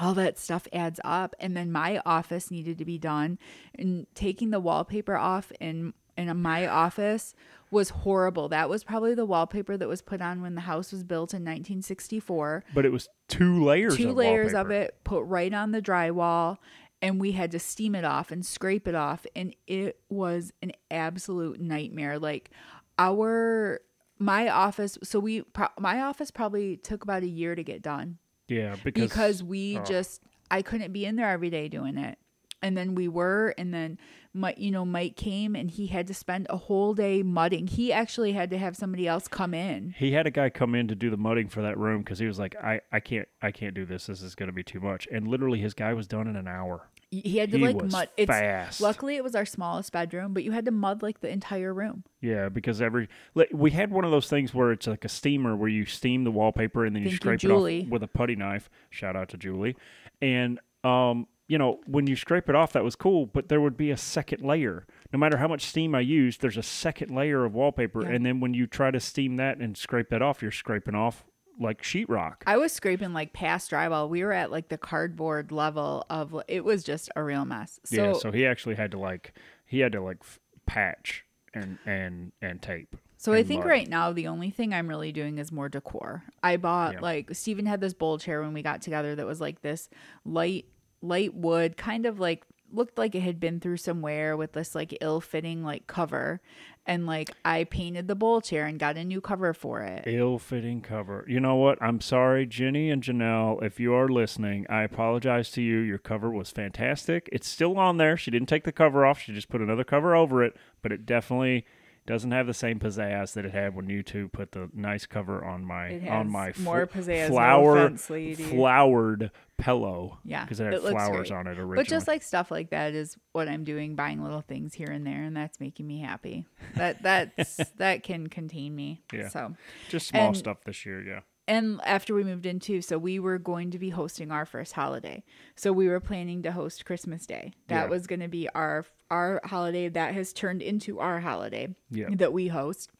All 0.00 0.14
that 0.14 0.38
stuff 0.38 0.66
adds 0.72 0.98
up, 1.04 1.36
and 1.38 1.56
then 1.56 1.70
my 1.70 2.00
office 2.06 2.50
needed 2.50 2.78
to 2.78 2.84
be 2.84 2.98
done, 2.98 3.38
and 3.78 4.06
taking 4.14 4.50
the 4.50 4.58
wallpaper 4.60 5.16
off 5.16 5.52
in 5.60 5.92
in 6.16 6.36
my 6.40 6.66
office 6.66 7.34
was 7.70 7.90
horrible. 7.90 8.48
That 8.48 8.68
was 8.68 8.82
probably 8.84 9.14
the 9.14 9.24
wallpaper 9.24 9.76
that 9.76 9.88
was 9.88 10.02
put 10.02 10.20
on 10.20 10.42
when 10.42 10.54
the 10.54 10.62
house 10.62 10.92
was 10.92 11.04
built 11.04 11.32
in 11.32 11.42
1964 11.42 12.64
But 12.74 12.84
it 12.84 12.90
was 12.92 13.08
two 13.28 13.62
layers. 13.64 13.96
two 13.96 14.10
of 14.10 14.16
layers 14.16 14.52
of 14.54 14.70
it 14.70 14.98
put 15.04 15.22
right 15.22 15.52
on 15.54 15.70
the 15.70 15.80
drywall 15.80 16.58
and 17.00 17.20
we 17.20 17.32
had 17.32 17.50
to 17.52 17.58
steam 17.58 17.94
it 17.94 18.04
off 18.04 18.30
and 18.30 18.44
scrape 18.44 18.86
it 18.88 18.94
off. 18.94 19.24
And 19.34 19.54
it 19.66 20.00
was 20.08 20.52
an 20.62 20.72
absolute 20.90 21.60
nightmare. 21.60 22.18
Like 22.18 22.50
our 22.98 23.80
my 24.18 24.48
office 24.48 24.98
so 25.02 25.18
we 25.18 25.40
pro- 25.42 25.68
my 25.78 26.00
office 26.02 26.30
probably 26.30 26.76
took 26.76 27.02
about 27.02 27.22
a 27.22 27.28
year 27.28 27.54
to 27.54 27.62
get 27.62 27.80
done 27.80 28.18
Yeah, 28.50 28.76
because 28.82 29.02
because 29.02 29.42
we 29.42 29.78
oh. 29.78 29.84
just 29.84 30.22
I 30.50 30.62
couldn't 30.62 30.92
be 30.92 31.04
in 31.06 31.16
there 31.16 31.30
every 31.30 31.50
day 31.50 31.68
doing 31.68 31.96
it. 31.96 32.18
And 32.62 32.76
then 32.76 32.94
we 32.94 33.08
were, 33.08 33.54
and 33.56 33.72
then 33.72 33.96
Mike, 34.34 34.58
you 34.58 34.70
know, 34.70 34.84
Mike 34.84 35.16
came 35.16 35.56
and 35.56 35.70
he 35.70 35.86
had 35.86 36.06
to 36.08 36.14
spend 36.14 36.46
a 36.50 36.58
whole 36.58 36.92
day 36.92 37.22
mudding. 37.22 37.66
He 37.66 37.90
actually 37.90 38.32
had 38.32 38.50
to 38.50 38.58
have 38.58 38.76
somebody 38.76 39.08
else 39.08 39.28
come 39.28 39.54
in. 39.54 39.94
he 39.96 40.12
had 40.12 40.26
a 40.26 40.30
guy 40.30 40.50
come 40.50 40.74
in 40.74 40.86
to 40.88 40.94
do 40.94 41.08
the 41.08 41.16
mudding 41.16 41.48
for 41.48 41.62
that 41.62 41.78
room 41.78 42.02
because 42.02 42.18
he 42.18 42.26
was 42.26 42.38
like, 42.38 42.54
I, 42.56 42.82
I 42.92 43.00
can't 43.00 43.28
I 43.40 43.50
can't 43.50 43.74
do 43.74 43.86
this. 43.86 44.06
This 44.06 44.20
is 44.20 44.34
going 44.34 44.48
to 44.48 44.52
be 44.52 44.62
too 44.62 44.80
much. 44.80 45.08
And 45.10 45.26
literally, 45.26 45.60
his 45.60 45.72
guy 45.72 45.94
was 45.94 46.06
done 46.06 46.26
in 46.26 46.36
an 46.36 46.48
hour. 46.48 46.90
He 47.10 47.38
had 47.38 47.50
to 47.50 47.58
He 47.58 47.64
like 47.66 47.76
was 47.82 47.90
mud. 47.92 48.08
It's 48.16 48.28
fast. 48.28 48.80
luckily 48.80 49.16
it 49.16 49.24
was 49.24 49.34
our 49.34 49.44
smallest 49.44 49.90
bedroom, 49.92 50.32
but 50.32 50.44
you 50.44 50.52
had 50.52 50.64
to 50.66 50.70
mud 50.70 51.02
like 51.02 51.20
the 51.20 51.28
entire 51.28 51.74
room. 51.74 52.04
Yeah, 52.20 52.48
because 52.48 52.80
every 52.80 53.08
like, 53.34 53.48
we 53.52 53.72
had 53.72 53.90
one 53.90 54.04
of 54.04 54.12
those 54.12 54.28
things 54.28 54.54
where 54.54 54.70
it's 54.70 54.86
like 54.86 55.04
a 55.04 55.08
steamer 55.08 55.56
where 55.56 55.68
you 55.68 55.84
steam 55.86 56.22
the 56.24 56.30
wallpaper 56.30 56.84
and 56.84 56.94
then 56.94 57.02
you 57.02 57.08
Thank 57.08 57.12
you, 57.12 57.16
scrape 57.16 57.40
Julie. 57.40 57.80
it 57.80 57.84
off 57.86 57.90
with 57.90 58.02
a 58.04 58.08
putty 58.08 58.36
knife. 58.36 58.70
Shout 58.90 59.16
out 59.16 59.28
to 59.30 59.36
Julie. 59.36 59.76
And 60.22 60.60
um, 60.84 61.26
you 61.48 61.58
know, 61.58 61.80
when 61.86 62.06
you 62.06 62.14
scrape 62.14 62.48
it 62.48 62.54
off, 62.54 62.72
that 62.74 62.84
was 62.84 62.94
cool, 62.94 63.26
but 63.26 63.48
there 63.48 63.60
would 63.60 63.76
be 63.76 63.90
a 63.90 63.96
second 63.96 64.42
layer. 64.44 64.86
No 65.12 65.18
matter 65.18 65.38
how 65.38 65.48
much 65.48 65.62
steam 65.66 65.96
I 65.96 66.00
used, 66.00 66.40
there's 66.42 66.56
a 66.56 66.62
second 66.62 67.12
layer 67.12 67.44
of 67.44 67.54
wallpaper, 67.54 68.02
Yeah. 68.04 68.10
and 68.14 68.24
then 68.24 68.38
when 68.38 68.54
you 68.54 68.68
try 68.68 68.92
to 68.92 69.00
steam 69.00 69.34
that 69.38 69.58
and 69.58 69.76
scrape 69.76 70.10
that 70.10 70.22
off, 70.22 70.42
you're 70.42 70.52
scraping 70.52 70.94
off 70.94 71.24
like 71.60 71.82
sheetrock. 71.82 72.36
I 72.46 72.56
was 72.56 72.72
scraping 72.72 73.12
like 73.12 73.32
past 73.32 73.70
drywall. 73.70 74.08
We 74.08 74.24
were 74.24 74.32
at 74.32 74.50
like 74.50 74.68
the 74.68 74.78
cardboard 74.78 75.52
level 75.52 76.04
of 76.10 76.34
it 76.48 76.64
was 76.64 76.82
just 76.82 77.10
a 77.14 77.22
real 77.22 77.44
mess. 77.44 77.78
So, 77.84 77.96
yeah, 78.04 78.12
so 78.14 78.32
he 78.32 78.46
actually 78.46 78.74
had 78.76 78.90
to 78.92 78.98
like 78.98 79.34
he 79.66 79.80
had 79.80 79.92
to 79.92 80.00
like 80.00 80.18
f- 80.22 80.40
patch 80.66 81.24
and 81.54 81.78
and 81.86 82.32
and 82.40 82.60
tape. 82.62 82.96
So 83.18 83.34
I 83.34 83.42
think 83.42 83.66
right 83.66 83.86
now 83.86 84.12
the 84.12 84.28
only 84.28 84.50
thing 84.50 84.72
I'm 84.72 84.88
really 84.88 85.12
doing 85.12 85.36
is 85.36 85.52
more 85.52 85.68
decor. 85.68 86.22
I 86.42 86.56
bought 86.56 86.94
Yeah. 86.94 87.00
like 87.00 87.34
Stephen 87.34 87.66
had 87.66 87.82
this 87.82 87.92
bowl 87.92 88.16
chair 88.18 88.40
when 88.40 88.54
we 88.54 88.62
got 88.62 88.80
together 88.80 89.14
that 89.14 89.26
was 89.26 89.42
like 89.42 89.60
this 89.60 89.90
light 90.24 90.64
light 91.02 91.34
wood, 91.34 91.76
kind 91.76 92.06
of 92.06 92.18
like 92.18 92.46
looked 92.72 92.96
like 92.96 93.14
it 93.14 93.20
had 93.20 93.38
been 93.40 93.58
through 93.60 93.76
some 93.76 94.00
wear 94.00 94.36
with 94.36 94.52
this 94.52 94.74
like 94.74 94.96
ill-fitting 95.00 95.62
like 95.64 95.86
cover. 95.86 96.40
And 96.86 97.06
like 97.06 97.30
I 97.44 97.64
painted 97.64 98.08
the 98.08 98.14
bowl 98.14 98.40
chair 98.40 98.66
and 98.66 98.78
got 98.78 98.96
a 98.96 99.04
new 99.04 99.20
cover 99.20 99.52
for 99.54 99.82
it. 99.82 100.04
ill-fitting 100.06 100.80
cover. 100.80 101.24
You 101.28 101.38
know 101.38 101.54
what? 101.56 101.80
I'm 101.80 102.00
sorry, 102.00 102.46
Jenny 102.46 102.90
and 102.90 103.02
Janelle, 103.02 103.62
if 103.62 103.78
you 103.78 103.94
are 103.94 104.08
listening. 104.08 104.66
I 104.68 104.82
apologize 104.82 105.50
to 105.52 105.62
you. 105.62 105.78
Your 105.78 105.98
cover 105.98 106.30
was 106.30 106.50
fantastic. 106.50 107.28
It's 107.30 107.48
still 107.48 107.78
on 107.78 107.98
there. 107.98 108.16
She 108.16 108.30
didn't 108.30 108.48
take 108.48 108.64
the 108.64 108.72
cover 108.72 109.06
off. 109.06 109.20
She 109.20 109.32
just 109.32 109.50
put 109.50 109.60
another 109.60 109.84
cover 109.84 110.16
over 110.16 110.42
it, 110.42 110.56
but 110.82 110.90
it 110.90 111.06
definitely 111.06 111.64
doesn't 112.06 112.30
have 112.30 112.46
the 112.46 112.54
same 112.54 112.78
pizzazz 112.80 113.34
that 113.34 113.44
it 113.44 113.52
had 113.52 113.74
when 113.74 113.88
you 113.88 114.02
two 114.02 114.28
put 114.28 114.52
the 114.52 114.68
nice 114.72 115.06
cover 115.06 115.44
on 115.44 115.64
my 115.64 116.00
on 116.08 116.28
my 116.28 116.52
more 116.58 116.86
pizzazz, 116.86 117.28
no 117.28 117.34
flower 117.34 117.86
offense, 117.86 118.06
flowered 118.48 119.30
pillow. 119.58 120.18
Yeah, 120.24 120.44
because 120.44 120.60
it 120.60 120.64
had 120.64 120.74
it 120.74 120.82
flowers 120.82 121.28
great. 121.28 121.32
on 121.32 121.46
it 121.46 121.58
originally. 121.58 121.76
But 121.76 121.86
just 121.88 122.08
like 122.08 122.22
stuff 122.22 122.50
like 122.50 122.70
that 122.70 122.94
is 122.94 123.16
what 123.32 123.48
I'm 123.48 123.64
doing, 123.64 123.94
buying 123.94 124.22
little 124.22 124.40
things 124.40 124.74
here 124.74 124.90
and 124.90 125.06
there, 125.06 125.22
and 125.22 125.36
that's 125.36 125.60
making 125.60 125.86
me 125.86 126.00
happy. 126.00 126.46
That 126.76 127.02
that's 127.02 127.56
that 127.76 128.02
can 128.02 128.28
contain 128.28 128.74
me. 128.74 129.02
Yeah. 129.12 129.28
So 129.28 129.54
just 129.88 130.08
small 130.08 130.28
and- 130.28 130.36
stuff 130.36 130.58
this 130.64 130.84
year. 130.84 131.02
Yeah. 131.02 131.20
And 131.50 131.80
after 131.84 132.14
we 132.14 132.22
moved 132.24 132.46
in 132.46 132.60
too, 132.60 132.80
so 132.80 132.96
we 132.96 133.18
were 133.18 133.38
going 133.38 133.70
to 133.72 133.78
be 133.78 133.90
hosting 133.90 134.30
our 134.30 134.46
first 134.46 134.72
holiday. 134.72 135.24
So 135.56 135.72
we 135.72 135.88
were 135.88 136.00
planning 136.00 136.42
to 136.44 136.52
host 136.52 136.84
Christmas 136.84 137.26
Day. 137.26 137.52
That 137.68 137.84
Yeah. 137.84 137.90
was 137.90 138.06
going 138.06 138.20
to 138.20 138.28
be 138.28 138.48
our 138.54 138.86
our 139.10 139.40
holiday 139.44 139.88
that 139.88 140.14
has 140.14 140.32
turned 140.32 140.62
into 140.62 141.00
our 141.00 141.18
holiday 141.20 141.74
Yeah. 141.90 142.08
that 142.16 142.32
we 142.32 142.46
host. 142.48 142.90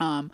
Um 0.00 0.32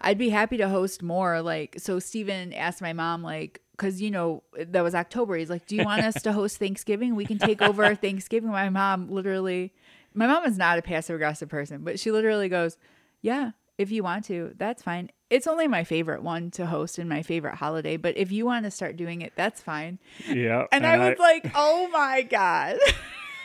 I'd 0.00 0.16
be 0.18 0.30
happy 0.30 0.56
to 0.58 0.68
host 0.68 1.02
more 1.02 1.42
like 1.42 1.74
so 1.78 1.98
Steven 1.98 2.52
asked 2.54 2.80
my 2.80 2.92
mom 2.92 3.22
like 3.22 3.60
cuz 3.76 4.00
you 4.00 4.10
know 4.10 4.42
that 4.56 4.82
was 4.82 4.94
October. 4.94 5.36
He's 5.36 5.50
like, 5.50 5.66
"Do 5.66 5.74
you 5.76 5.82
want 5.84 6.02
us 6.02 6.22
to 6.22 6.32
host 6.32 6.58
Thanksgiving? 6.58 7.14
We 7.16 7.26
can 7.26 7.38
take 7.38 7.60
over 7.68 7.94
Thanksgiving." 7.94 8.50
My 8.50 8.68
mom 8.70 9.10
literally 9.10 9.72
my 10.14 10.26
mom 10.26 10.44
is 10.44 10.56
not 10.56 10.78
a 10.78 10.82
passive 10.82 11.16
aggressive 11.16 11.48
person, 11.48 11.82
but 11.84 11.98
she 11.98 12.10
literally 12.12 12.48
goes, 12.48 12.76
"Yeah, 13.20 13.50
if 13.82 13.90
you 13.90 14.02
want 14.02 14.24
to, 14.26 14.52
that's 14.56 14.82
fine. 14.82 15.10
It's 15.30 15.46
only 15.46 15.68
my 15.68 15.84
favorite 15.84 16.22
one 16.22 16.50
to 16.52 16.66
host 16.66 16.98
and 16.98 17.08
my 17.08 17.22
favorite 17.22 17.56
holiday, 17.56 17.96
but 17.96 18.16
if 18.16 18.32
you 18.32 18.44
want 18.44 18.64
to 18.64 18.70
start 18.70 18.96
doing 18.96 19.22
it, 19.22 19.32
that's 19.36 19.60
fine." 19.60 19.98
Yeah. 20.28 20.64
And, 20.72 20.86
I 20.86 21.10
was 21.10 21.18
like, 21.18 21.50
"Oh 21.54 21.88
my 21.92 22.22
god." 22.22 22.78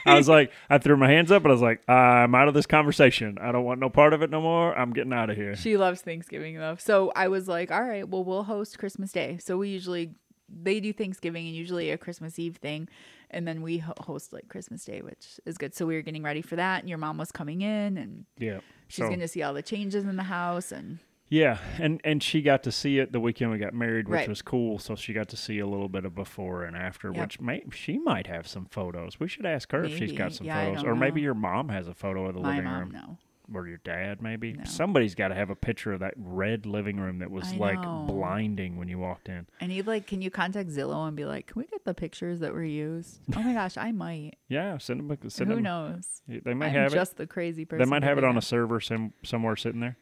I 0.06 0.15
was 0.15 0.30
like, 0.30 0.52
I 0.69 0.78
threw 0.78 0.95
my 0.95 1.10
hands 1.10 1.32
up, 1.32 1.43
and 1.43 1.52
I 1.52 1.54
was 1.54 1.62
like, 1.62 1.88
I'm 1.89 2.34
out 2.36 2.47
of 2.47 2.54
this 2.54 2.65
conversation. 2.65 3.38
I 3.41 3.52
don't 3.52 3.65
want 3.65 3.80
no 3.80 3.89
part 3.89 4.13
of 4.13 4.21
it 4.21 4.30
no 4.30 4.41
more. 4.41 4.78
I'm 4.78 4.93
getting 4.93 5.13
out 5.13 5.30
of 5.30 5.36
here. 5.36 5.56
She 5.56 5.76
loves 5.78 6.02
Thanksgiving 6.02 6.58
though. 6.58 6.78
So 6.80 7.12
I 7.15 7.28
was 7.28 7.47
like, 7.47 7.71
all 7.71 7.84
right, 7.84 8.08
well, 8.08 8.23
we'll 8.23 8.43
host 8.43 8.78
Christmas 8.80 9.12
Day. 9.12 9.38
So 9.41 9.58
we 9.58 9.69
usually 9.69 10.12
they 10.50 10.80
do 10.80 10.93
Thanksgiving 10.93 11.47
and 11.47 11.56
usually 11.56 11.91
a 11.91 11.97
Christmas 11.97 12.39
Eve 12.39 12.58
thing. 12.58 12.88
And 13.32 13.48
then 13.48 13.62
we 13.62 13.80
ho- 13.80 13.94
host 14.00 14.34
like 14.34 14.48
Christmas 14.48 14.86
Day, 14.86 15.02
which 15.02 15.40
is 15.46 15.58
good. 15.58 15.74
So 15.76 15.86
we 15.86 15.96
were 15.96 16.02
getting 16.02 16.24
ready 16.24 16.42
for 16.42 16.56
that, 16.56 16.80
and 16.82 16.90
your 16.90 16.98
mom 16.98 17.18
was 17.18 17.32
coming 17.32 17.62
in, 17.62 17.98
and 17.98 18.26
Yeah. 18.38 18.60
she's 18.88 19.04
so, 19.06 19.08
going 19.10 19.20
to 19.20 19.28
see 19.28 19.44
all 19.44 19.54
the 19.54 19.62
changes 19.62 20.04
in 20.06 20.16
the 20.16 20.24
house, 20.24 20.72
and 20.72 21.00
Yeah, 21.30 21.58
and 21.78 22.00
and 22.06 22.24
she 22.24 22.42
got 22.42 22.63
to 22.63 22.72
see 22.72 23.00
it 23.00 23.12
the 23.12 23.20
weekend 23.20 23.52
we 23.52 23.58
got 23.58 23.74
married, 23.74 24.08
which 24.08 24.20
Right. 24.20 24.30
was 24.30 24.42
cool. 24.42 24.80
So 24.80 24.96
she 24.96 25.12
got 25.12 25.28
to 25.30 25.36
see 25.38 25.60
a 25.60 25.68
little 25.68 25.90
bit 25.90 26.06
of 26.06 26.16
before 26.16 26.63
and 26.63 26.76
after, 26.78 27.12
Yep. 27.12 27.22
which 27.22 27.42
may 27.42 27.63
she 27.72 27.98
might 27.98 28.28
have 28.28 28.48
some 28.48 28.66
photos. 28.66 29.20
We 29.20 29.28
should 29.28 29.46
ask 29.46 29.72
her 29.74 29.84
if 29.84 29.98
she's 29.98 30.13
got 30.13 30.32
some 30.32 30.48
Yeah, 30.48 30.63
photos, 30.66 30.84
or 30.86 30.96
maybe 30.96 31.20
your 31.22 31.34
mom 31.34 31.68
has 31.70 31.88
a 31.90 31.94
photo 31.94 32.28
of 32.28 32.34
the 32.36 32.40
my 32.42 32.50
living 32.56 32.63
mom 32.63 32.80
room, 32.80 32.92
no. 32.92 33.18
Or 33.53 33.67
your 33.67 33.77
dad 33.77 34.21
maybe. 34.21 34.53
No. 34.53 34.63
Somebody's 34.65 35.15
got 35.15 35.29
to 35.29 35.36
have 35.36 35.49
a 35.49 35.55
picture 35.55 35.93
of 35.93 35.99
that 36.01 36.13
red 36.17 36.65
living 36.65 36.99
room 36.99 37.19
that 37.19 37.31
was 37.31 37.51
I 37.51 37.55
like 37.57 37.81
know. 37.81 38.05
blinding 38.07 38.77
when 38.77 38.88
you 38.88 38.99
walked 38.99 39.29
in. 39.29 39.47
I 39.62 39.67
need 39.67 39.88
like, 39.88 40.07
can 40.07 40.21
you 40.21 40.29
contact 40.29 40.69
Zillow 40.69 41.07
and 41.07 41.15
be 41.15 41.25
like, 41.25 41.47
can 41.47 41.60
we 41.60 41.65
get 41.67 41.86
the 41.86 41.93
pictures 41.93 42.39
that 42.39 42.53
were 42.53 42.63
used? 42.63 43.19
Oh 43.36 43.41
my 43.41 43.53
gosh, 43.53 43.77
I 43.77 43.91
might. 43.91 44.36
Yeah, 44.49 44.77
send 44.77 45.01
them. 45.01 45.29
Send 45.29 45.49
Who 45.49 45.55
them. 45.55 45.63
knows? 45.63 46.21
They 46.27 46.53
might 46.53 46.67
I'm 46.67 46.73
have 46.73 46.93
just 46.93 47.17
the 47.17 47.27
crazy 47.27 47.65
person. 47.65 47.83
They 47.83 47.89
might 47.89 48.03
have 48.03 48.17
it 48.17 48.23
on 48.23 48.38
a 48.38 48.41
server 48.41 48.79
some, 48.79 49.13
somewhere 49.23 49.55
sitting 49.57 49.81
there. 49.81 49.97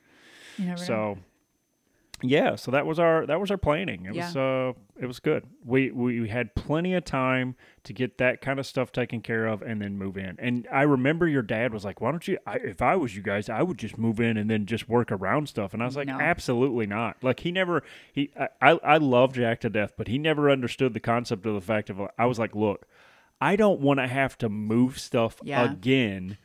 You 0.57 0.65
never 0.65 0.81
know. 0.81 1.17
Yeah, 2.23 2.55
so 2.55 2.71
that 2.71 2.85
was 2.85 2.97
our 2.97 3.25
that 3.25 3.41
was 3.41 3.51
our 3.51 3.57
planning. 3.57 4.05
It 4.05 4.15
Yeah. 4.15 4.25
was 4.27 4.37
uh 4.37 4.73
it 4.99 5.05
was 5.05 5.19
good. 5.19 5.43
We 5.65 5.91
we 5.91 6.29
had 6.29 6.55
plenty 6.55 6.93
of 6.93 7.03
time 7.03 7.55
to 7.83 7.91
get 7.93 8.17
that 8.19 8.39
kind 8.41 8.57
of 8.57 8.65
stuff 8.65 8.91
taken 8.93 9.21
care 9.21 9.45
of 9.45 9.61
and 9.61 9.81
then 9.81 9.97
move 9.97 10.17
in. 10.17 10.37
And 10.39 10.65
I 10.71 10.83
remember 10.83 11.27
your 11.27 11.41
dad 11.41 11.73
was 11.73 11.83
like, 11.83 11.99
"Why 11.99 12.11
don't 12.11 12.25
you 12.25 12.37
I, 12.47 12.55
if 12.55 12.81
I 12.81 12.95
was 12.95 13.15
you 13.17 13.21
guys, 13.21 13.49
I 13.49 13.61
would 13.63 13.77
just 13.77 13.97
move 13.97 14.21
in 14.21 14.37
and 14.37 14.49
then 14.49 14.65
just 14.65 14.87
work 14.87 15.11
around 15.11 15.49
stuff." 15.49 15.73
And 15.73 15.83
I 15.83 15.85
was 15.85 15.97
like, 15.97 16.07
No. 16.07 16.17
"Absolutely 16.19 16.87
not." 16.87 17.17
Like 17.21 17.41
he 17.41 17.51
never 17.51 17.83
he 18.13 18.31
I 18.39 18.47
I, 18.61 18.79
I 18.83 18.97
love 18.97 19.33
Jack 19.33 19.59
to 19.61 19.69
death, 19.69 19.91
but 19.97 20.07
he 20.07 20.17
never 20.17 20.49
understood 20.49 20.93
the 20.93 21.01
concept 21.01 21.45
of 21.45 21.53
the 21.53 21.61
fact 21.61 21.89
of 21.89 21.99
I 22.17 22.25
was 22.25 22.39
like, 22.39 22.55
"Look, 22.55 22.87
I 23.41 23.57
don't 23.57 23.81
want 23.81 23.99
to 23.99 24.07
have 24.07 24.37
to 24.37 24.47
move 24.47 24.99
stuff 24.99 25.39
Yeah. 25.43 25.69
again 25.69 26.37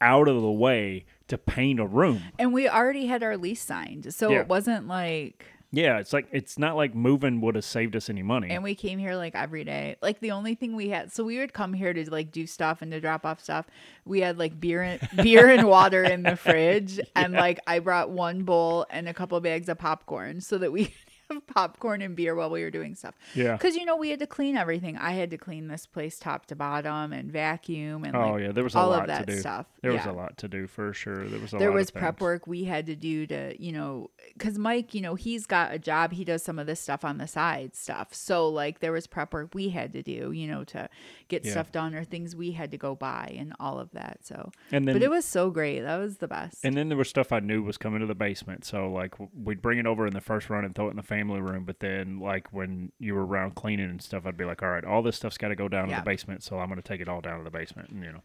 out 0.00 0.26
of 0.28 0.40
the 0.40 0.50
way 0.50 1.04
to 1.28 1.38
paint 1.38 1.80
a 1.80 1.86
room." 1.86 2.22
and 2.38 2.52
we 2.52 2.68
already 2.68 3.06
had 3.06 3.22
our 3.22 3.36
lease 3.36 3.62
signed, 3.62 4.12
so 4.14 4.30
Yeah. 4.30 4.40
it 4.40 4.48
wasn't 4.48 4.86
like. 4.88 5.46
Yeah, 5.70 5.98
it's 5.98 6.14
like 6.14 6.28
it's 6.32 6.58
not 6.58 6.76
like 6.76 6.94
moving 6.94 7.42
would 7.42 7.54
have 7.54 7.64
saved 7.64 7.94
us 7.94 8.08
any 8.08 8.22
money. 8.22 8.48
And 8.48 8.62
we 8.62 8.74
came 8.74 8.98
here 8.98 9.16
like 9.16 9.34
every 9.34 9.64
day. 9.64 9.96
Like 10.00 10.18
the 10.20 10.30
only 10.30 10.54
thing 10.54 10.74
we 10.74 10.88
had, 10.88 11.12
so 11.12 11.24
we 11.24 11.36
would 11.38 11.52
come 11.52 11.74
here 11.74 11.92
to 11.92 12.10
like 12.10 12.32
do 12.32 12.46
stuff 12.46 12.80
and 12.80 12.90
to 12.92 13.00
drop 13.02 13.26
off 13.26 13.38
stuff. 13.42 13.66
We 14.06 14.20
had 14.22 14.38
like 14.38 14.58
beer 14.58 14.80
and 14.80 14.98
beer 15.22 15.46
and 15.50 15.68
water 15.68 16.02
in 16.04 16.22
the 16.22 16.36
fridge, 16.36 16.98
and 17.14 17.34
like 17.34 17.60
I 17.66 17.80
brought 17.80 18.08
one 18.08 18.44
bowl 18.44 18.86
and 18.88 19.10
a 19.10 19.12
couple 19.12 19.38
bags 19.40 19.68
of 19.68 19.76
popcorn 19.78 20.40
so 20.40 20.56
that 20.56 20.72
we 20.72 20.94
popcorn 21.46 22.02
and 22.02 22.16
beer 22.16 22.34
while 22.34 22.50
we 22.50 22.62
were 22.62 22.70
doing 22.70 22.94
stuff. 22.94 23.14
Yeah. 23.34 23.52
because 23.52 23.76
you 23.76 23.84
know 23.84 23.96
we 23.96 24.10
had 24.10 24.18
to 24.20 24.26
clean 24.26 24.56
everything. 24.56 24.96
I 24.96 25.12
had 25.12 25.30
to 25.30 25.38
clean 25.38 25.68
this 25.68 25.86
place 25.86 26.18
top 26.18 26.46
to 26.46 26.56
bottom 26.56 27.12
and 27.12 27.30
vacuum 27.30 28.04
and 28.04 28.16
Oh 28.16 28.32
like, 28.32 28.42
yeah, 28.42 28.52
there 28.52 28.64
was 28.64 28.74
a 28.74 28.78
all 28.78 28.90
lot 28.90 29.02
of 29.02 29.06
that 29.08 29.26
to 29.26 29.34
do. 29.34 29.40
stuff. 29.40 29.66
There 29.82 29.92
was 29.92 30.04
a 30.06 30.12
lot 30.12 30.36
to 30.38 30.48
do 30.48 30.66
for 30.66 30.92
sure. 30.92 31.26
There 31.28 31.38
was 31.40 31.52
a 31.52 31.56
there 31.58 31.72
was 31.72 31.90
prep 31.90 32.20
work 32.20 32.46
we 32.46 32.64
had 32.64 32.86
to 32.86 32.96
do 32.96 33.26
to 33.26 33.54
you 33.62 33.72
know 33.72 34.10
because 34.34 34.58
mike 34.58 34.94
you 34.94 35.00
know 35.00 35.14
he's 35.14 35.46
got 35.46 35.72
a 35.72 35.78
job 35.78 36.12
he 36.12 36.24
does 36.24 36.42
some 36.42 36.58
of 36.58 36.66
this 36.66 36.80
stuff 36.80 37.04
on 37.04 37.18
the 37.18 37.26
side 37.26 37.74
stuff 37.74 38.14
so 38.14 38.48
like 38.48 38.80
there 38.80 38.92
was 38.92 39.06
prep 39.06 39.32
work 39.32 39.54
we 39.54 39.68
had 39.70 39.92
to 39.92 40.02
do 40.02 40.30
you 40.32 40.46
know 40.46 40.64
to 40.64 40.88
get 41.28 41.44
Yeah. 41.44 41.52
stuff 41.52 41.72
done 41.72 41.94
or 41.94 42.04
things 42.04 42.34
we 42.36 42.52
had 42.52 42.70
to 42.72 42.76
go 42.78 42.94
buy 42.94 43.34
and 43.38 43.52
all 43.60 43.78
of 43.78 43.90
that 43.92 44.18
so 44.24 44.50
And 44.72 44.86
then 44.86 44.94
but 44.94 45.02
it 45.02 45.10
was 45.10 45.24
so 45.24 45.50
great 45.50 45.80
that 45.80 45.96
was 45.96 46.18
the 46.18 46.28
best 46.28 46.64
and 46.64 46.76
then 46.76 46.88
there 46.88 46.98
was 46.98 47.08
stuff 47.08 47.32
I 47.32 47.40
knew 47.40 47.62
was 47.62 47.78
coming 47.78 48.00
to 48.00 48.06
the 48.06 48.14
basement. 48.14 48.64
So 48.64 48.90
like 48.90 49.14
we'd 49.34 49.62
bring 49.62 49.78
it 49.78 49.86
over 49.86 50.06
in 50.06 50.12
the 50.14 50.20
first 50.20 50.50
run 50.50 50.64
and 50.64 50.74
throw 50.74 50.86
it 50.88 50.90
in 50.90 50.96
the 50.96 51.02
family 51.02 51.17
room. 51.22 51.64
But 51.64 51.80
then 51.80 52.20
like 52.20 52.52
when 52.52 52.92
you 52.98 53.14
were 53.14 53.26
around 53.26 53.54
cleaning 53.54 53.90
and 53.90 54.00
stuff, 54.02 54.26
I'd 54.26 54.36
be 54.36 54.44
like, 54.44 54.62
all 54.62 54.70
right, 54.70 54.84
all 54.84 55.02
this 55.02 55.16
stuff's 55.16 55.38
got 55.38 55.48
to 55.48 55.56
go 55.56 55.68
down 55.68 55.88
to 55.88 55.96
the 55.96 56.02
basement. 56.02 56.42
So 56.42 56.58
I'm 56.58 56.68
going 56.68 56.80
to 56.80 56.88
take 56.88 57.00
it 57.00 57.08
all 57.08 57.20
down 57.20 57.38
to 57.38 57.44
the 57.44 57.50
basement. 57.50 57.90
And 57.90 58.04
you 58.04 58.12
know, 58.12 58.22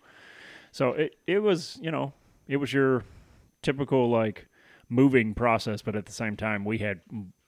so 0.71 0.89
it 0.93 1.15
it 1.27 1.39
was 1.39 1.79
you 1.82 1.91
know 1.91 2.13
it 2.47 2.58
was 2.58 2.71
your 2.71 3.03
typical 3.62 4.10
like 4.10 4.47
moving 4.89 5.34
process, 5.34 5.82
but 5.82 5.95
at 5.95 6.06
the 6.06 6.13
same 6.13 6.38
time 6.38 6.63
we 6.65 6.77
had. 6.77 7.01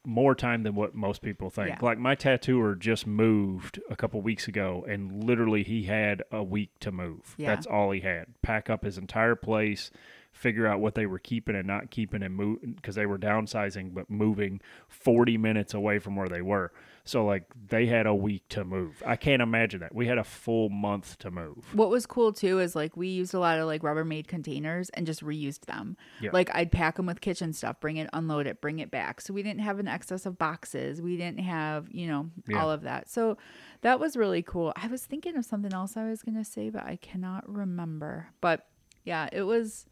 More 0.08 0.36
time 0.36 0.62
than 0.62 0.76
what 0.76 0.94
most 0.94 1.24
people 1.24 1.50
think. 1.50 1.70
Yeah. 1.70 1.80
Like 1.82 1.98
my 1.98 2.14
tattooer 2.14 2.76
just 2.76 3.08
moved 3.08 3.82
a 3.90 3.96
couple 3.96 4.22
weeks 4.22 4.48
ago, 4.48 4.86
and 4.88 5.24
literally 5.24 5.64
he 5.64 5.86
had 5.86 6.22
a 6.32 6.44
week 6.44 6.70
to 6.82 6.92
move. 6.92 7.34
Yeah. 7.40 7.48
That's 7.48 7.66
all 7.66 7.90
he 7.90 8.02
had. 8.02 8.28
Pack 8.44 8.70
up 8.70 8.84
his 8.84 9.00
entire 9.00 9.34
place, 9.34 9.90
figure 10.36 10.68
out 10.68 10.80
what 10.82 10.96
they 10.96 11.06
were 11.06 11.18
keeping 11.20 11.56
and 11.56 11.66
not 11.66 11.90
keeping, 11.90 12.22
and 12.22 12.36
move 12.36 12.60
because 12.76 12.96
they 12.96 13.06
were 13.06 13.18
downsizing 13.18 13.94
but 13.94 14.10
moving 14.10 14.60
40 14.90 15.38
minutes 15.38 15.74
away 15.74 15.98
from 15.98 16.16
where 16.16 16.28
they 16.28 16.42
were. 16.42 16.72
So 17.08 17.24
like 17.24 17.44
they 17.70 17.86
had 17.86 18.06
a 18.08 18.14
week 18.16 18.44
to 18.50 18.64
move. 18.66 19.02
I 19.06 19.16
can't 19.16 19.42
imagine 19.42 19.80
that. 19.82 19.94
We 19.96 20.08
had 20.08 20.18
a 20.18 20.24
full 20.24 20.70
month 20.70 21.18
to 21.20 21.30
move. 21.32 21.66
what 21.74 21.90
was 21.90 22.06
cool 22.06 22.34
too 22.34 22.60
is 22.60 22.76
like 22.76 22.98
we 22.98 23.08
used 23.08 23.34
a 23.34 23.40
lot 23.40 23.60
of 23.60 23.66
like 23.68 23.82
rubbermaid 23.84 24.28
containers 24.28 24.90
and 24.90 25.06
just 25.06 25.24
reused 25.24 25.62
them 25.68 25.96
Yeah. 26.20 26.32
like 26.34 26.50
i'd 26.56 26.72
pack 26.72 26.96
them 26.98 27.06
with 27.06 27.22
kitchen 27.22 27.54
stuff 27.54 27.80
bring 27.80 27.98
it 27.98 28.10
unload 28.12 28.48
it 28.48 28.60
bring 28.60 28.80
it 28.80 28.90
back 28.92 29.22
so 29.22 29.34
we 29.34 29.44
didn't 29.44 29.62
have 29.62 29.78
an 29.80 29.88
excess 29.88 30.26
of 30.26 30.38
boxes 30.38 31.02
we 31.02 31.16
didn't 31.16 31.40
have 31.40 31.88
you 31.92 32.08
know 32.08 32.30
Yeah. 32.48 32.62
all 32.62 32.72
of 32.72 32.82
that 32.82 33.10
so 33.10 33.38
that 33.82 34.00
was 34.00 34.18
really 34.18 34.42
cool 34.42 34.74
i 34.76 34.88
was 34.88 35.06
thinking 35.06 35.38
of 35.38 35.46
something 35.46 35.74
else 35.74 35.96
i 35.96 36.10
was 36.10 36.24
going 36.24 36.36
to 36.38 36.44
say 36.46 36.70
but 36.70 36.84
i 36.84 36.98
cannot 37.02 37.48
remember 37.48 38.28
but 38.42 38.66
yeah 39.04 39.30
it 39.32 39.44
was 39.44 39.86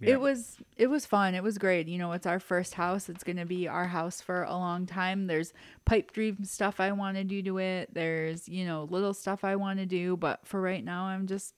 It 0.00 0.20
was 0.20 0.58
it 0.76 0.88
was 0.88 1.06
fun. 1.06 1.34
It 1.34 1.42
was 1.42 1.58
great. 1.58 1.88
You 1.88 1.98
know 1.98 2.12
it's 2.12 2.26
our 2.26 2.40
first 2.40 2.74
house. 2.74 3.08
It's 3.08 3.24
going 3.24 3.36
to 3.36 3.46
be 3.46 3.66
our 3.66 3.86
house 3.86 4.20
for 4.20 4.42
a 4.42 4.52
long 4.52 4.86
time. 4.86 5.26
There's 5.26 5.52
pipe 5.84 6.12
dream 6.12 6.44
stuff 6.44 6.80
i 6.80 6.92
want 6.92 7.16
to 7.16 7.24
do 7.24 7.42
to 7.42 7.58
it. 7.58 7.94
There's 7.94 8.48
you 8.48 8.66
know 8.66 8.86
little 8.90 9.14
stuff 9.14 9.44
i 9.44 9.56
want 9.56 9.78
to 9.78 9.86
do. 9.86 10.16
But 10.16 10.46
for 10.46 10.60
right 10.60 10.84
now 10.84 11.04
i'm 11.04 11.26
just 11.26 11.54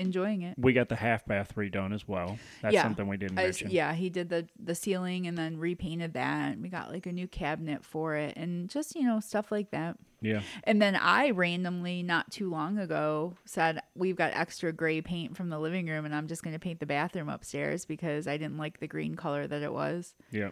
enjoying 0.00 0.42
it 0.42 0.56
We 0.58 0.72
got 0.72 0.88
the 0.88 0.96
half 0.96 1.24
bath 1.24 1.54
redone 1.54 1.94
as 1.94 2.06
well. 2.08 2.36
That's 2.62 2.74
Yeah. 2.74 2.82
something 2.82 3.06
we 3.06 3.16
didn't 3.16 3.38
I 3.38 3.44
mention. 3.44 3.70
yeah, 3.70 3.92
he 3.94 4.10
did 4.10 4.28
the 4.28 4.48
the 4.58 4.74
ceiling 4.74 5.26
and 5.26 5.38
then 5.38 5.56
repainted 5.58 6.14
that. 6.14 6.58
We 6.58 6.68
got 6.68 6.90
like 6.92 7.06
a 7.06 7.12
new 7.12 7.28
cabinet 7.28 7.84
for 7.84 8.16
it 8.16 8.36
and 8.36 8.68
just, 8.68 8.96
you 8.96 9.04
know, 9.04 9.20
stuff 9.20 9.52
like 9.52 9.70
that. 9.70 9.96
Yeah. 10.20 10.40
And 10.64 10.80
then 10.82 10.96
I 10.96 11.30
randomly 11.30 12.02
not 12.02 12.30
too 12.32 12.50
long 12.50 12.78
ago 12.78 13.34
said 13.44 13.80
we've 13.94 14.16
got 14.16 14.32
extra 14.34 14.72
gray 14.72 15.00
paint 15.00 15.36
from 15.36 15.48
the 15.50 15.58
living 15.58 15.86
room 15.86 16.04
and 16.04 16.14
I'm 16.14 16.26
just 16.26 16.42
going 16.42 16.54
to 16.54 16.58
paint 16.60 16.80
the 16.80 16.86
bathroom 16.86 17.28
upstairs 17.28 17.84
because 17.84 18.26
I 18.26 18.36
didn't 18.36 18.56
like 18.56 18.80
the 18.80 18.88
green 18.88 19.14
color 19.14 19.46
that 19.46 19.62
it 19.62 19.72
was. 19.72 20.14
Yeah. 20.30 20.50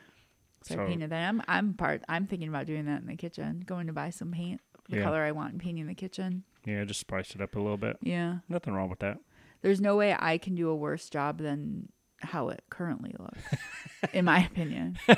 So, 0.62 0.76
So- 0.76 0.82
I 0.84 0.86
painted 0.86 1.10
that. 1.10 1.28
I'm 1.28 1.42
I'm 1.48 1.74
part 1.74 2.02
I'm 2.08 2.26
thinking 2.28 2.48
about 2.48 2.66
doing 2.66 2.84
that 2.84 3.00
in 3.00 3.06
the 3.08 3.16
kitchen, 3.16 3.64
going 3.66 3.88
to 3.88 3.92
buy 3.92 4.10
some 4.10 4.30
paint, 4.30 4.60
the 4.88 4.98
Yeah. 4.98 5.02
color 5.02 5.22
I 5.22 5.32
want 5.32 5.52
and 5.52 5.60
painting 5.60 5.86
the 5.88 5.94
kitchen. 5.94 6.44
Yeah, 6.64 6.84
just 6.84 7.00
spice 7.00 7.34
it 7.34 7.40
up 7.40 7.56
a 7.56 7.58
little 7.58 7.76
bit. 7.76 7.96
Yeah. 8.02 8.38
Nothing 8.48 8.74
wrong 8.74 8.88
with 8.88 9.00
that. 9.00 9.18
There's 9.62 9.80
no 9.80 9.96
way 9.96 10.14
I 10.18 10.38
can 10.38 10.54
do 10.54 10.68
a 10.68 10.76
worse 10.76 11.08
job 11.08 11.38
than 11.38 11.88
how 12.20 12.50
it 12.50 12.62
currently 12.70 13.14
looks, 13.18 13.40
in 14.12 14.24
my 14.24 14.44
opinion. 14.44 14.98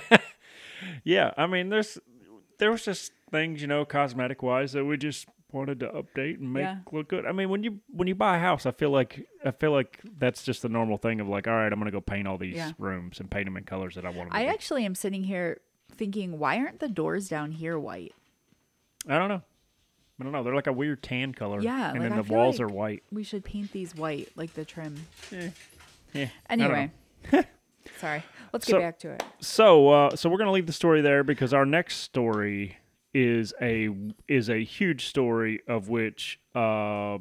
Yeah, 1.02 1.33
I 1.37 1.46
mean, 1.46 1.70
there's 1.70 1.98
there 2.59 2.70
was 2.70 2.85
just 2.85 3.12
things 3.30 3.61
you 3.62 3.66
know, 3.66 3.85
cosmetic 3.85 4.42
wise, 4.42 4.72
that 4.72 4.85
we 4.85 4.96
just 4.98 5.26
wanted 5.50 5.80
to 5.80 5.88
update 5.88 6.38
and 6.40 6.52
make 6.52 6.64
Yeah. 6.64 6.76
look 6.92 7.09
good. 7.09 7.24
I 7.26 7.33
mean, 7.33 7.48
when 7.48 7.62
you 7.62 7.78
when 7.90 8.07
you 8.09 8.14
buy 8.14 8.37
a 8.37 8.40
house, 8.40 8.66
I 8.66 8.70
feel 8.72 8.90
like 8.90 9.26
I 9.44 9.50
feel 9.52 9.70
like 9.72 10.00
that's 10.18 10.42
just 10.42 10.62
the 10.62 10.68
normal 10.68 10.98
thing 10.98 11.20
of 11.20 11.28
like, 11.28 11.46
all 11.48 11.54
right, 11.54 11.72
I'm 11.72 11.78
gonna 11.78 11.90
go 11.90 12.00
paint 12.02 12.28
all 12.28 12.37
these 12.37 12.57
Yeah. 12.57 12.72
rooms 12.78 13.18
and 13.20 13.30
paint 13.30 13.46
them 13.46 13.57
in 13.57 13.64
colors 13.64 13.94
that 13.94 14.04
I 14.04 14.11
want 14.11 14.30
them. 14.30 14.38
I 14.38 14.46
actually 14.46 14.85
am 14.85 14.94
sitting 14.94 15.24
here 15.24 15.61
thinking, 15.90 16.38
why 16.38 16.59
aren't 16.59 16.80
the 16.80 16.88
doors 16.88 17.28
down 17.28 17.52
here 17.52 17.78
white? 17.78 18.12
I 19.09 19.16
don't 19.18 19.28
know. 19.28 19.42
I 20.20 20.22
don't 20.22 20.33
know. 20.33 20.42
They're 20.44 20.55
like 20.55 20.68
a 20.68 20.72
weird 20.72 21.03
tan 21.03 21.33
color. 21.33 21.61
Yeah, 21.61 21.90
and 21.90 22.00
like, 22.00 22.09
then 22.11 22.18
I 22.18 22.22
the 22.22 22.33
walls 22.33 22.59
like- 22.59 22.70
are 22.70 22.72
white. 22.72 23.03
We 23.11 23.24
should 23.24 23.44
paint 23.44 23.72
these 23.72 23.94
white, 23.94 24.31
like 24.37 24.55
the 24.55 24.64
trim. 24.64 25.07
Yeah, 25.31 25.48
don't 26.12 26.31
Anyway, 26.48 26.90
sorry. 28.00 28.22
Let's 28.53 28.66
get 28.66 28.79
back 28.79 28.98
to 29.00 29.11
it. 29.11 29.22
So, 29.40 29.88
uh, 29.88 30.16
so 30.16 30.31
we're 30.31 30.38
gonna 30.38 30.53
leave 30.53 30.66
the 30.66 30.72
story 30.72 31.00
there 31.00 31.24
because 31.24 31.53
our 31.53 31.66
next 31.66 31.96
story 31.98 32.77
is 33.12 33.53
a 33.61 33.88
is 34.29 34.48
a 34.48 34.62
huge 34.62 35.07
story 35.07 35.61
of 35.66 35.88
which 35.88 36.38
uh, 36.55 37.18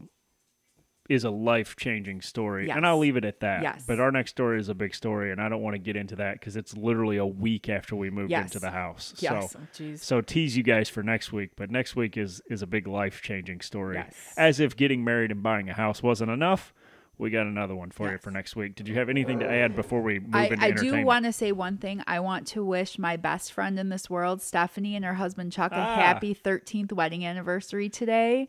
is 1.09 1.25
a 1.25 1.29
life 1.29 1.75
changing 1.75 2.21
story, 2.21 2.69
and 2.69 2.85
I'll 2.85 2.97
leave 2.97 3.17
it 3.17 3.25
at 3.25 3.41
that. 3.41 3.61
Yes. 3.61 3.83
But 3.85 3.99
our 3.99 4.09
next 4.11 4.31
story 4.31 4.59
is 4.59 4.69
a 4.69 4.73
big 4.73 4.95
story, 4.95 5.31
and 5.31 5.41
I 5.41 5.49
don't 5.49 5.61
want 5.61 5.73
to 5.73 5.77
get 5.79 5.95
into 5.97 6.15
that 6.15 6.39
because 6.39 6.55
it's 6.55 6.77
literally 6.77 7.17
a 7.17 7.25
week 7.25 7.67
after 7.67 7.95
we 7.95 8.09
moved 8.09 8.31
Yes. 8.31 8.45
into 8.45 8.59
the 8.59 8.71
house. 8.71 9.13
Yes. 9.19 9.51
So. 9.51 9.59
oh, 9.61 9.67
Jeez. 9.75 9.99
So 9.99 10.21
tease 10.21 10.55
you 10.55 10.63
guys 10.63 10.87
for 10.87 11.03
next 11.03 11.33
week, 11.33 11.51
but 11.57 11.69
next 11.69 11.95
week 11.97 12.15
is 12.17 12.41
is 12.49 12.61
a 12.61 12.67
big 12.67 12.87
life 12.87 13.21
changing 13.21 13.59
story. 13.61 13.97
Yes. 13.97 14.33
As 14.37 14.59
if 14.61 14.77
getting 14.77 15.03
married 15.03 15.31
and 15.31 15.43
buying 15.43 15.69
a 15.69 15.73
house 15.73 16.01
wasn't 16.01 16.31
enough, 16.31 16.73
we 17.17 17.29
got 17.29 17.45
another 17.47 17.75
one 17.75 17.91
for 17.91 18.09
you 18.11 18.17
for 18.17 18.31
next 18.31 18.55
week. 18.55 18.73
Did 18.75 18.87
you 18.87 18.95
have 18.95 19.09
anything 19.09 19.39
to 19.39 19.49
add 19.49 19.75
before 19.75 20.01
we 20.01 20.19
move 20.19 20.33
I, 20.33 20.45
into 20.45 20.63
I 20.65 20.71
do 20.71 21.03
want 21.05 21.25
to 21.25 21.33
say 21.33 21.51
one 21.51 21.77
thing. 21.77 22.01
I 22.07 22.21
want 22.21 22.47
to 22.47 22.63
wish 22.65 22.97
my 22.97 23.17
best 23.17 23.51
friend 23.51 23.77
in 23.77 23.89
this 23.89 24.09
world, 24.09 24.41
Stephanie, 24.41 24.95
and 24.95 25.03
her 25.05 25.13
husband 25.15 25.51
Chuck, 25.51 25.73
a 25.73 25.75
Ah. 25.75 25.95
happy 25.95 26.33
13th 26.33 26.91
wedding 26.93 27.25
anniversary 27.25 27.87
today. 27.89 28.47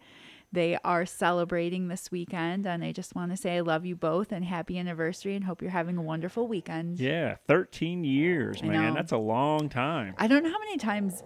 They 0.55 0.79
are 0.85 1.05
celebrating 1.05 1.89
this 1.89 2.13
weekend, 2.13 2.65
and 2.65 2.85
I 2.85 2.93
just 2.93 3.17
want 3.17 3.33
to 3.33 3.37
say 3.37 3.57
I 3.57 3.61
love 3.61 3.85
you 3.85 3.97
both 3.97 4.31
and 4.31 4.45
happy 4.45 4.79
anniversary, 4.79 5.35
and 5.35 5.45
hope 5.45 5.61
you're 5.61 5.73
having 5.73 5.97
a 5.97 6.03
wonderful 6.03 6.47
weekend. 6.47 7.01
Yeah, 7.01 7.37
13 7.49 8.05
years, 8.05 8.61
I 8.63 8.67
man. 8.67 8.83
know. 8.83 8.95
That's 8.95 9.11
a 9.11 9.17
long 9.19 9.69
time. 9.69 10.15
I 10.17 10.29
don't 10.29 10.45
know 10.45 10.51
how 10.53 10.61
many 10.61 10.77
times 10.77 11.25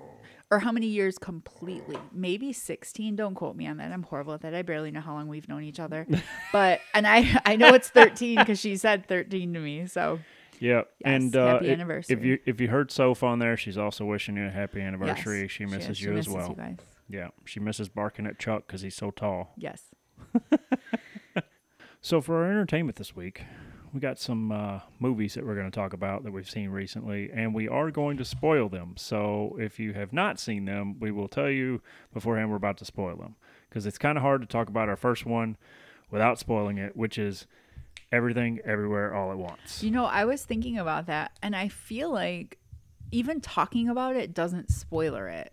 or 0.51 0.61
how 0.61 0.73
many 0.73 0.87
years 0.87 1.19
completely? 1.19 1.99
Maybe 2.11 2.55
16. 2.55 3.17
Don't 3.17 3.35
quote 3.35 3.55
me 3.55 3.67
on 3.67 3.77
that. 3.77 3.93
I'm 3.93 4.03
horrible 4.03 4.33
at 4.33 4.41
that. 4.41 4.55
I 4.55 4.63
barely 4.63 4.91
know 4.91 5.03
how 5.03 5.13
long 5.13 5.29
we've 5.29 5.47
known 5.47 5.63
each 5.63 5.79
other. 5.79 6.07
But 6.53 6.81
and 6.95 7.07
I 7.07 7.39
I 7.45 7.57
know 7.57 7.75
it's 7.75 7.91
13 7.91 8.39
because 8.39 8.59
she 8.59 8.79
said 8.79 9.07
13 9.09 9.53
to 9.53 9.61
me. 9.61 9.87
So 9.89 10.21
Yeah, 10.59 10.85
and 11.05 11.37
uh, 11.37 11.55
happy 11.55 11.71
anniversary. 11.71 12.17
if 12.17 12.25
you 12.25 12.39
if 12.47 12.61
you 12.63 12.69
heard 12.69 12.91
Soph 12.91 13.23
on 13.23 13.41
there, 13.41 13.59
she's 13.59 13.77
also 13.77 14.07
wishing 14.07 14.39
you 14.39 14.47
a 14.47 14.51
happy 14.51 14.81
anniversary. 14.81 15.43
yes, 15.43 15.51
she 15.51 15.67
misses 15.67 15.99
she 15.99 16.07
you 16.07 16.13
misses 16.13 16.29
as 16.29 16.35
well. 16.35 16.49
You 16.49 16.55
guys. 16.57 16.77
Yeah, 17.09 17.29
she 17.45 17.61
misses 17.61 17.89
barking 17.89 18.27
at 18.27 18.39
Chuck 18.39 18.67
because 18.67 18.83
he's 18.83 18.95
so 18.95 19.11
tall. 19.11 19.55
Yes. 19.57 19.83
So 22.01 22.21
for 22.21 22.45
our 22.45 22.51
entertainment 22.51 22.97
this 22.97 23.17
week, 23.17 23.43
we 23.93 24.01
got 24.01 24.19
some 24.19 24.53
uh, 24.53 24.81
movies 25.01 25.35
that 25.35 25.45
we're 25.45 25.57
going 25.57 25.71
to 25.71 25.75
talk 25.75 25.93
about 25.93 26.23
that 26.25 26.33
we've 26.33 26.49
seen 26.49 26.71
recently, 26.71 27.31
and 27.33 27.55
we 27.55 27.69
are 27.69 27.91
going 27.91 28.17
to 28.19 28.25
spoil 28.25 28.69
them. 28.69 28.95
So 28.97 29.57
if 29.59 29.81
you 29.81 29.95
have 29.95 30.13
not 30.13 30.39
seen 30.39 30.65
them, 30.65 30.99
we 31.01 31.11
will 31.11 31.29
tell 31.29 31.51
you 31.51 31.83
beforehand 32.15 32.51
we're 32.51 32.57
about 32.57 32.79
to 32.79 32.85
spoil 32.85 33.17
them 33.17 33.35
because 33.69 33.85
it's 33.85 33.99
kind 33.99 34.17
of 34.17 34.23
hard 34.23 34.43
to 34.43 34.47
talk 34.47 34.69
about 34.69 34.89
our 34.89 34.97
first 34.97 35.27
one 35.27 35.57
without 36.11 36.39
spoiling 36.39 36.79
it, 36.79 36.97
which 36.97 37.19
is 37.19 37.47
Everything 38.13 38.61
Everywhere 38.65 39.13
All 39.15 39.33
at 39.33 39.39
Once. 39.39 39.83
You 39.83 39.91
know, 39.91 40.05
I 40.05 40.25
was 40.25 40.45
thinking 40.45 40.79
about 40.79 41.07
that, 41.07 41.33
and 41.43 41.57
I 41.57 41.69
feel 41.69 42.11
like 42.11 42.59
even 43.11 43.41
talking 43.41 43.89
about 43.89 44.17
it 44.17 44.35
doesn't 44.35 44.71
spoiler 44.71 45.29
it 45.29 45.53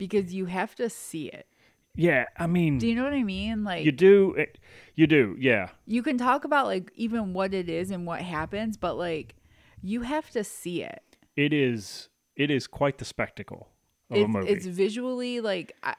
because 0.00 0.32
you 0.32 0.46
have 0.46 0.74
to 0.76 0.88
see 0.88 1.26
it. 1.26 1.46
Yeah, 1.94 2.24
I 2.38 2.46
mean, 2.46 2.78
Do 2.78 2.86
you 2.86 2.94
know 2.94 3.04
what 3.04 3.12
I 3.12 3.22
mean? 3.22 3.64
Like 3.64 3.84
you 3.84 3.92
do, 3.92 4.32
it, 4.32 4.58
you 4.94 5.06
do, 5.06 5.36
yeah. 5.38 5.68
you 5.86 6.02
can 6.02 6.16
talk 6.16 6.44
about 6.44 6.66
like 6.66 6.90
even 6.94 7.34
what 7.34 7.52
it 7.52 7.68
is 7.68 7.90
and 7.90 8.06
what 8.06 8.22
happens, 8.22 8.76
but 8.78 8.96
like 8.96 9.34
you 9.82 10.00
have 10.02 10.30
to 10.30 10.42
see 10.42 10.82
it. 10.82 11.02
It 11.36 11.52
is, 11.52 12.08
it 12.34 12.50
is 12.50 12.66
quite 12.66 12.96
the 12.98 13.04
spectacle 13.04 13.68
of 14.10 14.16
a 14.16 14.20
It's, 14.22 14.30
movie. 14.30 14.48
it's 14.48 14.66
visually 14.66 15.40
like 15.40 15.76
I, 15.82 15.94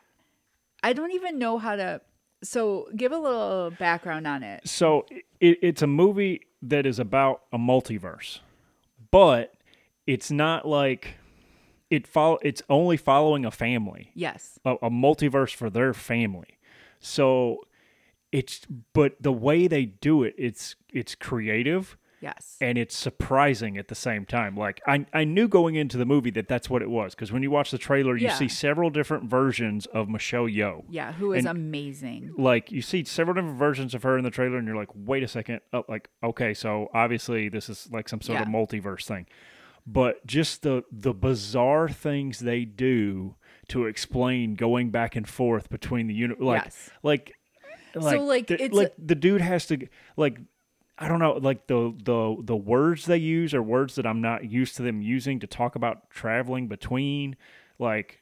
I 0.81 0.93
don't 0.93 1.11
even 1.11 1.37
know 1.37 1.59
how 1.59 1.75
to. 1.75 2.01
So 2.43 2.87
give 2.95 3.11
a 3.11 3.19
little 3.19 3.69
background 3.77 4.25
on 4.25 4.41
it. 4.41 4.67
So 4.67 5.05
it, 5.39 5.59
it's 5.61 5.83
a 5.83 5.87
movie 5.87 6.41
that 6.63 6.87
is 6.87 6.97
about 6.97 7.43
a 7.53 7.59
multiverse, 7.59 8.39
but 9.11 9.53
it's 10.07 10.31
not 10.31 10.67
like 10.67 11.17
it 11.91 12.07
follow. 12.07 12.39
It's 12.41 12.63
only 12.69 12.97
following 12.97 13.45
a 13.45 13.51
family, 13.51 14.11
Yes. 14.15 14.57
a, 14.65 14.71
a 14.81 14.89
multiverse 14.89 15.53
for 15.53 15.69
their 15.69 15.93
family. 15.93 16.57
So 16.99 17.57
it's 18.31 18.61
but 18.93 19.15
the 19.21 19.31
way 19.31 19.67
they 19.67 19.85
do 19.85 20.23
it, 20.23 20.33
it's 20.37 20.75
it's 20.91 21.15
creative 21.15 21.97
Yes. 22.21 22.55
and 22.61 22.77
it's 22.77 22.95
surprising 22.95 23.79
at 23.79 23.87
the 23.87 23.95
same 23.95 24.25
time. 24.27 24.55
Like 24.55 24.79
I 24.87 25.05
I 25.11 25.23
knew 25.23 25.47
going 25.47 25.73
into 25.75 25.97
the 25.97 26.05
movie 26.05 26.29
that 26.31 26.47
that's 26.47 26.69
what 26.69 26.83
it 26.83 26.89
was 26.89 27.15
because 27.15 27.31
when 27.31 27.41
you 27.43 27.49
watch 27.49 27.71
the 27.71 27.79
trailer, 27.79 28.15
you 28.15 28.27
Yeah. 28.27 28.35
see 28.35 28.47
several 28.47 28.89
different 28.91 29.23
versions 29.25 29.87
of 29.87 30.07
Michelle 30.07 30.45
Yeoh 30.47 30.85
yeah. 30.89 31.13
Who 31.13 31.33
is 31.33 31.45
and- 31.45 31.57
amazing. 31.57 32.33
like 32.37 32.71
you 32.71 32.81
see 32.83 33.03
several 33.03 33.33
different 33.33 33.57
versions 33.57 33.93
of 33.95 34.03
her 34.03 34.17
in 34.19 34.23
the 34.23 34.29
trailer 34.29 34.57
and 34.57 34.67
you're 34.67 34.77
like 34.77 34.89
wait 34.93 35.23
a 35.23 35.27
second 35.27 35.61
oh, 35.73 35.83
like 35.89 36.09
okay 36.23 36.53
so 36.53 36.89
obviously 36.93 37.49
this 37.49 37.69
is 37.69 37.89
like 37.91 38.07
some 38.07 38.21
sort 38.21 38.39
of 38.39 38.47
multiverse 38.47 39.05
thing 39.05 39.25
but 39.85 40.25
just 40.25 40.63
the 40.63 40.83
the 40.91 41.13
bizarre 41.13 41.89
things 41.89 42.39
they 42.39 42.65
do 42.65 43.35
to 43.67 43.85
explain 43.85 44.55
going 44.55 44.89
back 44.89 45.15
and 45.15 45.27
forth 45.27 45.69
between 45.69 46.07
the 46.07 46.13
unit 46.13 46.41
like 46.41 46.63
Yes. 46.65 46.89
like 47.03 47.35
like, 47.93 48.21
like, 48.21 48.47
the, 48.47 48.63
it's 48.63 48.73
like 48.73 48.93
the 48.97 49.15
dude 49.15 49.41
has 49.41 49.65
to 49.67 49.87
like 50.15 50.39
I 50.97 51.07
don't 51.07 51.19
know, 51.19 51.33
like 51.33 51.65
the 51.65 51.93
the 52.03 52.37
the 52.43 52.55
words 52.55 53.05
they 53.05 53.17
use 53.17 53.55
are 53.55 53.63
words 53.63 53.95
that 53.95 54.05
I'm 54.05 54.21
not 54.21 54.45
used 54.49 54.75
to 54.75 54.83
them 54.83 55.01
using 55.01 55.39
to 55.39 55.47
talk 55.47 55.75
about 55.75 56.09
traveling 56.11 56.67
between. 56.67 57.35
Like 57.79 58.20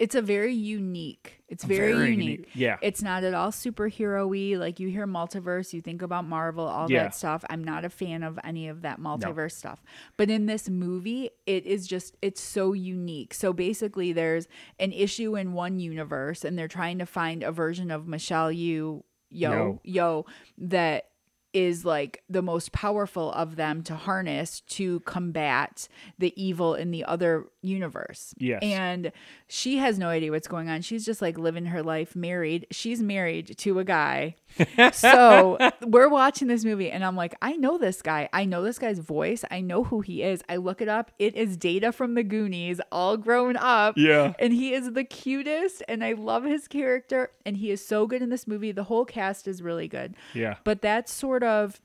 It's 0.00 0.14
a 0.14 0.22
very 0.22 0.54
unique. 0.54 1.42
It's 1.46 1.62
very, 1.62 1.92
Very 1.92 2.10
unique. 2.12 2.28
unique. 2.28 2.48
Yeah. 2.54 2.78
It's 2.80 3.02
not 3.02 3.22
at 3.22 3.34
all 3.34 3.50
superhero-y. 3.50 4.56
Like 4.58 4.80
you 4.80 4.88
hear 4.88 5.06
multiverse, 5.06 5.74
you 5.74 5.82
think 5.82 6.00
about 6.00 6.24
Marvel, 6.26 6.66
all 6.66 6.90
Yeah. 6.90 7.02
that 7.02 7.14
stuff. 7.14 7.44
I'm 7.50 7.62
not 7.62 7.84
a 7.84 7.90
fan 7.90 8.22
of 8.22 8.38
any 8.42 8.68
of 8.68 8.80
that 8.80 8.98
multiverse 8.98 9.52
stuff. 9.52 9.82
But 10.16 10.30
in 10.30 10.46
this 10.46 10.70
movie, 10.70 11.28
it 11.44 11.66
is 11.66 11.86
just 11.86 12.16
it's 12.22 12.40
so 12.40 12.72
unique. 12.72 13.34
So 13.34 13.52
basically 13.52 14.12
there's 14.14 14.48
an 14.78 14.92
issue 14.92 15.36
in 15.36 15.52
one 15.52 15.78
universe 15.78 16.44
and 16.46 16.58
they're 16.58 16.66
trying 16.66 16.98
to 17.00 17.06
find 17.06 17.42
a 17.42 17.52
version 17.52 17.90
of 17.90 18.08
Michelle 18.08 18.50
Yu 18.50 19.04
Yo 19.28 19.80
Yo 19.84 20.24
that 20.58 21.09
is 21.52 21.84
like 21.84 22.22
the 22.28 22.42
most 22.42 22.72
powerful 22.72 23.32
of 23.32 23.56
them 23.56 23.82
to 23.82 23.94
harness 23.94 24.60
to 24.60 25.00
combat 25.00 25.88
the 26.18 26.32
evil 26.40 26.74
in 26.74 26.90
the 26.90 27.04
other 27.04 27.46
universe. 27.62 28.34
Yes. 28.38 28.60
And 28.62 29.12
she 29.48 29.78
has 29.78 29.98
no 29.98 30.08
idea 30.08 30.30
what's 30.30 30.48
going 30.48 30.68
on. 30.68 30.82
She's 30.82 31.04
just 31.04 31.20
like 31.20 31.38
living 31.38 31.66
her 31.66 31.82
life 31.82 32.14
married. 32.14 32.66
She's 32.70 33.02
married 33.02 33.56
to 33.58 33.78
a 33.78 33.84
guy. 33.84 34.36
so 34.92 35.58
we're 35.86 36.08
watching 36.08 36.48
this 36.48 36.64
movie 36.64 36.90
and 36.90 37.04
I'm 37.04 37.16
like, 37.16 37.34
I 37.42 37.56
know 37.56 37.78
this 37.78 38.02
guy. 38.02 38.28
I 38.32 38.44
know 38.44 38.62
this 38.62 38.78
guy's 38.78 38.98
voice. 38.98 39.44
I 39.50 39.60
know 39.60 39.84
who 39.84 40.00
he 40.00 40.22
is. 40.22 40.42
I 40.48 40.56
look 40.56 40.80
it 40.80 40.88
up. 40.88 41.10
It 41.18 41.34
is 41.36 41.56
Data 41.56 41.92
from 41.92 42.14
the 42.14 42.22
Goonies, 42.22 42.80
all 42.90 43.16
grown 43.16 43.56
up. 43.56 43.96
Yeah. 43.96 44.34
And 44.38 44.52
he 44.52 44.72
is 44.72 44.92
the 44.92 45.04
cutest 45.04 45.82
and 45.88 46.04
I 46.04 46.12
love 46.12 46.44
his 46.44 46.68
character 46.68 47.30
and 47.44 47.56
he 47.56 47.70
is 47.70 47.84
so 47.84 48.06
good 48.06 48.22
in 48.22 48.30
this 48.30 48.46
movie. 48.46 48.72
The 48.72 48.84
whole 48.84 49.04
cast 49.04 49.46
is 49.48 49.62
really 49.62 49.88
good. 49.88 50.14
yeah. 50.34 50.56
But 50.64 50.82
that's 50.82 51.12
sort 51.12 51.39
of 51.42 51.80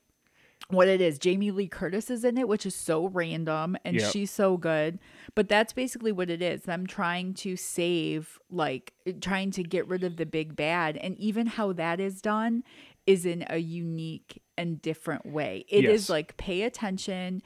what 0.68 0.88
it 0.88 1.00
is. 1.00 1.18
Jamie 1.18 1.50
Lee 1.52 1.68
Curtis 1.68 2.10
is 2.10 2.24
in 2.24 2.36
it, 2.38 2.48
which 2.48 2.66
is 2.66 2.74
so 2.74 3.06
random 3.06 3.76
and 3.84 3.96
Yep. 3.96 4.12
she's 4.12 4.30
so 4.30 4.56
good. 4.56 4.98
But 5.34 5.48
that's 5.48 5.72
basically 5.72 6.10
what 6.12 6.28
it 6.30 6.42
is. 6.42 6.62
Them 6.62 6.86
trying 6.86 7.34
to 7.34 7.56
save, 7.56 8.38
like 8.50 8.92
trying 9.20 9.50
to 9.52 9.62
get 9.62 9.86
rid 9.86 10.02
of 10.02 10.16
the 10.16 10.26
big 10.26 10.56
bad. 10.56 10.96
And 10.96 11.16
even 11.18 11.46
how 11.46 11.72
that 11.74 12.00
is 12.00 12.20
done 12.20 12.64
is 13.06 13.24
in 13.24 13.44
a 13.48 13.58
unique 13.58 14.42
and 14.58 14.82
different 14.82 15.24
way. 15.26 15.64
It 15.68 15.84
is 15.84 16.02
Yes. 16.04 16.10
like 16.10 16.36
pay 16.36 16.62
attention. 16.62 17.42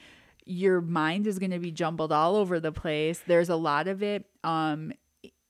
Your 0.47 0.81
mind 0.81 1.27
is 1.27 1.39
going 1.39 1.51
to 1.51 1.59
be 1.59 1.71
jumbled 1.73 2.13
all 2.13 2.37
over 2.37 2.59
the 2.59 2.73
place. 2.73 3.23
There's 3.27 3.51
a 3.51 3.57
lot 3.57 3.87
of 3.87 4.03
it 4.03 4.25
um 4.45 4.93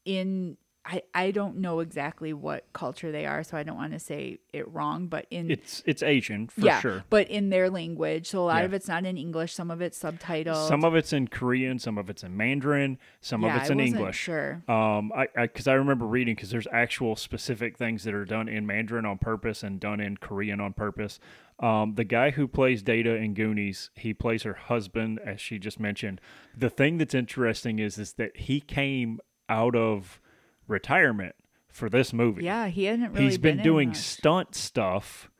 in 0.04 0.56
I, 0.90 1.02
I 1.14 1.30
don't 1.30 1.58
know 1.58 1.78
exactly 1.78 2.32
what 2.32 2.64
culture 2.72 3.12
they 3.12 3.24
are, 3.24 3.44
so 3.44 3.56
I 3.56 3.62
don't 3.62 3.76
want 3.76 3.92
to 3.92 4.00
say 4.00 4.40
it 4.52 4.68
wrong, 4.72 5.06
but 5.06 5.26
in 5.30 5.48
It's 5.48 5.84
it's 5.86 6.02
Asian 6.02 6.48
for 6.48 6.62
yeah, 6.62 6.80
sure. 6.80 7.04
but 7.10 7.28
in 7.30 7.50
their 7.50 7.70
language. 7.70 8.26
So 8.26 8.40
a 8.40 8.46
lot 8.46 8.58
Yeah. 8.58 8.64
of 8.64 8.74
it's 8.74 8.88
not 8.88 9.04
in 9.06 9.16
English, 9.16 9.54
some 9.54 9.70
of 9.70 9.80
it's 9.80 10.02
subtitled. 10.02 10.66
Some 10.66 10.84
of 10.84 10.96
it's 10.96 11.12
in 11.12 11.28
Korean, 11.28 11.78
some 11.78 11.96
of 11.96 12.10
it's 12.10 12.24
in 12.24 12.36
Mandarin, 12.36 12.98
some 13.20 13.42
yeah, 13.42 13.54
of 13.54 13.60
it's 13.62 13.70
I 13.70 13.74
in 13.74 13.80
English. 13.80 14.16
Sure. 14.16 14.64
Um, 14.66 15.12
I 15.14 15.28
because 15.36 15.68
I, 15.68 15.74
remember 15.74 16.06
reading 16.06 16.34
because 16.34 16.50
there's 16.50 16.66
actual 16.72 17.14
specific 17.14 17.78
things 17.78 18.02
that 18.02 18.12
are 18.12 18.24
done 18.24 18.48
in 18.48 18.66
Mandarin 18.66 19.04
on 19.06 19.18
purpose 19.18 19.62
and 19.62 19.78
done 19.78 20.00
in 20.00 20.16
Korean 20.16 20.60
on 20.60 20.72
purpose. 20.72 21.20
Um, 21.60 21.94
the 21.94 22.04
guy 22.04 22.30
who 22.30 22.48
plays 22.48 22.82
Data 22.82 23.14
in 23.14 23.34
Goonies, 23.34 23.90
he 23.94 24.12
plays 24.12 24.42
her 24.42 24.54
husband, 24.54 25.20
as 25.24 25.40
she 25.40 25.58
just 25.60 25.78
mentioned. 25.78 26.20
The 26.56 26.70
thing 26.70 26.98
that's 26.98 27.14
interesting 27.14 27.78
is 27.78 27.96
is 27.96 28.14
that 28.14 28.36
he 28.36 28.60
came 28.60 29.20
out 29.48 29.76
of 29.76 30.20
retirement 30.70 31.34
for 31.68 31.88
this 31.88 32.12
movie. 32.12 32.44
Yeah, 32.44 32.68
he 32.68 32.84
hadn't 32.84 33.12
really 33.12 33.24
He's 33.24 33.38
been, 33.38 33.58
in 33.58 33.64
doing 33.64 33.94
stunt 33.94 34.54
stuff. 34.54 35.30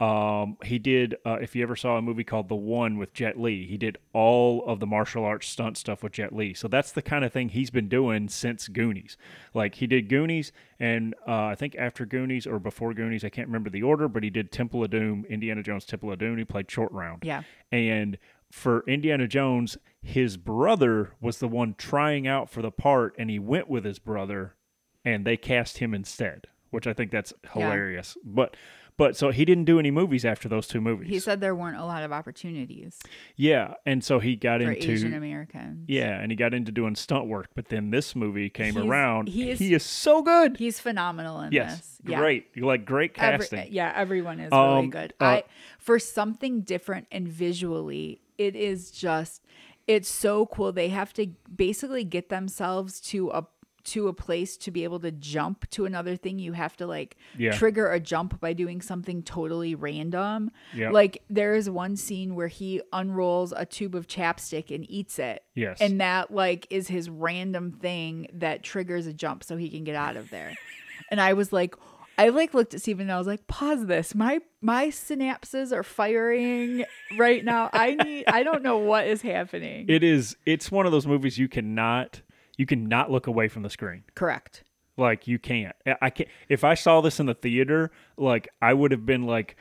Um, 0.00 0.56
he 0.64 0.80
did. 0.80 1.14
Uh, 1.24 1.38
if 1.40 1.54
you 1.54 1.62
ever 1.62 1.76
saw 1.76 1.96
a 1.96 2.02
movie 2.02 2.24
called 2.24 2.48
The 2.48 2.56
One 2.56 2.98
with 2.98 3.14
Jet 3.14 3.38
Li, 3.38 3.66
he 3.66 3.76
did 3.76 3.98
all 4.12 4.64
of 4.66 4.80
the 4.80 4.86
martial 4.86 5.24
arts 5.24 5.48
stunt 5.48 5.76
stuff 5.76 6.02
with 6.02 6.12
Jet 6.12 6.34
Li. 6.34 6.54
So 6.54 6.66
that's 6.66 6.90
the 6.90 7.02
kind 7.02 7.24
of 7.24 7.32
thing 7.32 7.50
he's 7.50 7.70
been 7.70 7.88
doing 7.88 8.28
since 8.28 8.66
Goonies. 8.66 9.16
Like 9.54 9.76
he 9.76 9.86
did 9.86 10.08
Goonies, 10.08 10.50
and 10.80 11.14
uh, 11.26 11.44
I 11.44 11.54
think 11.54 11.76
after 11.76 12.04
Goonies 12.04 12.48
or 12.48 12.58
before 12.58 12.94
Goonies, 12.94 13.24
I 13.24 13.28
can't 13.28 13.46
remember 13.46 13.70
the 13.70 13.84
order, 13.84 14.08
but 14.08 14.24
he 14.24 14.30
did 14.30 14.50
Temple 14.50 14.82
of 14.82 14.90
Doom, 14.90 15.24
Indiana 15.30 15.62
Jones 15.62 15.84
Temple 15.84 16.10
of 16.10 16.18
Doom. 16.18 16.36
He 16.36 16.44
played 16.44 16.68
Short 16.68 16.90
Round. 16.90 17.22
Yeah. 17.24 17.42
And 17.70 18.18
for 18.50 18.84
Indiana 18.88 19.28
Jones, 19.28 19.78
his 20.02 20.36
brother 20.36 21.12
was 21.20 21.38
the 21.38 21.48
one 21.48 21.74
trying 21.78 22.26
out 22.26 22.50
for 22.50 22.60
the 22.60 22.72
part, 22.72 23.14
and 23.18 23.30
he 23.30 23.38
went 23.38 23.68
with 23.68 23.84
his 23.84 24.00
brother, 24.00 24.56
and 25.04 25.24
they 25.24 25.36
cast 25.36 25.78
him 25.78 25.94
instead, 25.94 26.46
which 26.70 26.86
I 26.86 26.92
think 26.92 27.10
that's 27.10 27.32
Yeah. 27.44 27.50
hilarious. 27.54 28.16
But 28.24 28.56
but 28.98 29.16
so 29.16 29.30
he 29.30 29.46
didn't 29.46 29.64
do 29.64 29.78
any 29.78 29.90
movies 29.90 30.22
after 30.22 30.50
those 30.50 30.66
two 30.68 30.80
movies. 30.80 31.08
He 31.08 31.18
said 31.18 31.40
there 31.40 31.54
weren't 31.56 31.78
a 31.78 31.84
lot 31.84 32.02
of 32.04 32.12
opportunities 32.12 33.00
yeah, 33.36 33.74
and 33.86 34.04
so 34.04 34.18
he 34.18 34.36
got 34.36 34.60
into 34.60 34.90
Asian 34.92 35.14
Americans. 35.14 35.86
yeah, 35.88 36.20
and 36.20 36.30
he 36.30 36.36
got 36.36 36.52
into 36.52 36.70
doing 36.70 36.94
stunt 36.94 37.26
work. 37.26 37.48
But 37.54 37.68
then 37.68 37.90
this 37.90 38.14
movie 38.14 38.50
came 38.50 38.74
He's- 38.74 38.86
around. 38.86 39.28
he 39.30 39.50
is- 39.50 39.58
he 39.58 39.72
is 39.72 39.82
so 39.82 40.20
good. 40.22 40.58
He's 40.58 40.78
phenomenal 40.78 41.40
in 41.40 41.52
yes, 41.52 41.78
this. 41.78 42.00
Yeah. 42.10 42.18
great, 42.18 42.56
like 42.62 42.84
great 42.84 43.12
Every- 43.16 43.38
casting. 43.46 43.72
yeah, 43.72 43.92
everyone 43.96 44.38
is 44.38 44.50
really 44.52 44.78
Um, 44.80 44.90
good. 44.90 45.14
uh, 45.20 45.24
I 45.24 45.42
for 45.78 45.98
something 45.98 46.60
different 46.60 47.06
and 47.10 47.26
visually, 47.26 48.20
it 48.36 48.54
is 48.54 48.90
just 48.90 49.42
it's 49.88 50.08
so 50.08 50.46
cool. 50.46 50.70
They 50.70 50.90
have 50.90 51.12
to 51.14 51.28
basically 51.56 52.04
get 52.04 52.28
themselves 52.28 53.00
to 53.10 53.30
a 53.30 53.46
to 53.84 54.08
a 54.08 54.12
place 54.12 54.56
to 54.58 54.70
be 54.70 54.84
able 54.84 55.00
to 55.00 55.10
jump 55.10 55.68
to 55.70 55.84
another 55.84 56.16
thing, 56.16 56.38
you 56.38 56.52
have 56.52 56.76
to 56.76 56.86
like 56.86 57.16
Yeah. 57.36 57.52
trigger 57.52 57.90
a 57.90 57.98
jump 58.00 58.40
by 58.40 58.52
doing 58.52 58.80
something 58.80 59.22
totally 59.22 59.74
random. 59.74 60.50
Yeah. 60.74 60.90
Like 60.90 61.22
there 61.30 61.54
is 61.54 61.68
one 61.68 61.96
scene 61.96 62.34
where 62.34 62.48
he 62.48 62.80
unrolls 62.92 63.52
a 63.56 63.66
tube 63.66 63.94
of 63.94 64.06
chapstick 64.06 64.74
and 64.74 64.88
eats 64.90 65.18
it. 65.18 65.42
Yes. 65.54 65.80
And 65.80 66.00
that 66.00 66.32
like 66.32 66.66
is 66.70 66.88
his 66.88 67.10
random 67.10 67.72
thing 67.72 68.28
that 68.34 68.62
triggers 68.62 69.06
a 69.06 69.12
jump 69.12 69.44
so 69.44 69.56
he 69.56 69.68
can 69.68 69.84
get 69.84 69.96
out 69.96 70.16
of 70.16 70.30
there. 70.30 70.52
and 71.10 71.20
I 71.20 71.32
was 71.32 71.52
like 71.52 71.74
I 72.18 72.28
like 72.28 72.52
looked 72.52 72.74
at 72.74 72.82
Steven 72.82 73.02
and 73.06 73.12
I 73.12 73.16
was 73.18 73.26
like, 73.26 73.46
pause 73.46 73.86
this. 73.86 74.14
My 74.14 74.40
my 74.60 74.88
synapses 74.88 75.72
are 75.72 75.82
firing 75.82 76.84
right 77.18 77.42
now. 77.44 77.70
I 77.72 77.94
need 77.94 78.24
I 78.28 78.42
don't 78.42 78.62
know 78.62 78.78
what 78.78 79.06
is 79.06 79.22
happening. 79.22 79.86
it 79.88 80.02
is. 80.04 80.36
It's 80.46 80.70
one 80.70 80.84
of 80.86 80.92
those 80.92 81.06
movies 81.06 81.38
you 81.38 81.48
cannot 81.48 82.20
you 82.62 82.66
cannot 82.66 83.10
look 83.10 83.26
away 83.26 83.48
from 83.48 83.64
the 83.64 83.70
screen. 83.70 84.04
Correct. 84.14 84.62
Like 84.96 85.26
you 85.26 85.36
can't. 85.40 85.74
I- 86.00 86.10
can't. 86.10 86.28
If 86.48 86.62
I 86.62 86.74
saw 86.74 87.00
this 87.00 87.18
in 87.18 87.26
the 87.26 87.34
theater, 87.34 87.90
like 88.16 88.46
I 88.62 88.72
would 88.72 88.92
have 88.92 89.04
been 89.04 89.24
like, 89.24 89.56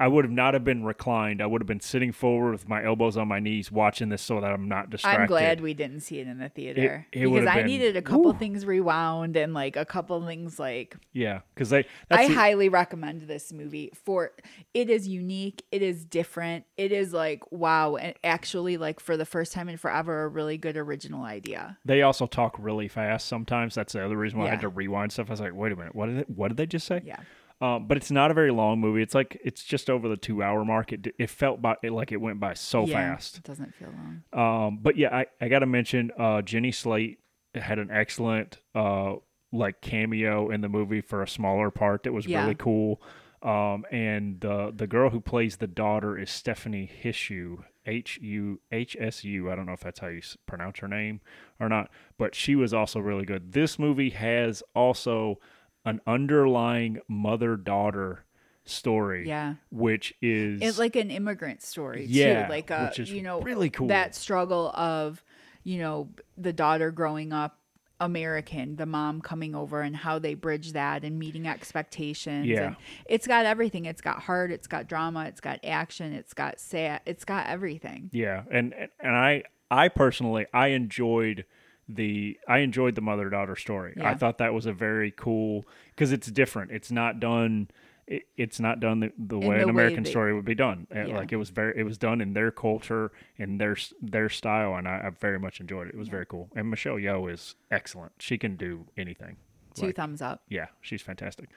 I 0.00 0.06
would 0.06 0.24
have 0.24 0.32
not 0.32 0.54
have 0.54 0.62
been 0.62 0.84
reclined. 0.84 1.42
I 1.42 1.46
would 1.46 1.60
have 1.60 1.66
been 1.66 1.80
sitting 1.80 2.12
forward 2.12 2.52
with 2.52 2.68
my 2.68 2.84
elbows 2.84 3.16
on 3.16 3.26
my 3.26 3.40
knees, 3.40 3.72
watching 3.72 4.10
this 4.10 4.22
so 4.22 4.40
that 4.40 4.52
I'm 4.52 4.68
not 4.68 4.90
distracted. 4.90 5.22
I'm 5.22 5.26
glad 5.26 5.60
we 5.60 5.74
didn't 5.74 6.00
see 6.00 6.20
it 6.20 6.28
in 6.28 6.38
the 6.38 6.48
theater 6.48 7.06
it 7.12 7.26
would 7.26 7.40
because 7.40 7.48
I 7.48 7.56
been- 7.56 7.66
needed 7.66 7.96
a 7.96 8.02
couple 8.02 8.32
Woo. 8.32 8.38
things 8.38 8.64
rewound 8.64 9.36
and 9.36 9.54
like 9.54 9.76
a 9.76 9.84
couple 9.84 10.24
things 10.24 10.58
like 10.58 10.96
Yeah. 11.12 11.40
That's 11.56 11.72
I 12.10 12.28
the- 12.28 12.34
highly 12.34 12.68
recommend 12.68 13.22
this 13.22 13.52
movie 13.52 13.90
for 14.04 14.30
it 14.72 14.88
is 14.88 15.08
unique, 15.08 15.64
it 15.72 15.82
is 15.82 16.04
different, 16.04 16.64
it 16.76 16.92
is 16.92 17.12
like 17.12 17.42
wow, 17.50 17.96
and 17.96 18.14
actually 18.22 18.76
like 18.76 19.00
for 19.00 19.16
the 19.16 19.26
first 19.26 19.52
time 19.52 19.68
in 19.68 19.76
forever 19.76 20.22
a 20.24 20.28
really 20.28 20.58
good 20.58 20.76
original 20.76 21.24
idea. 21.24 21.76
they 21.84 22.02
also 22.02 22.26
talk 22.26 22.54
really 22.58 22.86
fast 22.86 23.26
sometimes. 23.26 23.74
That's 23.74 23.94
the 23.94 24.04
other 24.04 24.16
reason 24.16 24.38
why 24.38 24.46
I 24.46 24.50
had 24.50 24.60
to 24.60 24.68
rewind 24.68 25.10
stuff. 25.12 25.28
I 25.28 25.32
was 25.32 25.40
like, 25.40 25.54
wait 25.54 25.72
a 25.72 25.76
minute, 25.76 25.94
what 25.96 26.06
did 26.06 26.18
it, 26.18 26.30
what 26.30 26.48
did 26.48 26.56
they 26.56 26.66
just 26.66 26.86
say? 26.86 27.02
Yeah. 27.04 27.18
Um, 27.60 27.88
but 27.88 27.96
it's 27.96 28.10
not 28.10 28.30
a 28.30 28.34
very 28.34 28.52
long 28.52 28.78
movie. 28.80 29.02
It's 29.02 29.14
like 29.16 29.40
it's 29.44 29.64
just 29.64 29.90
over 29.90 30.08
the 30.08 30.16
two 30.16 30.42
hour 30.42 30.64
mark. 30.64 30.92
It 30.92 31.08
it 31.18 31.28
felt 31.28 31.60
by 31.60 31.74
it 31.82 31.90
like 31.92 32.12
it 32.12 32.20
went 32.20 32.38
by 32.38 32.54
so 32.54 32.84
yeah, 32.86 32.94
fast. 33.14 33.38
It 33.38 33.44
doesn't 33.44 33.74
feel 33.74 33.88
long. 34.32 34.66
Um, 34.66 34.78
but 34.80 34.96
yeah, 34.96 35.14
I, 35.14 35.26
I 35.40 35.48
got 35.48 35.58
to 35.60 35.66
mention 35.66 36.12
uh, 36.16 36.42
Jenny 36.42 36.70
Slate 36.70 37.18
had 37.54 37.78
an 37.80 37.90
excellent 37.90 38.58
uh, 38.76 39.14
like 39.50 39.80
cameo 39.80 40.50
in 40.50 40.60
the 40.60 40.68
movie 40.68 41.00
for 41.00 41.22
a 41.22 41.28
smaller 41.28 41.70
part 41.72 42.04
that 42.04 42.12
was 42.12 42.26
Yeah. 42.26 42.42
really 42.42 42.54
cool. 42.54 43.02
Um, 43.42 43.84
and 43.90 44.40
the 44.40 44.72
the 44.74 44.86
girl 44.86 45.10
who 45.10 45.20
plays 45.20 45.56
the 45.56 45.66
daughter 45.66 46.16
is 46.18 46.30
Stephanie 46.30 46.88
Hishu, 47.02 47.64
H 47.86 48.18
U 48.22 48.60
H 48.70 48.96
S 49.00 49.24
U. 49.24 49.50
I 49.50 49.56
don't 49.56 49.66
know 49.66 49.72
if 49.72 49.80
that's 49.80 49.98
how 50.00 50.08
you 50.08 50.18
s- 50.18 50.36
pronounce 50.46 50.78
her 50.80 50.88
name 50.88 51.20
or 51.58 51.68
not, 51.68 51.90
but 52.18 52.34
she 52.34 52.54
was 52.54 52.72
also 52.74 53.00
really 53.00 53.24
good. 53.24 53.52
This 53.52 53.78
movie 53.80 54.10
has 54.10 54.62
also 54.74 55.38
an 55.84 56.00
underlying 56.06 57.00
mother 57.08 57.56
daughter 57.56 58.24
story, 58.64 59.26
Yeah. 59.26 59.54
which 59.70 60.14
is 60.20 60.60
It's 60.62 60.78
like 60.78 60.96
an 60.96 61.10
immigrant 61.10 61.62
story 61.62 62.04
Yeah, 62.04 62.46
too. 62.46 62.50
Like 62.50 62.70
uh 62.70 62.88
which 62.88 62.98
is 63.00 63.12
you 63.12 63.22
know 63.22 63.40
really 63.40 63.70
cool. 63.70 63.88
that 63.88 64.14
struggle 64.14 64.68
of, 64.74 65.22
you 65.64 65.78
know, 65.78 66.10
the 66.36 66.52
daughter 66.52 66.90
growing 66.90 67.32
up 67.32 67.58
American, 68.00 68.76
the 68.76 68.86
mom 68.86 69.20
coming 69.20 69.54
over 69.56 69.80
and 69.80 69.96
how 69.96 70.18
they 70.20 70.34
bridge 70.34 70.72
that 70.72 71.02
and 71.02 71.18
meeting 71.18 71.48
expectations. 71.48 72.46
Yeah. 72.46 72.66
And 72.66 72.76
it's 73.06 73.26
got 73.26 73.44
everything. 73.44 73.86
It's 73.86 74.00
got 74.00 74.20
heart, 74.22 74.52
it's 74.52 74.68
got 74.68 74.86
drama, 74.86 75.24
it's 75.24 75.40
got 75.40 75.58
action, 75.64 76.12
it's 76.12 76.34
got 76.34 76.60
sad 76.60 77.00
it's 77.06 77.24
got 77.24 77.46
everything. 77.48 78.10
Yeah, 78.12 78.44
and 78.50 78.74
and 79.00 79.16
I 79.16 79.44
I 79.70 79.88
personally 79.88 80.46
I 80.52 80.68
enjoyed 80.68 81.44
the 81.88 82.38
I 82.46 82.58
enjoyed 82.58 82.94
the 82.94 83.00
mother 83.00 83.30
daughter 83.30 83.56
story. 83.56 83.96
I 84.00 84.14
thought 84.14 84.38
that 84.38 84.52
was 84.54 84.66
a 84.66 84.72
very 84.72 85.10
cool 85.10 85.64
because 85.90 86.12
it's 86.12 86.28
different. 86.30 86.70
It's 86.72 86.90
not 86.90 87.18
done. 87.20 87.68
It, 88.06 88.22
it's 88.38 88.58
not 88.58 88.80
done 88.80 89.00
the, 89.00 89.12
the 89.18 89.38
way 89.38 89.56
the 89.58 89.62
an 89.62 89.66
way 89.66 89.70
American 89.70 90.02
they- 90.04 90.10
story 90.10 90.32
would 90.34 90.44
be 90.46 90.54
done. 90.54 90.86
Yeah. 90.94 91.06
Like 91.16 91.30
it 91.32 91.36
was 91.36 91.50
very, 91.50 91.78
it 91.78 91.82
was 91.82 91.98
done 91.98 92.20
in 92.22 92.32
their 92.32 92.50
culture, 92.50 93.12
in 93.36 93.58
their 93.58 93.76
their 94.00 94.28
style, 94.30 94.74
and 94.76 94.88
I, 94.88 95.02
I 95.06 95.10
very 95.10 95.38
much 95.38 95.60
enjoyed 95.60 95.88
it. 95.88 95.94
It 95.94 95.98
was 95.98 96.08
very 96.08 96.24
cool. 96.26 96.48
And 96.56 96.70
Michelle 96.70 96.96
Yeoh 96.96 97.30
is 97.32 97.54
excellent. 97.70 98.12
She 98.18 98.38
can 98.38 98.56
do 98.56 98.86
anything. 98.96 99.36
Two 99.74 99.86
Like, 99.86 99.96
thumbs 99.96 100.22
up. 100.22 100.42
yeah, 100.48 100.66
she's 100.80 101.02
fantastic. 101.02 101.50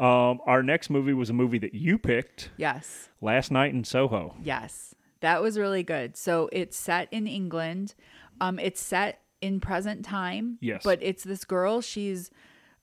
Um, 0.00 0.40
our 0.46 0.62
next 0.64 0.90
movie 0.90 1.12
was 1.14 1.30
a 1.30 1.32
movie 1.32 1.58
that 1.58 1.72
you 1.74 1.98
picked 1.98 2.50
Yes. 2.56 3.08
last 3.20 3.52
night 3.52 3.72
in 3.72 3.84
Soho. 3.84 4.34
Yes, 4.42 4.94
that 5.20 5.40
was 5.40 5.56
really 5.56 5.84
good. 5.84 6.16
So 6.16 6.48
it's 6.52 6.76
set 6.76 7.06
in 7.12 7.28
England. 7.28 7.94
Um, 8.40 8.58
it's 8.58 8.80
set 8.82 9.20
in 9.44 9.60
present 9.60 10.04
time. 10.04 10.58
Yes. 10.60 10.82
But 10.84 10.98
it's 11.02 11.22
this 11.24 11.44
girl. 11.44 11.80
She's, 11.80 12.30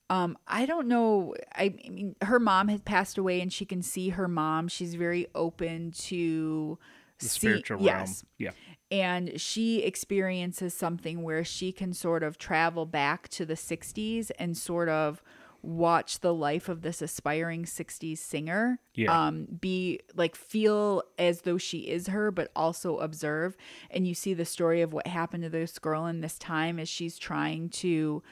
um, 0.10 0.38
I 0.48 0.66
don't 0.66 0.88
know. 0.88 1.36
I, 1.56 1.74
I 1.86 1.90
mean, 1.90 2.16
her 2.22 2.40
mom 2.40 2.68
has 2.68 2.82
passed 2.82 3.18
away, 3.18 3.42
and 3.42 3.52
she 3.52 3.66
can 3.66 3.82
see 3.82 4.10
her 4.10 4.28
mom. 4.28 4.68
She's 4.68 4.96
very 4.96 5.28
open 5.36 5.92
to 6.10 6.78
The 7.20 7.26
see- 7.26 7.40
spiritual 7.40 7.78
realm. 7.78 7.86
Yes. 7.88 8.24
Yeah. 8.38 8.52
and 8.92 9.40
she 9.40 9.84
experiences 9.84 10.74
something 10.74 11.24
where 11.24 11.44
she 11.46 11.72
can 11.72 11.94
sort 11.94 12.24
of 12.24 12.38
travel 12.38 12.86
back 12.86 13.30
to 13.30 13.46
the 13.46 13.54
60s 13.56 14.32
and 14.38 14.58
sort 14.58 14.90
of 14.90 15.22
watch 15.64 16.20
the 16.22 16.34
life 16.34 16.68
of 16.70 16.82
this 16.82 17.02
aspiring 17.02 17.66
60s 17.66 18.18
singer 18.18 18.80
Yeah. 18.96 19.28
um 19.28 19.46
be 19.60 20.00
like 20.16 20.36
feel 20.36 21.04
as 21.20 21.42
though 21.42 21.58
she 21.58 21.80
is 21.90 22.08
her 22.08 22.32
but 22.32 22.50
also 22.56 22.98
observe 22.98 23.56
and 23.90 24.08
you 24.08 24.14
see 24.16 24.34
the 24.34 24.46
story 24.46 24.82
of 24.82 24.92
what 24.94 25.06
happened 25.08 25.44
to 25.44 25.50
this 25.50 25.78
girl 25.78 26.06
in 26.08 26.22
this 26.22 26.38
time 26.40 26.80
as 26.80 26.90
she's 26.90 27.18
trying 27.18 27.70
to 27.70 28.24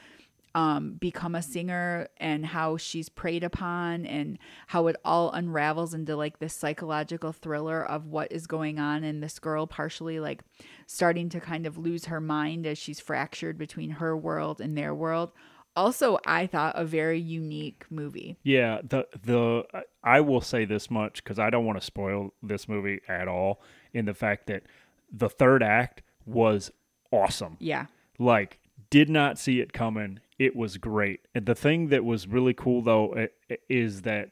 um, 0.52 0.94
become 0.94 1.36
a 1.36 1.42
singer 1.42 2.08
and 2.16 2.44
how 2.44 2.76
she's 2.76 3.08
preyed 3.08 3.44
upon 3.44 4.04
and 4.04 4.36
how 4.66 4.88
it 4.88 4.96
all 5.04 5.30
unravels 5.30 5.94
into 5.94 6.16
like 6.16 6.40
this 6.40 6.54
psychological 6.54 7.30
thriller 7.30 7.84
of 7.84 8.06
what 8.06 8.32
is 8.32 8.48
going 8.48 8.80
on 8.80 9.04
and 9.04 9.22
this 9.22 9.38
girl 9.38 9.68
partially 9.68 10.18
like 10.18 10.42
starting 10.88 11.28
to 11.28 11.38
kind 11.38 11.66
of 11.66 11.78
lose 11.78 12.06
her 12.06 12.20
mind 12.20 12.66
as 12.66 12.78
she's 12.78 12.98
fractured 12.98 13.58
between 13.58 13.90
her 13.90 14.16
world 14.16 14.60
and 14.60 14.76
their 14.76 14.92
world. 14.92 15.30
Also, 15.76 16.18
I 16.26 16.46
thought 16.46 16.74
a 16.76 16.84
very 16.84 17.18
unique 17.20 17.84
movie. 17.90 18.36
Yeah, 18.42 18.80
the 18.82 19.06
the 19.22 19.64
I 20.02 20.20
will 20.20 20.40
say 20.40 20.64
this 20.64 20.90
much 20.90 21.22
because 21.22 21.38
I 21.38 21.48
don't 21.50 21.64
want 21.64 21.78
to 21.80 21.84
spoil 21.84 22.32
this 22.42 22.68
movie 22.68 23.00
at 23.08 23.28
all. 23.28 23.60
In 23.92 24.04
the 24.04 24.14
fact 24.14 24.46
that 24.46 24.64
the 25.12 25.28
third 25.28 25.62
act 25.62 26.02
was 26.26 26.70
awesome, 27.10 27.56
Yeah. 27.60 27.86
like 28.18 28.58
did 28.90 29.08
not 29.08 29.38
see 29.38 29.60
it 29.60 29.72
coming. 29.72 30.20
It 30.38 30.54
was 30.56 30.76
great. 30.76 31.20
And 31.34 31.46
the 31.46 31.54
thing 31.54 31.88
that 31.88 32.04
was 32.04 32.26
really 32.26 32.54
cool 32.54 32.82
though 32.82 33.28
is 33.68 34.02
that 34.02 34.30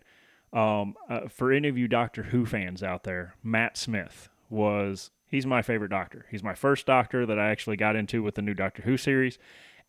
um, 0.53 0.97
uh, 1.09 1.29
for 1.29 1.53
any 1.53 1.69
of 1.69 1.77
you 1.77 1.87
Doctor 1.89 2.25
Who 2.25 2.47
fans 2.47 2.83
out 2.83 3.05
there, 3.05 3.35
Matt 3.43 3.77
Smith 3.77 4.29
was 4.51 5.11
he's 5.27 5.45
my 5.47 5.61
favorite 5.63 5.91
Doctor. 5.91 6.27
He's 6.31 6.43
my 6.43 6.55
first 6.55 6.87
Doctor 6.87 7.27
that 7.27 7.39
I 7.39 7.51
actually 7.51 7.77
got 7.77 7.97
into 7.97 8.23
with 8.23 8.35
the 8.37 8.43
new 8.43 8.55
Doctor 8.55 8.83
Who 8.83 8.97
series, 8.97 9.39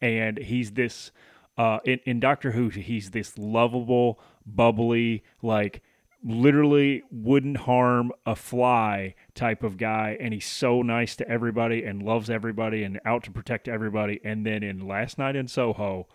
and 0.02 0.38
he's 0.38 0.72
this 0.72 1.12
uh, 1.60 1.80
in 1.84 2.00
in 2.06 2.20
Doctor 2.20 2.52
Who 2.52 2.70
he's 2.70 3.12
this 3.12 3.38
lovable, 3.38 4.20
bubbly, 4.46 5.24
like 5.44 5.84
literally 6.24 7.04
wouldn't 7.12 7.58
harm 7.58 8.12
a 8.26 8.36
fly 8.36 9.16
type 9.36 9.64
of 9.64 9.78
guy 9.78 10.18
and 10.20 10.34
he's 10.34 10.46
so 10.46 10.82
nice 10.82 11.16
to 11.16 11.28
everybody 11.30 11.84
and 11.84 12.04
loves 12.04 12.30
everybody 12.30 12.84
and 12.84 13.00
out 13.06 13.24
to 13.24 13.32
protect 13.32 13.70
everybody 13.70 14.20
and 14.26 14.46
then 14.46 14.62
in 14.62 14.86
last 14.86 15.18
night 15.18 15.34
in 15.38 15.48
soho 15.48 16.06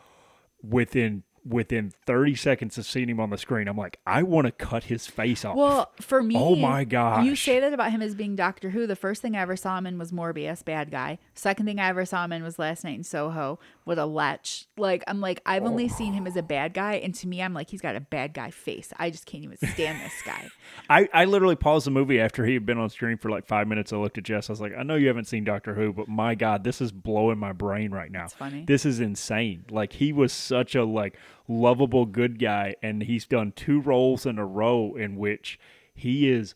within 0.63 1.23
within 1.47 1.91
30 2.07 2.35
seconds 2.35 2.77
of 2.77 2.85
seeing 2.85 3.09
him 3.09 3.19
on 3.19 3.31
the 3.31 3.39
screen 3.39 3.67
i'm 3.67 3.79
like 3.79 3.99
i 4.07 4.23
want 4.23 4.47
to 4.47 4.53
cut 4.53 4.85
his 4.85 5.07
face 5.07 5.43
off 5.43 5.57
Well, 5.57 5.91
for 6.01 6.23
me, 6.23 6.37
Oh 6.37 6.55
my 6.55 6.85
god 6.85 7.25
You 7.25 7.35
say 7.35 7.61
that 7.61 7.73
about 7.73 7.91
him 7.91 8.03
as 8.03 8.15
being 8.15 8.37
Doctor 8.37 8.71
Who. 8.71 8.87
The 8.87 8.97
first 8.97 9.23
thing 9.23 9.35
I 9.37 9.41
ever 9.41 9.57
saw 9.57 9.79
him 9.79 9.87
in 9.87 9.99
was 9.99 10.13
Morbius, 10.13 10.63
bad 10.65 10.91
guy. 10.91 11.19
Second 11.35 11.65
thing 11.67 11.79
I 11.79 11.89
ever 11.89 12.05
saw 12.05 12.25
him 12.25 12.33
in 12.33 12.43
was 12.43 12.59
Last 12.59 12.85
Night 12.85 12.97
in 12.97 13.05
Soho 13.05 13.59
with 13.85 13.99
a 13.99 14.07
lech. 14.07 14.47
Like 14.77 15.05
I'm 15.07 15.21
like 15.21 15.41
I've 15.45 15.65
only 15.65 15.85
oh. 15.87 15.95
seen 15.95 16.13
him 16.13 16.27
as 16.27 16.37
a 16.37 16.43
bad 16.43 16.75
guy, 16.75 16.95
and 16.95 17.15
to 17.17 17.29
me, 17.29 17.43
I'm 17.43 17.55
like 17.55 17.71
he's 17.71 17.81
got 17.81 17.97
a 17.97 18.01
bad 18.01 18.35
guy 18.35 18.51
face. 18.51 18.93
I 18.99 19.11
just 19.11 19.27
can't 19.27 19.45
even 19.45 19.57
stand 19.57 20.01
this 20.01 20.23
guy. 20.25 20.49
I, 20.91 21.09
I 21.13 21.25
literally 21.25 21.57
paused 21.57 21.87
the 21.87 21.91
movie 21.91 22.21
after 22.21 22.45
he 22.45 22.55
had 22.55 22.67
been 22.67 22.79
on 22.79 22.91
screen 22.91 23.19
for 23.19 23.31
like 23.31 23.47
five 23.47 23.69
minutes. 23.69 23.93
I 23.93 23.97
looked 23.97 24.19
at 24.19 24.25
Jess. 24.25 24.49
I 24.49 24.53
was 24.53 24.61
like, 24.61 24.73
I 24.77 24.83
know 24.83 24.97
you 24.97 25.09
haven't 25.09 25.27
seen 25.27 25.45
Doctor 25.45 25.75
Who, 25.75 25.93
but 25.93 26.09
my 26.09 26.35
God, 26.35 26.65
this 26.65 26.81
is 26.81 26.93
blowing 26.93 27.39
my 27.39 27.53
brain 27.53 27.91
right 27.91 28.11
now. 28.11 28.23
That's 28.23 28.35
funny. 28.35 28.65
This 28.67 28.85
is 28.85 29.01
insane. 29.01 29.65
Like 29.71 29.95
he 29.95 30.13
was 30.13 30.33
such 30.33 30.75
a 30.75 30.85
like 30.85 31.17
lovable 31.49 32.07
good 32.07 32.39
guy, 32.39 32.77
and 32.83 33.03
he's 33.03 33.27
done 33.27 33.53
two 33.53 33.81
roles 33.81 34.27
in 34.27 34.39
a 34.39 34.47
row 34.47 34.95
in 34.95 35.17
which 35.17 35.59
he 35.95 36.29
is 36.29 36.55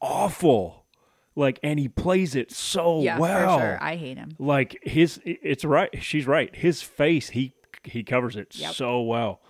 awful. 0.00 0.85
Like, 1.38 1.60
and 1.62 1.78
he 1.78 1.88
plays 1.88 2.34
it 2.34 2.50
so 2.50 3.02
yeah, 3.02 3.18
well. 3.18 3.58
for 3.58 3.64
sure. 3.64 3.78
I 3.80 3.96
hate 3.96 4.16
him. 4.16 4.30
like 4.38 4.78
his 4.82 5.20
it's 5.24 5.64
right 5.64 5.90
she's 6.02 6.26
right 6.26 6.54
his 6.56 6.80
face 6.82 7.28
he 7.30 7.52
he 7.84 8.02
covers 8.02 8.36
it 8.36 8.56
Yep. 8.56 8.74
so 8.74 9.02
well 9.02 9.40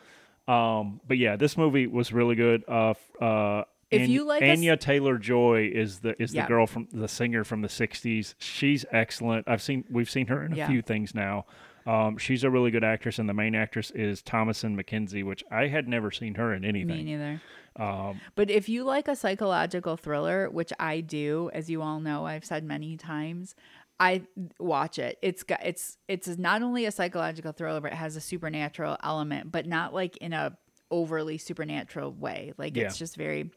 um 0.48 1.00
but 1.06 1.16
yeah 1.16 1.36
this 1.36 1.56
movie 1.56 1.86
was 1.86 2.12
really 2.12 2.34
good 2.34 2.64
uh 2.68 2.94
uh 3.20 3.64
If 3.90 4.08
you 4.08 4.24
like 4.24 4.42
Anya 4.42 4.76
Taylor 4.76 5.16
Joy 5.16 5.70
is 5.72 6.00
the 6.00 6.20
is 6.20 6.32
the 6.32 6.42
girl 6.42 6.66
from 6.66 6.88
the 6.92 7.06
singer 7.08 7.44
from 7.44 7.62
the 7.62 7.68
'60s. 7.68 8.34
She's 8.38 8.84
excellent. 8.90 9.48
I've 9.48 9.62
seen 9.62 9.84
we've 9.88 10.10
seen 10.10 10.26
her 10.26 10.44
in 10.44 10.58
a 10.58 10.66
few 10.66 10.82
things 10.82 11.14
now. 11.14 11.46
Um, 11.86 12.18
she's 12.18 12.42
a 12.42 12.50
really 12.50 12.70
good 12.70 12.84
actress, 12.84 13.18
and 13.18 13.28
the 13.28 13.34
main 13.34 13.54
actress 13.54 13.90
is 13.92 14.22
Thomasin 14.22 14.80
McKenzie, 14.80 15.24
which 15.24 15.44
I 15.50 15.68
had 15.68 15.86
never 15.86 16.10
seen 16.10 16.34
her 16.34 16.52
in 16.52 16.64
anything. 16.64 17.04
Me 17.04 17.16
neither. 17.16 17.40
Um, 17.76 18.20
But 18.34 18.50
if 18.50 18.68
you 18.68 18.84
like 18.84 19.06
a 19.06 19.14
psychological 19.14 19.96
thriller, 19.96 20.50
which 20.50 20.72
I 20.80 21.00
do, 21.00 21.50
as 21.52 21.70
you 21.70 21.82
all 21.82 22.00
know, 22.00 22.26
I've 22.26 22.44
said 22.44 22.64
many 22.64 22.96
times, 22.96 23.54
I 24.00 24.22
watch 24.58 24.98
it. 24.98 25.18
It's 25.22 25.42
got 25.42 25.60
it's 25.64 25.96
it's 26.08 26.26
not 26.36 26.62
only 26.62 26.86
a 26.86 26.90
psychological 26.90 27.52
thriller, 27.52 27.80
but 27.80 27.92
it 27.92 27.96
has 27.96 28.16
a 28.16 28.20
supernatural 28.20 28.96
element, 29.02 29.52
but 29.52 29.66
not 29.66 29.94
like 29.94 30.16
in 30.18 30.32
a 30.32 30.56
overly 30.90 31.38
supernatural 31.38 32.12
way. 32.12 32.52
Like 32.58 32.76
it's 32.76 32.98
just 32.98 33.16
very 33.16 33.50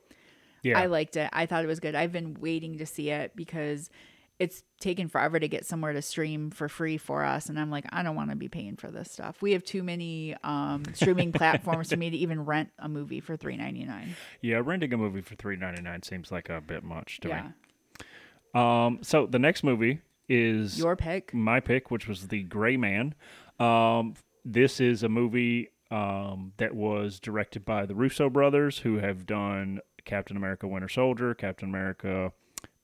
yeah, 0.64 0.80
I 0.80 0.86
liked 0.86 1.16
it. 1.18 1.30
I 1.34 1.46
thought 1.46 1.64
it 1.64 1.68
was 1.68 1.80
good. 1.80 1.96
I've 1.96 2.12
been 2.12 2.36
waiting 2.40 2.78
to 2.78 2.86
see 2.86 3.10
it 3.10 3.36
because 3.36 3.90
it's 4.40 4.64
taken 4.80 5.10
forever 5.10 5.38
to 5.40 5.48
get 5.50 5.66
somewhere 5.66 5.92
to 5.94 6.02
stream 6.02 6.50
for 6.50 6.70
free 6.70 6.98
for 6.98 7.24
us 7.26 7.50
and 7.50 7.60
I'm 7.60 7.70
like 7.70 7.86
I 7.92 8.02
don't 8.04 8.16
want 8.16 8.30
to 8.30 8.36
be 8.38 8.48
paying 8.48 8.78
for 8.78 8.90
this 8.90 9.12
stuff. 9.12 9.42
We 9.42 9.52
have 9.52 9.64
too 9.64 9.84
many 9.84 10.36
um 10.44 10.84
streaming 10.94 11.32
platforms 11.34 11.90
for 11.90 11.98
me 11.98 12.10
to 12.10 12.18
even 12.18 12.46
rent 12.46 12.70
a 12.80 12.88
movie 12.88 13.20
for 13.20 13.36
3.99. 13.38 14.08
yeah. 14.42 14.62
Renting 14.64 14.94
a 14.94 14.98
movie 14.98 15.22
for 15.22 15.36
three 15.36 15.58
ninety 15.58 15.82
nine 15.82 16.02
seems 16.04 16.32
like 16.32 16.50
a 16.50 16.62
bit 16.62 16.84
much 16.84 17.20
to 17.22 17.28
Yeah. 17.28 17.42
me. 17.44 17.50
Um, 18.54 19.00
so 19.02 19.26
the 19.28 19.40
next 19.40 19.64
movie 19.64 20.02
is 20.28 20.80
Your 20.80 20.96
pick. 20.96 21.34
my 21.34 21.60
pick, 21.60 21.92
which 21.92 22.08
was 22.08 22.28
The 22.30 22.44
Gray 22.44 22.78
Man. 22.78 23.14
Um, 23.60 24.16
this 24.46 24.80
is 24.80 25.04
a 25.04 25.10
movie 25.10 25.70
um, 25.92 26.54
that 26.58 26.74
was 26.76 27.20
directed 27.20 27.66
by 27.66 27.86
the 27.86 27.96
Russo 27.96 28.30
brothers, 28.30 28.80
who 28.80 28.98
have 28.98 29.26
done 29.26 29.82
Captain 30.06 30.38
America: 30.38 30.68
Winter 30.68 30.88
Soldier, 30.90 31.34
Captain 31.36 31.68
America: 31.70 32.32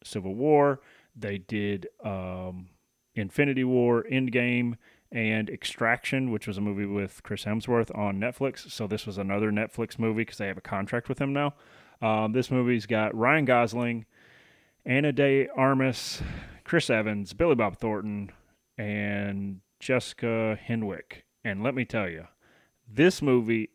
Civil 0.03 0.35
War. 0.35 0.81
They 1.15 1.37
did 1.37 1.87
um, 2.03 2.67
Infinity 3.15 3.63
War, 3.63 4.05
Endgame, 4.11 4.77
and 5.11 5.49
Extraction, 5.49 6.31
which 6.31 6.47
was 6.47 6.57
a 6.57 6.61
movie 6.61 6.85
with 6.85 7.23
Chris 7.23 7.45
Hemsworth 7.45 7.95
on 7.97 8.19
Netflix. 8.19 8.71
So 8.71 8.87
this 8.87 9.05
was 9.05 9.17
another 9.17 9.51
Netflix 9.51 9.97
movie 9.97 10.21
because 10.21 10.37
they 10.37 10.47
have 10.47 10.57
a 10.57 10.61
contract 10.61 11.07
with 11.07 11.19
him 11.19 11.31
now. 11.31 11.53
Um, 12.01 12.33
this 12.33 12.51
movie's 12.51 12.85
got 12.85 13.15
Ryan 13.15 13.45
Gosling, 13.45 14.05
Ana 14.85 15.13
de 15.13 15.47
Armas, 15.55 16.21
Chris 16.63 16.89
Evans, 16.89 17.33
Billy 17.33 17.55
Bob 17.55 17.77
Thornton, 17.77 18.31
and 18.77 19.61
Jessica 19.79 20.59
Henwick. 20.67 21.23
And 21.43 21.63
let 21.63 21.75
me 21.75 21.85
tell 21.85 22.09
you, 22.09 22.27
this 22.91 23.21
movie, 23.21 23.69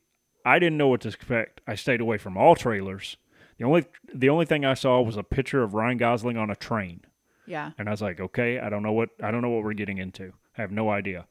I 0.45 0.59
didn't 0.59 0.79
know 0.79 0.89
what 0.89 1.01
to 1.03 1.09
expect. 1.09 1.61
I 1.67 1.75
stayed 1.75 2.01
away 2.01 2.19
from 2.19 2.37
all 2.37 2.55
trailers. 2.55 3.17
The 3.59 3.65
only 3.65 3.85
the 4.13 4.29
only 4.29 4.47
thing 4.47 4.65
I 4.65 4.75
saw 4.75 5.01
was 5.01 5.17
a 5.17 5.23
picture 5.23 5.63
of 5.63 5.75
Ryan 5.75 5.99
Gosling 5.99 6.37
on 6.37 6.51
a 6.51 6.57
train, 6.57 7.03
Yeah. 7.51 7.73
and 7.79 7.89
I 7.89 7.91
was 7.91 8.01
like, 8.01 8.21
okay, 8.21 8.59
I 8.61 8.71
don't 8.71 8.83
know 8.83 8.93
what 8.93 9.11
I 9.23 9.31
don't 9.31 9.43
know 9.43 9.51
what 9.51 9.65
we're 9.65 9.75
getting 9.75 9.99
into. 9.99 10.33
I 10.57 10.61
have 10.63 10.71
no 10.71 10.91
idea. 10.91 11.27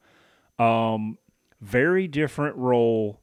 Um, 0.58 1.18
very 1.60 2.06
different 2.08 2.56
role 2.56 3.20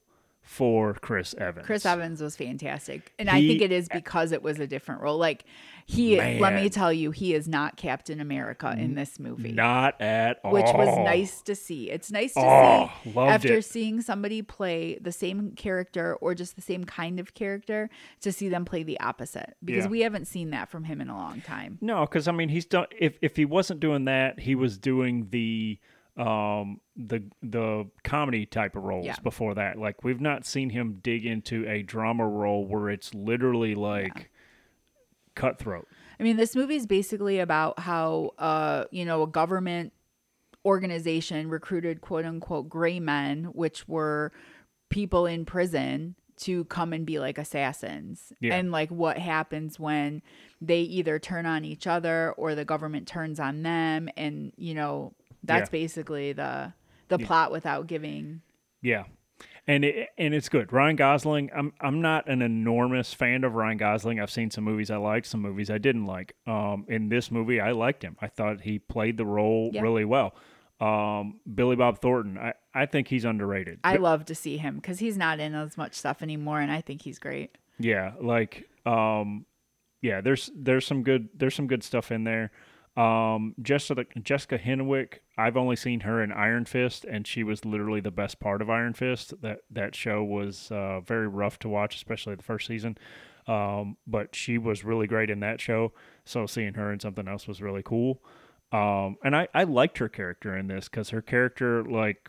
for 0.48 0.94
Chris 0.94 1.36
Evans. 1.38 1.66
Chris 1.66 1.86
Evans 1.86 2.22
was 2.22 2.38
fantastic. 2.38 3.12
And 3.20 3.30
I 3.30 3.46
think 3.46 3.62
it 3.62 3.74
is 3.74 3.90
because 3.90 4.32
it 4.32 4.42
was 4.42 4.60
a 4.62 4.66
different 4.66 5.02
role. 5.02 5.18
Like 5.18 5.44
he 5.86 6.16
let 6.40 6.54
me 6.54 6.70
tell 6.70 6.92
you, 6.92 7.12
he 7.12 7.34
is 7.34 7.50
not 7.50 7.76
Captain 7.76 8.22
America 8.22 8.74
in 8.78 8.96
this 8.96 9.20
movie. 9.20 9.52
Not 9.52 10.02
at 10.02 10.40
all. 10.46 10.54
which 10.54 10.66
was 10.74 10.88
nice 11.00 11.42
to 11.44 11.54
see. 11.54 11.90
It's 11.92 12.12
nice 12.14 12.34
to 12.36 12.40
Oh, 12.40 12.92
see 13.04 13.18
after 13.20 13.56
it. 13.56 13.66
seeing 13.66 14.02
somebody 14.02 14.42
play 14.42 14.98
the 15.02 15.12
same 15.12 15.52
character 15.52 16.16
or 16.16 16.34
just 16.34 16.56
the 16.56 16.62
same 16.62 16.86
kind 16.86 17.20
of 17.20 17.34
character 17.34 17.90
to 18.22 18.32
see 18.32 18.48
them 18.48 18.64
play 18.64 18.84
the 18.84 19.00
opposite 19.02 19.56
because 19.64 19.84
Yeah. 19.86 19.92
we 19.92 20.00
haven't 20.00 20.26
seen 20.28 20.52
that 20.52 20.70
from 20.70 20.86
him 20.86 21.02
in 21.02 21.10
a 21.10 21.16
long 21.18 21.42
time. 21.42 21.78
No, 21.82 22.02
because 22.06 22.30
I 22.30 22.32
mean, 22.32 22.48
he's 22.50 22.66
done. 22.66 22.88
If 22.98 23.18
if 23.22 23.36
he 23.36 23.44
wasn't 23.44 23.82
doing 23.82 24.06
that, 24.06 24.40
he 24.40 24.56
was 24.56 24.78
doing 24.78 25.28
the 25.30 25.78
um 26.18 26.82
the 26.96 27.24
the 27.44 27.88
comedy 28.04 28.46
type 28.46 28.76
of 28.76 28.84
roles 28.84 29.06
Yeah. 29.06 29.16
before 29.24 29.54
that. 29.56 29.78
Like 29.78 30.04
we've 30.04 30.20
not 30.22 30.46
seen 30.46 30.72
him 30.72 31.00
dig 31.04 31.26
into 31.26 31.68
a 31.70 31.84
drama 31.84 32.28
role 32.28 32.66
where 32.66 32.90
it's 32.90 33.14
literally 33.14 33.76
like 33.76 34.32
cutthroat. 35.36 35.88
I 36.20 36.24
mean, 36.24 36.38
this 36.38 36.56
movie 36.56 36.76
is 36.76 36.88
basically 36.88 37.40
about 37.40 37.78
how, 37.80 38.32
uh, 38.40 38.86
you 38.90 39.06
know, 39.06 39.22
a 39.22 39.28
government 39.28 39.94
organization 40.66 41.50
recruited 41.50 42.02
quote 42.02 42.26
unquote 42.26 42.68
gray 42.70 43.00
men, 43.00 43.46
which 43.54 43.88
were 43.88 44.32
people 44.90 45.26
in 45.26 45.46
prison 45.46 46.16
to 46.38 46.66
come 46.66 46.94
and 46.94 47.06
be 47.06 47.20
like 47.20 47.38
assassins. 47.38 48.32
Yeah. 48.40 48.56
And 48.56 48.72
like 48.72 48.90
what 48.90 49.18
happens 49.18 49.80
when 49.80 50.22
they 50.62 50.82
either 50.82 51.20
turn 51.20 51.46
on 51.46 51.66
each 51.66 51.88
other 51.88 52.34
or 52.38 52.54
the 52.56 52.66
government 52.66 53.08
turns 53.08 53.40
on 53.40 53.64
them. 53.64 54.10
And, 54.18 54.54
you 54.58 54.74
know, 54.74 55.14
that's 55.48 55.68
Yeah. 55.70 55.80
basically 55.80 56.34
the 56.34 56.74
the 57.08 57.18
plot 57.20 57.52
without 57.52 57.88
giving 57.88 58.42
Yeah. 58.82 59.06
And 59.70 59.84
it, 59.84 60.10
and 60.18 60.34
it's 60.34 60.48
good. 60.50 60.72
Ryan 60.72 60.96
Gosling. 60.96 61.50
I'm 61.56 61.74
I'm 61.82 62.02
not 62.02 62.30
an 62.30 62.42
enormous 62.42 63.14
fan 63.14 63.44
of 63.44 63.54
Ryan 63.56 63.78
Gosling. 63.78 64.20
I've 64.20 64.32
seen 64.32 64.50
some 64.50 64.64
movies 64.64 64.90
I 64.90 64.96
liked, 64.98 65.28
some 65.28 65.42
movies 65.42 65.70
I 65.70 65.78
didn't 65.78 66.06
like. 66.06 66.36
Um, 66.46 66.86
in 66.88 67.10
this 67.10 67.32
movie, 67.32 67.60
I 67.60 67.72
liked 67.72 68.02
him. 68.04 68.16
I 68.22 68.28
thought 68.28 68.62
he 68.62 68.80
played 68.80 69.18
the 69.18 69.26
role 69.26 69.70
Yeah. 69.74 69.82
really 69.82 70.06
well. 70.06 70.36
Um, 70.80 71.40
Billy 71.54 71.76
Bob 71.76 72.00
Thornton. 72.00 72.38
I, 72.38 72.54
I 72.74 72.86
think 72.86 73.08
he's 73.10 73.26
underrated. 73.26 73.80
I 73.84 73.96
love 73.98 74.26
to 74.26 74.36
see 74.36 74.58
him 74.58 74.76
because 74.76 75.00
he's 75.00 75.18
not 75.18 75.40
in 75.40 75.54
as 75.56 75.76
much 75.78 75.96
stuff 75.96 76.22
anymore, 76.22 76.62
and 76.62 76.72
I 76.72 76.82
think 76.82 77.02
he's 77.02 77.20
great. 77.20 77.58
Yeah, 77.80 78.14
like 78.22 78.70
um 78.86 79.46
yeah, 80.02 80.22
there's 80.22 80.50
there's 80.56 80.86
some 80.86 81.04
good 81.04 81.30
there's 81.36 81.56
some 81.56 81.68
good 81.68 81.84
stuff 81.84 82.12
in 82.12 82.24
there. 82.24 82.52
Um 82.98 83.54
Jessica 83.62 84.06
Jessica 84.22 84.58
Henwick, 84.58 85.20
I've 85.38 85.56
only 85.56 85.76
seen 85.76 86.00
her 86.02 86.22
in 86.24 86.32
Iron 86.32 86.66
Fist 86.66 87.06
and 87.06 87.28
she 87.28 87.44
was 87.44 87.64
literally 87.64 88.02
the 88.02 88.12
best 88.12 88.40
part 88.40 88.62
of 88.62 88.70
Iron 88.70 88.94
Fist. 88.94 89.40
That 89.42 89.60
that 89.70 89.96
show 89.96 90.24
was 90.24 90.72
uh 90.72 91.02
very 91.02 91.28
rough 91.28 91.60
to 91.60 91.70
watch, 91.70 91.96
especially 91.96 92.36
the 92.36 92.44
first 92.44 92.68
season. 92.68 92.98
Um 93.48 93.98
but 94.08 94.36
she 94.36 94.58
was 94.58 94.84
really 94.84 95.08
great 95.08 95.30
in 95.30 95.40
that 95.42 95.62
show. 95.62 95.94
So 96.26 96.48
seeing 96.48 96.74
her 96.74 96.92
in 96.92 97.00
something 97.00 97.28
else 97.28 97.48
was 97.48 97.62
really 97.62 97.84
cool. 97.84 98.22
Um 98.72 99.18
and 99.24 99.36
I 99.36 99.48
I 99.54 99.64
liked 99.64 100.00
her 100.00 100.10
character 100.10 100.58
in 100.58 100.68
this 100.68 100.90
cuz 100.90 101.10
her 101.12 101.22
character 101.22 101.84
like 101.84 102.28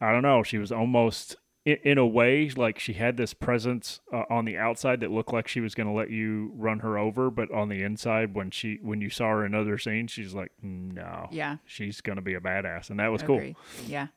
I 0.00 0.12
don't 0.12 0.22
know. 0.22 0.42
She 0.42 0.58
was 0.58 0.70
almost, 0.70 1.36
in, 1.64 1.76
in 1.82 1.98
a 1.98 2.06
way, 2.06 2.48
like 2.50 2.78
she 2.78 2.92
had 2.94 3.16
this 3.16 3.34
presence 3.34 4.00
uh, 4.12 4.24
on 4.30 4.44
the 4.44 4.56
outside 4.58 5.00
that 5.00 5.10
looked 5.10 5.32
like 5.32 5.48
she 5.48 5.60
was 5.60 5.74
going 5.74 5.86
to 5.86 5.92
let 5.92 6.10
you 6.10 6.52
run 6.56 6.80
her 6.80 6.98
over, 6.98 7.30
but 7.30 7.50
on 7.50 7.68
the 7.68 7.82
inside, 7.82 8.34
when 8.34 8.50
she 8.50 8.78
when 8.82 9.00
you 9.00 9.10
saw 9.10 9.30
her 9.30 9.46
in 9.46 9.54
other 9.54 9.78
scenes, 9.78 10.10
she's 10.10 10.34
like, 10.34 10.52
no, 10.62 11.28
Yeah. 11.30 11.56
she's 11.64 12.00
going 12.00 12.16
to 12.16 12.22
be 12.22 12.34
a 12.34 12.40
badass, 12.40 12.90
and 12.90 13.00
that 13.00 13.08
was 13.08 13.22
cool. 13.22 13.42
Yeah. 13.86 14.08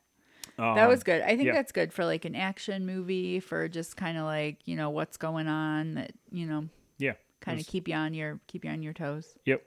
Um, 0.58 0.74
That 0.74 0.88
was 0.88 1.02
good. 1.04 1.22
I 1.22 1.36
think 1.36 1.44
yeah. 1.44 1.52
that's 1.52 1.72
good 1.72 1.92
for 1.92 2.04
like 2.04 2.24
an 2.24 2.34
action 2.34 2.84
movie 2.84 3.38
for 3.40 3.68
just 3.68 3.96
kind 3.96 4.18
of 4.18 4.24
like, 4.24 4.58
you 4.66 4.74
know, 4.76 4.90
what's 4.90 5.16
going 5.16 5.46
on 5.46 5.94
that, 5.94 6.12
you 6.32 6.46
know, 6.46 6.68
yeah, 6.98 7.12
kind 7.40 7.60
of 7.60 7.66
keep 7.66 7.86
you 7.86 7.94
on 7.94 8.12
your 8.12 8.40
keep 8.48 8.64
you 8.64 8.70
on 8.70 8.82
your 8.82 8.92
toes. 8.92 9.36
Yep. 9.44 9.62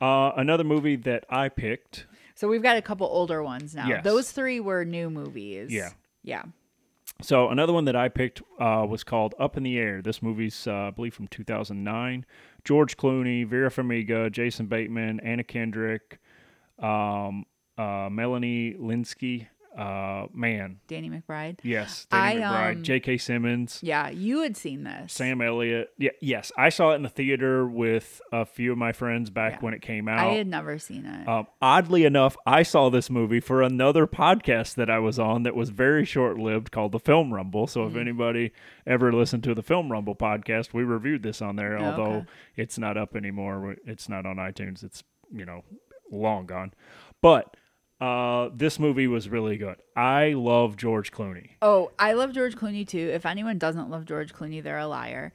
Uh, 0.00 0.32
another 0.36 0.64
movie 0.64 0.96
that 0.96 1.24
I 1.30 1.48
picked. 1.48 2.06
So 2.34 2.48
we've 2.48 2.62
got 2.62 2.76
a 2.76 2.82
couple 2.82 3.06
older 3.06 3.42
ones 3.42 3.74
now. 3.74 3.86
Yes. 3.86 4.02
Those 4.04 4.32
three 4.32 4.58
were 4.58 4.84
new 4.84 5.10
movies. 5.10 5.70
Yeah. 5.70 5.90
Yeah. 6.24 6.44
So 7.22 7.50
another 7.50 7.72
one 7.72 7.84
that 7.84 7.94
I 7.94 8.08
picked 8.08 8.42
uh, 8.58 8.84
was 8.88 9.04
called 9.04 9.36
Up 9.38 9.56
in 9.56 9.62
the 9.62 9.78
Air. 9.78 10.02
This 10.02 10.22
movie's, 10.22 10.66
uh, 10.66 10.72
I 10.72 10.90
believe, 10.90 11.14
from 11.14 11.28
2009. 11.28 12.26
George 12.64 12.96
Clooney, 12.96 13.46
Vera 13.46 13.70
Farmiga, 13.70 14.30
Jason 14.30 14.66
Bateman, 14.66 15.20
Anna 15.20 15.44
Kendrick, 15.44 16.18
um, 16.80 17.44
uh, 17.78 18.08
Melanie 18.10 18.74
Lynskey. 18.74 19.46
Uh, 19.76 20.26
man, 20.34 20.80
Danny 20.86 21.08
McBride. 21.08 21.58
yes, 21.62 22.06
Danny 22.10 22.42
I, 22.42 22.46
McBride, 22.46 22.76
um, 22.76 22.82
J.K. 22.82 23.16
Simmons, 23.18 23.78
Yeah, 23.82 24.10
you 24.10 24.42
had 24.42 24.54
seen 24.56 24.84
this. 24.84 25.14
Sam 25.14 25.40
Elliott. 25.40 25.90
Yeah, 25.98 26.10
yes, 26.20 26.52
I 26.58 26.68
saw 26.68 26.92
it 26.92 26.96
in 26.96 27.02
the 27.02 27.08
theater 27.08 27.66
with 27.66 28.20
a 28.32 28.44
few 28.44 28.72
of 28.72 28.76
my 28.78 28.92
friends 28.92 29.30
back 29.30 29.52
Yeah. 29.54 29.58
when 29.60 29.72
it 29.74 29.80
came 29.80 30.08
out. 30.08 30.18
I 30.18 30.34
had 30.34 30.46
never 30.46 30.78
seen 30.78 31.06
it. 31.06 31.26
Um, 31.26 31.46
oddly 31.62 32.04
enough, 32.04 32.36
I 32.46 32.62
saw 32.64 32.90
this 32.90 33.08
movie 33.08 33.40
for 33.40 33.62
another 33.62 34.06
podcast 34.06 34.74
that 34.74 34.90
I 34.90 34.98
was 34.98 35.18
on 35.18 35.42
that 35.44 35.56
was 35.56 35.70
very 35.70 36.04
short 36.04 36.38
lived 36.38 36.70
called 36.70 36.92
The 36.92 37.00
Film 37.00 37.32
Rumble. 37.32 37.66
So 37.66 37.80
Mm-hmm. 37.82 37.96
if 37.96 38.00
anybody 38.00 38.52
ever 38.86 39.10
listened 39.12 39.42
to 39.44 39.54
the 39.54 39.62
Film 39.62 39.90
Rumble 39.90 40.14
podcast, 40.14 40.74
we 40.74 40.82
reviewed 40.84 41.22
this 41.22 41.40
on 41.40 41.56
there, 41.56 41.78
Oh, 41.78 41.84
although 41.84 42.12
okay. 42.16 42.26
it's 42.56 42.76
not 42.78 42.98
up 42.98 43.16
anymore. 43.16 43.76
It's 43.86 44.08
not 44.08 44.26
on 44.26 44.36
iTunes. 44.36 44.84
It's, 44.84 45.02
you 45.32 45.46
know, 45.46 45.64
long 46.10 46.44
gone. 46.44 46.74
But 47.22 47.56
uh, 48.02 48.50
this 48.52 48.80
movie 48.80 49.06
was 49.06 49.28
really 49.28 49.56
good. 49.56 49.76
I 49.94 50.32
love 50.32 50.76
George 50.76 51.12
Clooney. 51.12 51.50
Oh, 51.62 51.92
I 52.00 52.14
love 52.14 52.32
George 52.32 52.56
Clooney 52.56 52.86
too. 52.86 53.10
If 53.14 53.24
anyone 53.24 53.58
doesn't 53.58 53.90
love 53.90 54.06
George 54.06 54.34
Clooney, 54.34 54.60
they're 54.60 54.78
a 54.78 54.88
liar. 54.88 55.32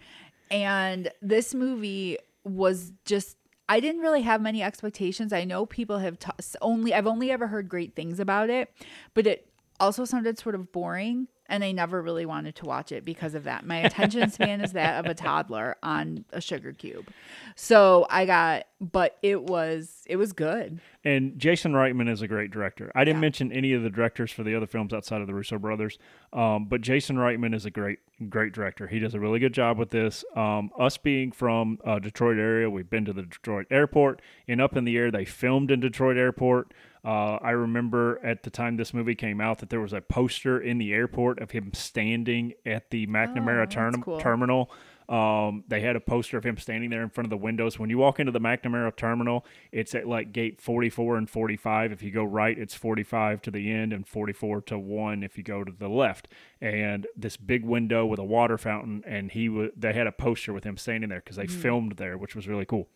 And 0.52 1.10
this 1.22 1.56
movie 1.56 2.18
was 2.44 2.92
just 3.06 3.38
I 3.70 3.80
didn't 3.80 4.02
really 4.02 4.22
have 4.24 4.42
many 4.42 4.62
expectations. 4.62 5.32
I 5.32 5.46
know 5.46 5.66
people 5.66 6.00
have 6.00 6.20
t- 6.20 6.30
only 6.62 6.94
I've 6.94 7.08
only 7.08 7.32
ever 7.32 7.48
heard 7.48 7.70
great 7.70 7.96
things 7.96 8.20
about 8.20 8.50
it, 8.50 8.70
but 9.14 9.26
it 9.26 9.50
also 9.80 10.04
sounded 10.04 10.38
sort 10.38 10.54
of 10.54 10.74
boring 10.74 11.30
and 11.50 11.64
I 11.64 11.72
never 11.72 12.02
really 12.02 12.26
wanted 12.26 12.56
to 12.58 12.66
watch 12.66 12.92
it 12.92 13.06
because 13.06 13.34
of 13.36 13.44
that. 13.46 13.66
My 13.66 13.78
attention 13.80 14.30
span 14.32 14.62
is 14.62 14.74
that 14.74 15.04
of 15.04 15.10
a 15.10 15.14
toddler 15.16 15.76
on 15.84 16.26
a 16.32 16.42
sugar 16.42 16.74
cube. 16.74 17.08
So 17.56 18.06
I 18.10 18.26
got, 18.26 18.66
but 18.80 19.18
it 19.22 19.44
was 19.44 20.04
it 20.08 20.18
was 20.18 20.34
good. 20.34 20.80
And 21.04 21.38
Jason 21.40 21.72
Reitman 21.74 22.10
is 22.10 22.22
a 22.22 22.28
great 22.28 22.52
director. 22.52 22.92
I 22.96 23.04
didn't 23.06 23.18
Yeah. 23.18 23.22
mention 23.22 23.52
any 23.52 23.74
of 23.74 23.84
the 23.84 23.90
directors 23.90 24.32
for 24.32 24.44
the 24.44 24.56
other 24.56 24.68
films 24.68 24.94
outside 24.94 25.22
of 25.22 25.28
the 25.28 25.34
Russo 25.34 25.58
brothers, 25.58 25.98
um, 26.34 26.66
but 26.66 26.82
Jason 26.82 27.16
Reitman 27.18 27.56
is 27.56 27.66
a 27.66 27.72
great, 27.72 28.00
great 28.30 28.54
director. 28.54 28.88
He 28.88 29.00
does 29.00 29.14
a 29.14 29.20
really 29.20 29.40
good 29.40 29.54
job 29.54 29.78
with 29.78 29.90
this. 29.90 30.26
Um, 30.36 30.70
us 30.78 30.98
being 30.98 31.32
from 31.32 31.80
uh, 31.86 32.00
Detroit 32.00 32.38
area, 32.38 32.70
we've 32.70 32.90
been 32.90 33.06
to 33.06 33.14
the 33.14 33.24
Detroit 33.24 33.68
airport, 33.72 34.22
and 34.48 34.62
up 34.62 34.76
in 34.76 34.84
the 34.84 34.98
air, 34.98 35.10
they 35.12 35.26
filmed 35.26 35.72
in 35.72 35.80
Detroit 35.80 36.18
airport. 36.18 36.74
Uh, 37.08 37.40
I 37.42 37.52
remember 37.52 38.20
at 38.22 38.44
the 38.44 38.50
time 38.50 38.76
this 38.76 38.94
movie 38.94 39.16
came 39.16 39.40
out 39.40 39.60
that 39.60 39.70
there 39.70 39.80
was 39.80 39.94
a 39.94 40.02
poster 40.02 40.60
in 40.60 40.78
the 40.78 40.92
airport 40.94 41.40
of 41.40 41.52
him 41.52 41.72
standing 41.74 42.54
at 42.66 42.90
the 42.90 43.08
McNamara 43.08 43.62
Oh, 43.64 43.66
term- 43.66 44.04
cool. 44.04 44.20
terminal. 44.20 44.70
Um, 45.08 45.64
they 45.70 45.80
had 45.80 45.96
a 45.96 46.02
poster 46.02 46.38
of 46.38 46.44
him 46.46 46.58
standing 46.58 46.90
there 46.90 47.02
in 47.02 47.08
front 47.10 47.26
of 47.28 47.30
the 47.30 47.38
windows. 47.38 47.80
When 47.80 47.90
you 47.90 47.98
walk 47.98 48.20
into 48.20 48.34
the 48.34 48.42
McNamara 48.42 48.94
terminal, 48.94 49.46
it's 49.72 49.96
at 49.96 50.06
like 50.06 50.34
gate 50.34 50.60
44 50.60 51.16
and 51.16 51.30
45. 51.30 51.94
If 51.94 52.04
you 52.04 52.12
go 52.12 52.26
right, 52.26 52.60
it's 52.60 52.74
45 52.74 53.42
to 53.44 53.52
the 53.52 53.72
end 53.72 53.94
and 53.94 54.06
44 54.06 54.60
to 54.64 54.78
1 54.78 55.24
if 55.24 55.38
you 55.38 55.46
go 55.46 55.64
to 55.64 55.72
the 55.72 55.88
left. 55.88 56.28
And 56.60 57.08
this 57.16 57.38
big 57.38 57.64
window 57.64 58.06
with 58.06 58.20
a 58.20 58.26
water 58.26 58.58
fountain, 58.58 59.02
and 59.08 59.32
he 59.32 59.48
was 59.48 59.70
they 59.78 59.94
had 59.94 60.08
a 60.08 60.12
poster 60.12 60.52
with 60.52 60.66
him 60.66 60.76
standing 60.76 61.10
there 61.10 61.20
because 61.22 61.38
they 61.38 61.48
filmed 61.48 61.94
there, 61.94 62.18
which 62.18 62.36
was 62.36 62.46
really 62.50 62.66
cool. 62.66 62.90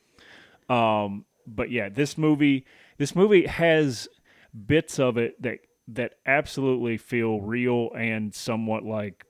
Um, 0.70 1.24
but 1.48 1.72
yeah, 1.72 1.88
this 1.90 2.18
movie, 2.18 2.66
this 3.02 3.16
movie 3.16 3.48
has 3.48 4.08
bits 4.68 5.00
of 5.00 5.18
it 5.18 5.42
that 5.42 5.58
that 5.88 6.14
absolutely 6.28 6.98
feel 6.98 7.42
real 7.42 7.90
and 7.98 8.34
somewhat 8.34 8.84
like 8.86 9.26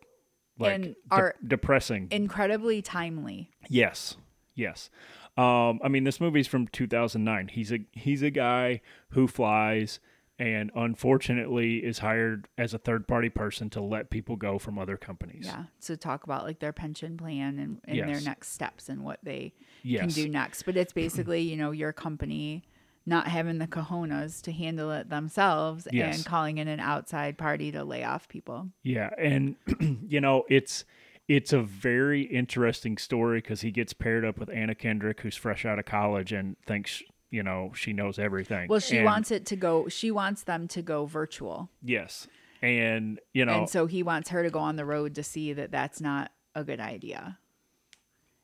like 0.59 0.73
And 0.73 0.95
de- 1.09 1.33
depressing. 1.47 2.09
Incredibly 2.11 2.81
timely. 2.81 3.49
yes, 3.69 4.17
yes. 4.53 4.89
Um, 5.37 5.79
I 5.81 5.87
mean, 5.87 6.03
this 6.03 6.19
movie's 6.19 6.47
from 6.47 6.67
2009. 6.67 7.47
He's 7.47 7.71
a 7.71 7.79
he's 7.93 8.21
a 8.21 8.29
guy 8.29 8.81
who 9.11 9.27
flies 9.27 10.01
and 10.37 10.69
unfortunately 10.75 11.77
is 11.77 11.99
hired 11.99 12.47
as 12.57 12.73
a 12.73 12.77
third 12.77 13.07
party 13.07 13.29
person 13.29 13.69
to 13.69 13.81
let 13.81 14.09
people 14.09 14.35
go 14.35 14.59
from 14.59 14.77
other 14.77 14.97
companies. 14.97 15.45
Yeah. 15.45 15.63
To 15.81 15.95
talk 15.95 16.23
about 16.25 16.43
like 16.43 16.59
their 16.59 16.73
pension 16.73 17.15
plan 17.15 17.59
and, 17.59 17.79
and 17.85 17.99
their 18.09 18.19
next 18.21 18.51
steps 18.51 18.89
and 18.89 19.03
what 19.03 19.19
they 19.23 19.53
Yes. 19.83 20.01
can 20.01 20.09
do 20.09 20.27
next. 20.29 20.63
But 20.63 20.75
it's 20.77 20.93
basically, 20.93 21.41
you 21.41 21.55
know, 21.57 21.71
your 21.71 21.93
company 21.93 22.63
not 23.05 23.27
having 23.27 23.57
the 23.57 23.67
cojones 23.67 24.41
to 24.43 24.51
handle 24.51 24.91
it 24.91 25.09
themselves 25.09 25.87
Yes. 25.91 26.17
and 26.17 26.25
calling 26.25 26.57
in 26.59 26.67
an 26.67 26.79
outside 26.79 27.37
party 27.37 27.71
to 27.71 27.83
lay 27.83 28.03
off 28.03 28.27
people. 28.27 28.69
Yeah, 28.83 29.09
and 29.17 29.55
you 30.07 30.21
know 30.21 30.43
it's 30.49 30.85
it's 31.27 31.53
a 31.53 31.61
very 31.61 32.23
interesting 32.23 32.97
story 32.97 33.39
because 33.39 33.61
he 33.61 33.71
gets 33.71 33.93
paired 33.93 34.25
up 34.25 34.37
with 34.37 34.49
Anna 34.49 34.75
Kendrick, 34.75 35.21
who's 35.21 35.35
fresh 35.37 35.65
out 35.65 35.79
of 35.79 35.85
college 35.85 36.31
and 36.33 36.57
thinks 36.65 37.01
you 37.29 37.41
know 37.43 37.71
she 37.75 37.93
knows 37.93 38.19
everything. 38.19 38.67
Well, 38.69 38.79
she 38.79 38.97
And- 38.97 39.05
wants 39.05 39.31
it 39.31 39.45
to 39.47 39.55
go, 39.55 39.87
she 39.87 40.11
wants 40.11 40.43
them 40.43 40.67
to 40.69 40.81
go 40.81 41.05
virtual. 41.05 41.69
yes, 41.81 42.27
and 42.61 43.19
you 43.33 43.45
know 43.45 43.59
And 43.61 43.69
so 43.69 43.85
he 43.87 44.03
wants 44.03 44.29
her 44.29 44.43
to 44.43 44.49
go 44.49 44.59
on 44.59 44.75
the 44.75 44.85
road 44.85 45.15
to 45.15 45.23
see 45.23 45.53
that 45.53 45.71
that's 45.71 46.01
not 46.01 46.31
a 46.53 46.63
good 46.63 46.79
idea. 46.81 47.37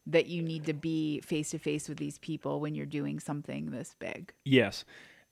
That 0.10 0.28
you 0.28 0.42
need 0.42 0.66
to 0.66 0.74
be 0.74 1.20
face 1.22 1.50
to 1.52 1.60
face 1.60 1.90
with 1.90 1.98
these 1.98 2.18
people 2.18 2.60
when 2.62 2.76
you're 2.76 2.86
doing 2.86 3.20
something 3.20 3.72
this 3.72 3.96
big. 4.00 4.34
yes, 4.46 4.86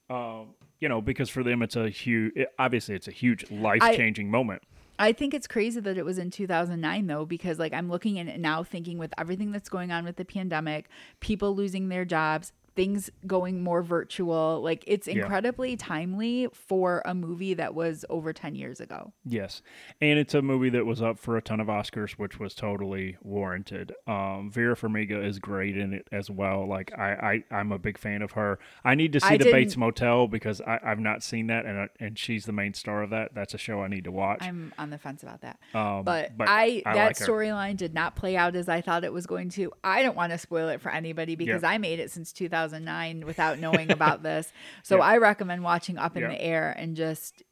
um, 0.10 0.50
you 0.80 0.90
know 0.90 1.02
because 1.02 1.30
for 1.30 1.44
them 1.44 1.62
it's 1.62 1.76
a 1.76 1.90
huge 1.90 2.34
obviously 2.60 2.96
it's 2.96 3.08
a 3.08 3.12
huge 3.12 3.50
life 3.50 3.82
changing 3.96 4.30
moment. 4.30 4.62
I 4.98 5.12
think 5.12 5.34
it's 5.34 5.48
crazy 5.48 5.80
that 5.82 5.98
it 5.98 6.06
was 6.06 6.18
in 6.18 6.32
2009 6.32 7.08
though, 7.08 7.26
because 7.26 7.60
like 7.60 7.74
I'm 7.74 7.90
looking 7.90 8.20
at 8.20 8.28
it 8.28 8.40
now 8.40 8.64
thinking 8.64 8.98
with 8.98 9.14
everything 9.18 9.52
that's 9.52 9.70
going 9.70 9.92
on 9.92 10.06
with 10.06 10.16
the 10.16 10.26
pandemic, 10.26 10.88
people 11.20 11.56
losing 11.56 11.90
their 11.90 12.06
jobs, 12.06 12.54
things 12.76 13.10
going 13.26 13.64
more 13.64 13.82
virtual, 13.82 14.62
like 14.62 14.84
it's 14.86 15.08
Yeah. 15.08 15.16
incredibly 15.24 15.78
timely 15.78 16.48
for 16.54 17.02
a 17.06 17.14
movie 17.14 17.54
that 17.54 17.74
was 17.74 18.04
over 18.10 18.34
10 18.34 18.56
years 18.56 18.80
ago. 18.80 19.14
Yes, 19.24 19.62
and 20.02 20.20
it's 20.20 20.34
a 20.34 20.42
movie 20.42 20.70
that 20.72 20.86
was 20.86 21.02
up 21.02 21.18
for 21.18 21.38
a 21.38 21.42
ton 21.42 21.60
of 21.60 21.68
Oscars, 21.68 22.12
which 22.14 22.40
was 22.40 22.54
totally 22.54 23.18
warranted. 23.22 23.94
Um, 24.08 24.52
Vera 24.52 24.76
Farmiga 24.76 25.24
is 25.26 25.40
great 25.40 25.78
in 25.78 25.94
it 25.94 26.08
as 26.12 26.30
well. 26.30 26.68
Like 26.68 26.92
I, 26.98 27.44
I, 27.52 27.56
I'm 27.56 27.72
a 27.72 27.80
big 27.80 27.98
fan 27.98 28.22
of 28.22 28.32
her. 28.34 28.60
I 28.84 28.96
need 28.96 29.14
to 29.14 29.20
see 29.20 29.28
I 29.36 29.38
the 29.38 29.52
Bates 29.52 29.78
Motel 29.78 30.28
because 30.28 30.60
I, 30.62 30.80
I've 30.84 31.00
not 31.00 31.24
seen 31.24 31.48
that, 31.48 31.66
and 31.66 31.80
I, 31.80 31.88
and 32.00 32.20
she's 32.20 32.46
the 32.46 32.52
main 32.52 32.74
star 32.74 33.04
of 33.04 33.10
that. 33.12 33.34
That's 33.34 33.54
a 33.54 33.58
show 33.58 33.82
I 33.82 33.88
need 33.88 34.04
to 34.04 34.12
watch. 34.12 34.40
I'm 34.42 34.74
on 34.78 34.90
the 34.90 34.98
fence 34.98 35.24
about 35.24 35.42
that. 35.42 35.60
Um, 35.74 36.04
but, 36.04 36.38
but 36.38 36.50
I, 36.50 36.82
I 36.86 36.94
that 36.94 37.06
like 37.08 37.18
storyline 37.18 37.78
did 37.78 37.94
not 37.94 38.16
play 38.16 38.36
out 38.36 38.56
as 38.56 38.68
I 38.68 38.82
thought 38.82 39.04
it 39.04 39.14
was 39.14 39.26
going 39.26 39.50
to. 39.52 39.72
I 39.84 40.04
don't 40.04 40.16
want 40.16 40.32
to 40.34 40.38
spoil 40.38 40.68
it 40.70 40.82
for 40.82 40.90
anybody 40.92 41.36
because 41.36 41.62
Yeah. 41.64 41.70
I 41.70 41.78
made 41.78 42.00
it 42.00 42.12
since 42.12 42.34
2009 42.70 43.26
without 43.26 43.60
knowing 43.60 43.92
about 44.00 44.24
this. 44.24 44.52
So 44.84 44.98
Yeah. 44.98 45.04
I 45.04 45.18
recommend 45.18 45.64
watching 45.64 45.98
Up 45.98 46.16
in 46.16 46.24
Yeah. 46.24 46.30
the 46.30 46.42
Air 46.42 46.76
and 46.78 46.96
just 46.96 47.44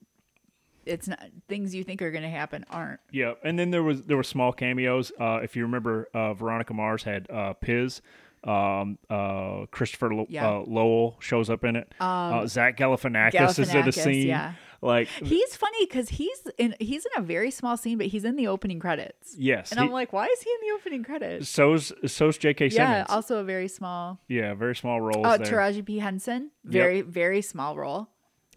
it's 0.85 1.07
not 1.07 1.23
things 1.47 1.73
you 1.73 1.83
think 1.83 2.01
are 2.01 2.11
going 2.11 2.23
to 2.23 2.29
happen 2.29 2.65
aren't. 2.69 2.99
Yeah, 3.09 3.33
and 3.43 3.57
then 3.57 3.71
there 3.71 3.83
was 3.83 4.01
there 4.03 4.17
were 4.17 4.23
small 4.23 4.51
cameos. 4.51 5.13
Uh, 5.19 5.39
if 5.41 5.55
you 5.55 5.63
remember, 5.63 6.09
uh, 6.13 6.33
Veronica 6.33 6.73
Mars 6.73 7.03
had 7.03 7.29
uh, 7.31 7.53
Piz. 7.53 8.01
Um, 8.45 8.97
uh, 9.09 9.67
Christopher 9.71 10.13
Lo- 10.13 10.25
Yeah. 10.27 10.49
uh, 10.49 10.63
Lowell 10.67 11.15
shows 11.21 11.49
up 11.49 11.63
in 11.63 11.77
it. 11.77 11.93
uh, 12.01 12.45
Zach 12.47 12.75
Galifianakis, 12.75 13.57
is 13.57 13.69
in 13.69 13.77
a 13.77 13.83
Galifianakis, 13.83 14.03
scene. 14.03 14.27
yeah. 14.27 14.53
Like 14.83 15.07
He's 15.07 15.55
funny 15.55 15.85
because 15.85 16.09
he's 16.09 16.45
in 16.57 16.75
he's 16.79 17.05
in 17.05 17.11
a 17.17 17.25
very 17.25 17.51
small 17.51 17.77
scene, 17.77 17.97
but 17.97 18.07
he's 18.07 18.25
in 18.25 18.35
the 18.35 18.47
opening 18.47 18.79
credits. 18.79 19.35
yes, 19.37 19.71
And 19.71 19.79
he- 19.79 19.85
I'm 19.85 19.91
like, 19.91 20.11
why 20.13 20.25
is 20.25 20.41
he 20.41 20.49
in 20.49 20.67
the 20.67 20.75
opening 20.75 21.03
credits? 21.03 21.49
so's 21.49 21.93
so's 22.05 22.37
J.K. 22.37 22.69
Simmons. 22.69 22.89
Yeah, 22.89 23.05
also 23.07 23.37
a 23.37 23.43
very 23.43 23.67
small. 23.69 24.19
Yeah, 24.27 24.53
very 24.55 24.75
small 24.75 24.99
role. 25.01 25.25
Oh, 25.25 25.37
there. 25.37 25.47
Taraji 25.47 25.85
P 25.85 25.99
Henson, 25.99 26.51
very 26.65 27.01
very 27.01 27.41
small 27.41 27.75
role. 27.77 28.09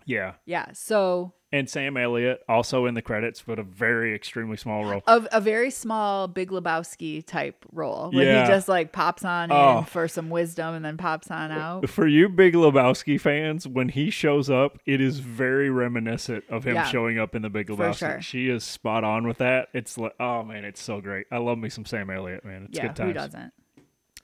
Yeah, 0.07 0.35
Yeah, 0.47 0.67
so 0.73 1.35
and 1.53 1.71
Sam 1.71 1.97
Elliott 1.97 2.41
also 2.49 2.87
in 2.87 2.95
the 2.95 3.03
credits, 3.03 3.41
but 3.41 3.59
a 3.59 3.63
very 3.63 4.15
extremely 4.15 4.57
small 4.57 4.85
role. 4.85 5.01
of 5.07 5.29
a 5.31 5.41
very 5.41 5.71
small 5.71 6.27
Big 6.29 6.51
Lebowski 6.51 7.25
type 7.25 7.65
role 7.73 8.11
where 8.11 8.25
Yeah. 8.25 8.43
he 8.43 8.49
just 8.49 8.69
like 8.69 8.93
pops 8.93 9.25
on 9.25 9.51
Oh. 9.53 9.79
in 9.79 9.85
for 9.85 10.09
some 10.09 10.29
wisdom 10.29 10.75
and 10.75 10.85
then 10.85 10.97
pops 10.97 11.31
on 11.31 11.53
out. 11.53 11.89
For 11.89 12.07
you 12.07 12.29
Big 12.29 12.55
Lebowski 12.55 13.19
fans, 13.21 13.67
when 13.67 13.91
he 13.91 14.11
shows 14.11 14.51
up, 14.51 14.79
it 14.87 15.01
is 15.01 15.21
very 15.21 15.71
reminiscent 15.71 16.45
of 16.51 16.65
him 16.65 16.75
Yeah. 16.75 16.85
showing 16.85 17.19
up 17.19 17.35
in 17.35 17.43
the 17.43 17.51
Big 17.51 17.69
For 17.69 17.75
Lebowski. 17.77 17.99
sure. 17.99 18.21
She 18.23 18.49
is 18.49 18.65
spot 18.65 19.05
on 19.05 19.27
with 19.27 19.39
that. 19.39 19.69
It's 19.73 19.97
like, 19.97 20.15
oh 20.19 20.43
man, 20.43 20.65
it's 20.65 20.83
so 20.83 21.01
great. 21.01 21.27
I 21.31 21.39
love 21.39 21.59
me 21.59 21.69
some 21.69 21.85
Sam 21.85 22.11
Elliott, 22.11 22.45
man. 22.45 22.65
It's 22.69 22.77
yeah, 22.77 22.89
good 22.89 22.97
times. 22.97 23.09
who 23.09 23.13
doesn't? 23.15 23.53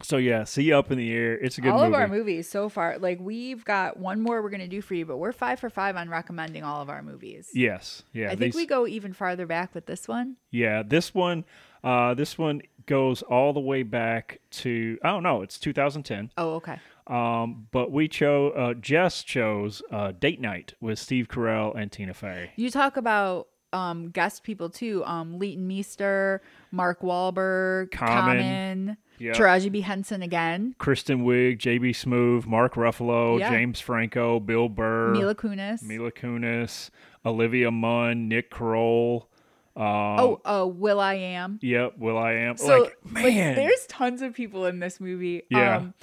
So 0.03 0.17
yeah, 0.17 0.45
see 0.45 0.73
up 0.73 0.91
in 0.91 0.99
the 0.99 1.13
air. 1.13 1.35
It's 1.39 1.59
a 1.59 1.61
good 1.61 1.71
all 1.71 1.79
movie. 1.79 1.89
of 1.89 1.95
our 1.95 2.09
movies 2.09 2.49
so 2.49 2.69
far, 2.69 2.99
like 2.99 3.19
we've 3.21 3.65
got 3.65 3.99
one 3.99 4.21
more 4.21 4.43
we're 4.43 4.51
gonna 4.51 4.69
do 4.69 4.83
for 4.83 4.95
you, 4.95 5.07
but 5.07 5.17
we're 5.19 5.33
five 5.33 5.61
for 5.61 5.71
five 5.71 5.97
on 5.97 6.09
recommending 6.11 6.65
all 6.65 6.83
of 6.83 6.89
our 6.91 7.03
movies. 7.03 7.51
yes, 7.55 8.03
yeah. 8.13 8.27
I 8.27 8.31
think 8.31 8.41
these- 8.41 8.55
we 8.55 8.67
go 8.67 8.87
even 8.87 9.13
farther 9.13 9.47
back 9.47 9.75
with 9.75 9.87
this 9.87 10.09
one. 10.09 10.37
Yeah, 10.51 10.83
this 10.83 11.15
one, 11.15 11.45
uh, 11.85 12.15
this 12.15 12.37
one 12.37 12.63
goes 12.87 13.23
all 13.23 13.53
the 13.53 13.61
way 13.61 13.83
back 13.85 14.41
to 14.51 14.99
I 15.05 15.11
don't 15.11 15.23
know. 15.23 15.43
It's 15.43 15.59
2010. 15.59 16.31
Oh, 16.37 16.55
okay. 16.55 16.79
Um, 17.07 17.67
but 17.73 17.91
we 17.91 18.07
chose 18.09 18.53
uh, 18.57 18.75
Jess 18.75 19.23
chose 19.25 19.83
uh, 19.91 20.13
Date 20.13 20.41
Night 20.41 20.75
with 20.81 20.99
Steve 20.99 21.29
Carell 21.29 21.77
and 21.77 21.91
Tina 21.91 22.15
Fey. 22.15 22.53
You 22.57 22.71
talk 22.71 22.97
about 22.97 23.49
um, 23.73 24.11
guest 24.11 24.43
people 24.43 24.69
too. 24.71 25.05
Um, 25.05 25.39
Leighton 25.39 25.67
Meester, 25.67 26.43
Mark 26.71 27.01
Wahlberg, 27.01 27.91
Common. 27.91 28.37
Common, 28.39 28.97
Yep. 29.19 29.37
Taraji 29.37 29.71
P 29.73 29.81
Henson 29.83 30.21
again, 30.23 30.75
Kristen 30.79 31.25
Wiig, 31.25 31.59
JB 31.59 31.91
Smoove, 31.91 32.45
Mark 32.45 32.75
Ruffalo, 32.75 33.39
Yeah. 33.39 33.51
James 33.51 33.79
Franco, 33.79 34.41
Bill 34.41 34.69
Burr, 34.69 35.13
Mila 35.13 35.35
Kunis. 35.37 35.81
Mila 35.83 36.11
Kunis, 36.11 36.91
Olivia 37.25 37.71
Munn, 37.71 38.29
Nick 38.29 38.51
Kroll. 38.51 39.29
Um, 39.77 39.85
oh, 39.85 40.41
uh, 40.45 40.67
Will 40.67 40.99
I 40.99 41.15
Am. 41.15 41.59
yep, 41.63 41.97
Will 41.99 42.19
I 42.19 42.33
Am. 42.33 42.57
So 42.57 42.83
like 42.83 42.97
man, 43.25 43.55
there's 43.55 43.87
tons 43.87 44.23
of 44.23 44.35
people 44.35 44.67
in 44.67 44.81
this 44.81 44.99
movie. 45.01 45.45
Yeah. 45.51 45.77
Um, 45.77 45.95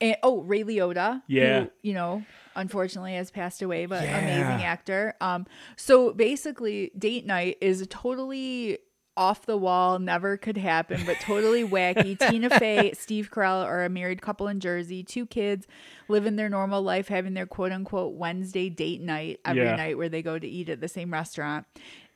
and, 0.00 0.16
oh, 0.22 0.40
Ray 0.42 0.64
Liotta. 0.64 1.22
Yeah. 1.28 1.60
Who, 1.64 1.70
you 1.82 1.94
know, 1.94 2.24
unfortunately 2.56 3.14
has 3.14 3.30
passed 3.30 3.62
away, 3.62 3.86
but 3.86 4.02
Yeah. 4.04 4.18
amazing 4.18 4.64
actor. 4.64 5.14
Um, 5.20 5.46
so 5.76 6.12
basically, 6.12 6.90
date 6.98 7.26
night 7.26 7.58
is 7.60 7.80
a 7.80 7.86
totally 7.86 8.78
off 9.18 9.46
the 9.46 9.56
wall, 9.56 9.98
never 9.98 10.36
could 10.36 10.58
happen, 10.58 11.02
but 11.06 11.18
totally 11.20 11.64
wacky. 11.68 12.18
Tina 12.18 12.50
Fey, 12.50 12.92
Steve 12.92 13.30
Carell 13.30 13.64
are 13.64 13.82
a 13.84 13.88
married 13.88 14.20
couple 14.20 14.46
in 14.46 14.60
Jersey, 14.60 15.02
two 15.02 15.24
kids, 15.24 15.66
living 16.08 16.36
their 16.36 16.50
normal 16.50 16.82
life, 16.82 17.08
having 17.08 17.32
their 17.32 17.46
quote 17.46 17.72
unquote 17.72 18.12
Wednesday 18.14 18.68
date 18.68 19.00
night 19.00 19.40
every 19.44 19.62
Yeah. 19.64 19.76
night 19.76 19.96
where 19.96 20.10
they 20.10 20.20
go 20.20 20.38
to 20.38 20.46
eat 20.46 20.68
at 20.68 20.80
the 20.82 20.88
same 20.88 21.12
restaurant. 21.12 21.64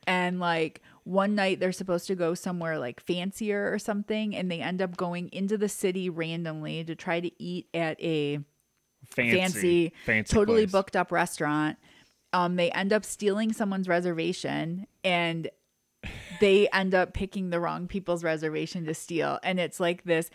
And 0.05 0.39
like 0.39 0.81
one 1.03 1.33
night 1.35 1.59
they're 1.59 1.71
supposed 1.71 2.05
to 2.07 2.15
go 2.15 2.33
somewhere 2.35 2.77
like 2.77 2.99
fancier 2.99 3.71
or 3.73 3.79
something, 3.79 4.35
and 4.35 4.51
they 4.51 4.59
end 4.61 4.81
up 4.81 4.95
going 4.95 5.29
into 5.31 5.57
the 5.57 5.69
city 5.69 6.07
randomly 6.09 6.83
to 6.83 6.95
try 6.95 7.19
to 7.19 7.31
eat 7.41 7.67
at 7.73 7.99
a 8.01 8.39
fancy, 9.09 9.37
fancy, 9.37 9.93
fancy 10.05 10.33
totally 10.33 10.63
place. 10.63 10.71
booked 10.71 10.95
up 10.95 11.11
restaurant. 11.11 11.77
Um, 12.33 12.55
they 12.55 12.71
end 12.71 12.93
up 12.93 13.03
stealing 13.03 13.51
someone's 13.51 13.87
reservation 13.87 14.87
and 15.03 15.49
they 16.39 16.67
end 16.69 16.95
up 16.95 17.13
picking 17.13 17.49
the 17.49 17.59
wrong 17.59 17.87
people's 17.87 18.23
reservation 18.23 18.85
to 18.85 18.93
steal 18.93 19.37
and 19.43 19.59
it's 19.59 19.79
like 19.79 20.03
this 20.03 20.31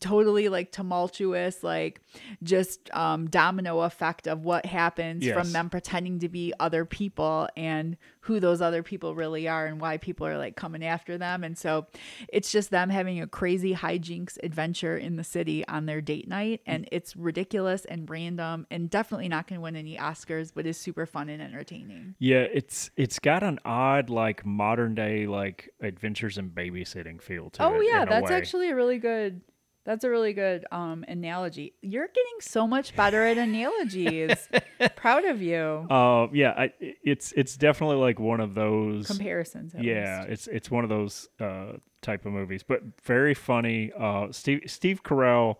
totally 0.00 0.48
like 0.48 0.70
tumultuous 0.72 1.62
like 1.62 2.00
just 2.42 2.88
um 2.94 3.28
domino 3.28 3.80
effect 3.80 4.26
of 4.26 4.44
what 4.44 4.64
happens 4.66 5.24
Yes. 5.24 5.34
from 5.34 5.52
them 5.52 5.70
pretending 5.70 6.18
to 6.20 6.28
be 6.28 6.52
other 6.60 6.84
people 6.84 7.48
and 7.56 7.96
who 8.20 8.40
those 8.40 8.60
other 8.60 8.82
people 8.82 9.14
really 9.14 9.48
are 9.48 9.66
and 9.66 9.80
why 9.80 9.96
people 9.96 10.26
are 10.26 10.36
like 10.38 10.54
coming 10.56 10.84
after 10.84 11.16
them 11.18 11.42
and 11.44 11.56
so 11.56 11.86
it's 12.32 12.52
just 12.52 12.70
them 12.70 12.90
having 12.90 13.20
a 13.20 13.26
crazy 13.26 13.74
hijinks 13.74 14.36
adventure 14.42 14.96
in 14.96 15.16
the 15.16 15.24
city 15.24 15.66
on 15.66 15.86
their 15.86 16.00
date 16.00 16.28
night 16.28 16.60
and 16.66 16.88
it's 16.92 17.16
ridiculous 17.16 17.84
and 17.86 18.08
random 18.10 18.66
and 18.70 18.90
definitely 18.90 19.28
not 19.28 19.46
going 19.46 19.58
to 19.58 19.62
win 19.62 19.76
any 19.76 19.96
oscars 19.96 20.52
but 20.54 20.66
is 20.66 20.76
super 20.76 21.06
fun 21.06 21.28
and 21.28 21.42
entertaining 21.42 22.14
Yeah, 22.18 22.40
it's 22.52 22.90
it's 22.96 23.18
got 23.18 23.42
an 23.42 23.58
odd 23.64 24.10
like 24.10 24.44
modern 24.44 24.94
day 24.94 25.26
like 25.26 25.70
adventures 25.80 26.38
in 26.38 26.50
babysitting 26.50 27.20
feel 27.22 27.50
to 27.50 27.62
it. 27.62 27.66
Oh 27.66 27.80
yeah, 27.80 28.04
that's 28.04 28.30
way. 28.30 28.36
actually 28.36 28.70
a 28.70 28.74
really 28.74 28.98
good. 28.98 29.40
That's 29.88 30.04
a 30.04 30.10
really 30.10 30.34
good 30.34 30.66
um 30.70 31.02
analogy. 31.08 31.72
You're 31.80 32.08
getting 32.08 32.40
so 32.40 32.66
much 32.66 32.94
better 32.94 33.22
at 33.22 33.38
analogies. 33.38 34.46
Proud 34.96 35.24
of 35.24 35.40
you. 35.40 35.56
Uh, 35.88 36.26
yeah, 36.30 36.50
I, 36.50 36.72
it's 36.78 37.32
it's 37.32 37.56
definitely 37.56 37.96
like 37.96 38.20
one 38.20 38.40
of 38.40 38.54
those. 38.54 39.06
Comparisons. 39.06 39.74
Yeah, 39.74 40.18
least. 40.18 40.30
it's 40.30 40.46
it's 40.48 40.70
one 40.70 40.84
of 40.84 40.90
those 40.90 41.30
uh, 41.40 41.72
type 42.02 42.26
of 42.26 42.32
movies, 42.32 42.62
but 42.62 42.82
very 43.02 43.32
funny. 43.32 43.90
Uh, 43.98 44.26
Steve 44.30 44.64
Steve 44.66 45.02
Carell. 45.02 45.56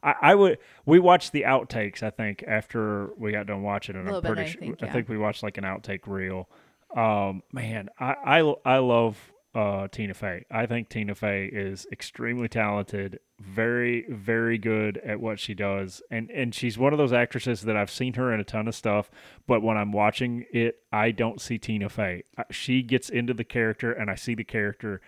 I, 0.00 0.14
I 0.22 0.34
would. 0.36 0.58
We 0.86 1.00
watched 1.00 1.32
the 1.32 1.42
outtakes. 1.42 2.04
I 2.04 2.10
think 2.10 2.44
after 2.46 3.10
we 3.18 3.32
got 3.32 3.48
done 3.48 3.62
watching 3.62 3.96
it, 3.96 3.98
I'm 3.98 4.04
Little 4.04 4.20
bit, 4.20 4.28
pretty 4.28 4.42
I 4.42 4.52
sure. 4.52 4.60
think, 4.60 4.82
I 4.84 4.90
think 4.90 5.08
we 5.08 5.18
watched 5.18 5.42
like 5.42 5.58
an 5.58 5.64
outtake 5.64 6.06
reel. 6.06 6.48
Um, 6.96 7.42
man, 7.52 7.88
I 7.98 8.14
I, 8.24 8.54
I 8.64 8.78
love 8.78 9.18
uh, 9.54 9.86
Tina 9.88 10.14
Fey. 10.14 10.44
I 10.50 10.66
think 10.66 10.88
Tina 10.88 11.14
Fey 11.14 11.44
is 11.52 11.86
extremely 11.92 12.48
talented, 12.48 13.18
very 13.38 14.06
very 14.08 14.56
good 14.56 14.96
at 15.04 15.20
what 15.20 15.38
she 15.38 15.52
does, 15.54 16.00
and 16.10 16.30
and 16.30 16.54
she's 16.54 16.78
one 16.78 16.92
of 16.92 16.98
those 16.98 17.12
actresses 17.12 17.62
that 17.62 17.76
I've 17.76 17.90
seen 17.90 18.14
her 18.14 18.32
in 18.32 18.40
a 18.40 18.44
ton 18.44 18.66
of 18.68 18.74
stuff, 18.74 19.10
but 19.46 19.60
when 19.62 19.76
I'm 19.76 19.92
watching 19.92 20.46
it, 20.52 20.76
I 20.90 21.10
don't 21.10 21.40
see 21.40 21.58
Tina 21.58 21.88
Fey. 21.90 22.22
She 22.50 22.82
gets 22.82 23.08
into 23.10 23.34
the 23.34 23.44
character, 23.44 23.92
and 23.92 24.10
I 24.10 24.14
see 24.14 24.34
the 24.34 24.44
character, 24.44 25.00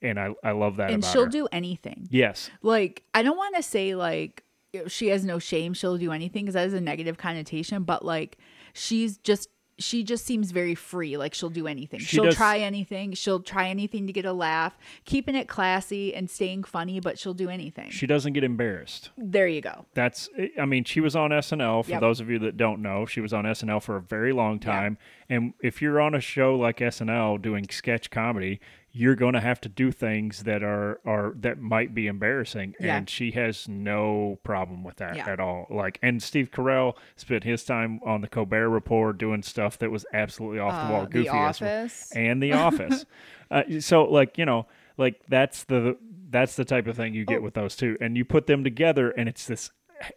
and 0.00 0.18
I 0.18 0.30
I 0.42 0.52
love 0.52 0.76
that. 0.76 0.90
and 0.90 1.04
she'll 1.04 1.24
her. 1.24 1.30
do 1.30 1.46
anything. 1.52 2.08
Yes, 2.10 2.50
Like 2.62 3.02
I 3.14 3.22
don't 3.22 3.36
want 3.36 3.56
to 3.56 3.62
say 3.62 3.94
like 3.94 4.44
she 4.86 5.08
has 5.08 5.24
no 5.24 5.38
shame. 5.38 5.74
She'll 5.74 5.98
do 5.98 6.12
anything 6.12 6.44
because 6.44 6.54
that 6.54 6.66
is 6.66 6.72
a 6.74 6.80
negative 6.80 7.18
connotation. 7.18 7.82
But 7.84 8.04
like 8.04 8.38
she's 8.72 9.18
just. 9.18 9.48
She 9.80 10.04
just 10.04 10.24
seems 10.24 10.52
very 10.52 10.74
free. 10.76 11.16
Like 11.16 11.34
she'll 11.34 11.50
do 11.50 11.66
anything. 11.66 11.98
She 12.00 12.06
She'll 12.06 12.24
does- 12.24 12.36
try 12.36 12.58
anything. 12.58 13.12
She'll 13.14 13.40
try 13.40 13.68
anything 13.68 14.06
to 14.06 14.12
get 14.12 14.24
a 14.24 14.32
laugh, 14.32 14.78
keeping 15.04 15.34
it 15.34 15.48
classy 15.48 16.14
and 16.14 16.30
staying 16.30 16.64
funny, 16.64 17.00
but 17.00 17.18
she'll 17.18 17.34
do 17.34 17.48
anything. 17.48 17.90
she 17.90 18.06
doesn't 18.06 18.34
get 18.34 18.44
embarrassed. 18.44 19.10
there 19.16 19.48
you 19.48 19.60
go. 19.60 19.86
That's, 19.94 20.28
eh, 20.38 20.48
I 20.60 20.64
mean, 20.66 20.84
she 20.84 21.00
was 21.00 21.16
on 21.16 21.30
SNL. 21.32 21.82
For 21.84 21.90
Yep. 21.90 22.00
those 22.00 22.20
of 22.20 22.30
you 22.30 22.38
that 22.40 22.56
don't 22.56 22.80
know, 22.82 23.06
she 23.06 23.20
was 23.20 23.32
on 23.32 23.44
SNL 23.46 23.80
for 23.80 23.96
a 23.96 24.00
very 24.02 24.32
long 24.32 24.58
time. 24.60 24.98
And 25.28 25.54
if 25.62 25.80
you're 25.82 26.00
on 26.00 26.14
a 26.14 26.20
show 26.20 26.54
like 26.56 26.80
SNL 26.80 27.38
doing 27.38 27.66
sketch 27.70 28.10
comedy, 28.10 28.60
you're 28.92 29.14
going 29.14 29.34
to 29.34 29.40
have 29.40 29.60
to 29.60 29.68
do 29.68 29.92
things 29.92 30.42
that 30.42 30.62
are 30.64 31.00
are 31.04 31.32
that 31.36 31.60
might 31.60 31.94
be 31.94 32.06
embarrassing, 32.08 32.74
Yeah. 32.80 32.96
and 32.96 33.08
she 33.08 33.30
has 33.32 33.68
no 33.68 34.38
problem 34.42 34.82
with 34.82 34.96
that 34.96 35.16
Yeah. 35.16 35.28
at 35.30 35.38
all. 35.40 35.66
Like, 35.70 35.98
and 36.02 36.22
Steve 36.22 36.50
Carell 36.50 36.94
spent 37.16 37.44
his 37.44 37.64
time 37.64 38.00
on 38.04 38.20
the 38.20 38.28
Colbert 38.28 38.68
Report 38.68 39.16
doing 39.16 39.42
stuff 39.42 39.78
that 39.78 39.90
was 39.90 40.04
absolutely 40.12 40.58
off 40.58 40.86
the 40.88 40.92
wall, 40.92 41.02
Uh, 41.02 41.06
goofy 41.06 41.28
the 41.28 41.34
as 41.36 41.60
well 41.60 41.80
Office. 41.82 42.12
and 42.16 42.42
The 42.42 42.52
Office. 42.66 43.06
uh, 43.50 43.62
so 43.80 44.04
like 44.04 44.38
you 44.38 44.44
know, 44.44 44.66
like 44.96 45.20
that's 45.28 45.64
the 45.64 45.96
that's 46.30 46.56
the 46.56 46.64
type 46.64 46.86
of 46.86 46.96
thing 46.96 47.14
you 47.14 47.24
get 47.24 47.38
Oh. 47.38 47.42
with 47.42 47.54
those 47.54 47.76
two, 47.76 47.96
and 48.00 48.16
you 48.16 48.24
put 48.24 48.46
them 48.46 48.62
together, 48.64 49.10
and 49.10 49.28
it's 49.28 49.46
this, 49.46 49.70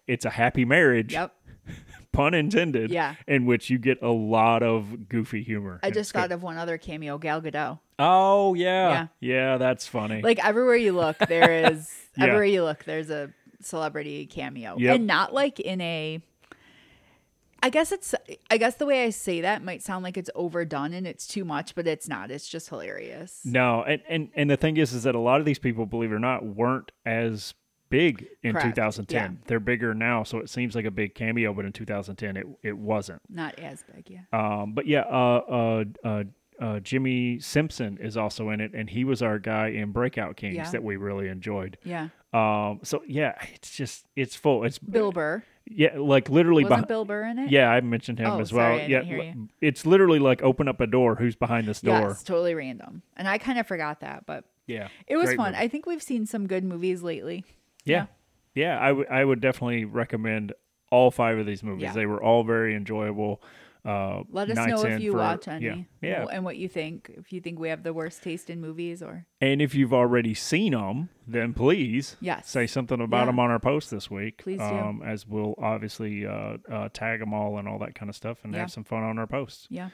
it's 0.08 0.26
a 0.26 0.30
happy 0.32 0.64
marriage, 0.66 1.14
Yep. 1.14 1.34
pun 2.12 2.34
intended. 2.34 2.92
Yeah. 2.92 3.16
in 3.28 3.46
which 3.46 3.70
you 3.70 3.78
get 3.78 4.02
a 4.02 4.10
lot 4.12 4.62
of 4.64 5.10
goofy 5.10 5.42
humor. 5.44 5.80
I 5.84 5.90
just 5.90 5.98
it's 6.00 6.12
good. 6.12 6.20
thought 6.20 6.32
of 6.32 6.44
one 6.44 6.58
other 6.58 6.78
cameo, 6.78 7.18
Gal 7.18 7.42
Gadot. 7.42 7.80
Oh 8.00 8.54
yeah. 8.54 9.08
yeah, 9.20 9.58
that's 9.58 9.88
funny. 9.88 10.22
Like 10.22 10.44
everywhere 10.44 10.76
you 10.76 10.94
look, 10.94 11.18
there 11.18 11.52
is 11.72 11.92
Yeah. 12.18 12.26
everywhere 12.26 12.46
you 12.46 12.64
look, 12.64 12.84
there's 12.86 13.10
a 13.10 13.32
celebrity 13.62 14.26
cameo, 14.26 14.76
Yep. 14.78 14.96
and 14.96 15.08
not 15.08 15.34
like 15.34 15.60
in 15.60 15.80
a. 15.82 16.22
I 17.62 17.70
guess 17.70 17.94
it's. 17.94 18.14
I 18.52 18.58
guess 18.58 18.76
the 18.76 18.86
way 18.86 19.06
I 19.06 19.10
say 19.10 19.40
that 19.42 19.64
might 19.64 19.82
sound 19.82 20.04
like 20.04 20.18
it's 20.18 20.30
overdone 20.36 20.94
and 20.94 21.08
it's 21.08 21.26
too 21.26 21.46
much, 21.46 21.76
but 21.76 21.88
it's 21.88 22.10
not. 22.10 22.30
It's 22.30 22.48
just 22.50 22.68
hilarious. 22.68 23.40
no, 23.46 23.84
and, 23.84 24.02
and 24.10 24.30
and 24.36 24.50
the 24.50 24.58
thing 24.58 24.76
is, 24.76 24.92
is 24.92 25.04
that 25.04 25.16
a 25.16 25.20
lot 25.20 25.40
of 25.40 25.46
these 25.46 25.60
people, 25.60 25.86
believe 25.86 26.12
it 26.12 26.16
or 26.16 26.20
not, 26.20 26.46
weren't 26.46 26.92
as 27.06 27.54
big 27.88 28.26
in 28.42 28.52
Correct. 28.54 28.76
2010. 28.76 29.32
Yeah. 29.32 29.38
They're 29.46 29.60
bigger 29.62 29.94
now, 29.94 30.24
so 30.24 30.40
it 30.40 30.50
seems 30.50 30.76
like 30.76 30.84
a 30.84 30.92
big 30.92 31.16
cameo, 31.16 31.54
but 31.54 31.64
in 31.64 31.72
2010, 31.72 32.36
it 32.36 32.46
it 32.64 32.78
wasn't. 32.78 33.22
Not 33.30 33.58
as 33.60 33.82
big, 33.96 34.10
yeah. 34.10 34.24
Um, 34.34 34.74
but 34.74 34.86
yeah, 34.86 35.02
uh, 35.02 35.42
uh, 35.48 35.84
uh, 36.04 36.24
uh, 36.64 36.80
Jimmy 36.80 37.40
Simpson 37.40 37.98
is 38.00 38.16
also 38.16 38.50
in 38.50 38.62
it, 38.62 38.74
and 38.74 38.90
he 38.90 39.04
was 39.04 39.22
our 39.22 39.38
guy 39.40 39.68
in 39.68 39.92
Breakout 39.92 40.38
Kings 40.38 40.56
Yeah. 40.56 40.70
that 40.72 40.84
we 40.84 40.96
really 40.96 41.28
enjoyed. 41.28 41.78
Yeah. 41.84 42.08
Um, 42.34 42.80
so 42.84 43.04
yeah, 43.06 43.36
it's 43.54 43.76
just 43.76 44.06
it's 44.16 44.36
full. 44.36 44.64
It's 44.64 44.80
Bill 44.80 45.12
Burr. 45.12 45.44
yeah, 45.70 45.98
like 45.98 46.30
literally. 46.30 46.64
Wasn't 46.64 46.86
behi- 46.86 46.88
Bill 46.88 47.06
Burr 47.06 47.24
in 47.26 47.38
it? 47.40 47.52
yeah, 47.52 47.70
I 47.70 47.82
mentioned 47.82 48.18
him 48.20 48.28
Oh, 48.32 48.40
as 48.40 48.52
well. 48.54 48.78
sorry, 48.78 48.82
yeah, 48.92 49.00
didn't 49.02 49.06
hear 49.06 49.22
you. 49.24 49.50
it's 49.62 49.86
literally 49.86 50.20
like 50.20 50.42
open 50.42 50.68
up 50.68 50.80
a 50.82 50.88
door. 50.88 51.16
Who's 51.16 51.36
behind 51.36 51.68
this 51.68 51.82
door? 51.82 52.00
Yes, 52.10 52.24
totally 52.24 52.56
random. 52.56 53.02
And 53.18 53.28
I 53.28 53.38
kind 53.38 53.60
of 53.60 53.68
forgot 53.68 54.00
that, 54.00 54.26
but 54.26 54.46
Yeah, 54.66 54.88
it 55.06 55.18
was 55.18 55.34
fun. 55.36 55.52
movie. 55.52 55.64
I 55.64 55.68
think 55.68 55.86
we've 55.86 56.02
seen 56.02 56.26
some 56.26 56.48
good 56.48 56.64
movies 56.64 57.04
lately. 57.04 57.44
yeah, 57.86 58.06
yeah. 58.56 58.80
I 58.80 58.92
would 58.94 59.08
I 59.10 59.24
would 59.26 59.42
definitely 59.42 59.86
recommend 59.86 60.54
all 60.90 61.12
five 61.12 61.38
of 61.38 61.46
these 61.46 61.62
movies. 61.64 61.84
Yeah. 61.84 61.94
They 61.94 62.06
were 62.06 62.22
all 62.24 62.44
very 62.44 62.76
enjoyable. 62.76 63.42
Uh, 63.86 64.24
Let 64.30 64.50
us 64.50 64.56
know 64.68 64.82
if 64.86 65.02
you 65.02 65.12
for- 65.12 65.18
watch 65.18 65.48
any. 65.48 65.66
Yeah, 65.66 65.76
yeah. 66.02 66.26
And 66.32 66.46
what 66.46 66.56
you 66.56 66.70
think. 66.70 67.12
If 67.18 67.34
you 67.34 67.42
think 67.42 67.60
we 67.60 67.68
have 67.70 67.84
the 67.84 67.94
worst 67.94 68.24
taste 68.24 68.50
in 68.50 68.62
movies 68.62 69.04
or. 69.04 69.26
And 69.42 69.62
if 69.62 69.76
you've 69.76 69.94
already 69.94 70.34
seen 70.34 70.72
them, 70.72 71.10
then 71.28 71.54
please 71.54 72.16
Yes. 72.22 72.48
say 72.50 72.66
something 72.66 73.02
about 73.02 73.22
Yeah. 73.22 73.26
them 73.26 73.40
on 73.40 73.52
our 73.52 73.60
post 73.60 73.92
this 73.92 74.10
week. 74.10 74.38
Please 74.38 74.60
do. 74.60 74.64
Um, 74.64 75.02
as 75.06 75.28
we'll 75.28 75.56
obviously 75.58 76.26
uh, 76.26 76.58
uh, 76.72 76.90
tag 76.94 77.20
them 77.20 77.34
all 77.34 77.58
and 77.58 77.68
all 77.68 77.78
that 77.80 77.94
kind 77.96 78.10
of 78.10 78.16
stuff 78.16 78.38
and 78.46 78.54
Yeah. 78.54 78.60
have 78.62 78.72
some 78.72 78.86
fun 78.86 79.04
on 79.04 79.20
our 79.20 79.28
posts. 79.28 79.68
Yeah. 79.70 79.90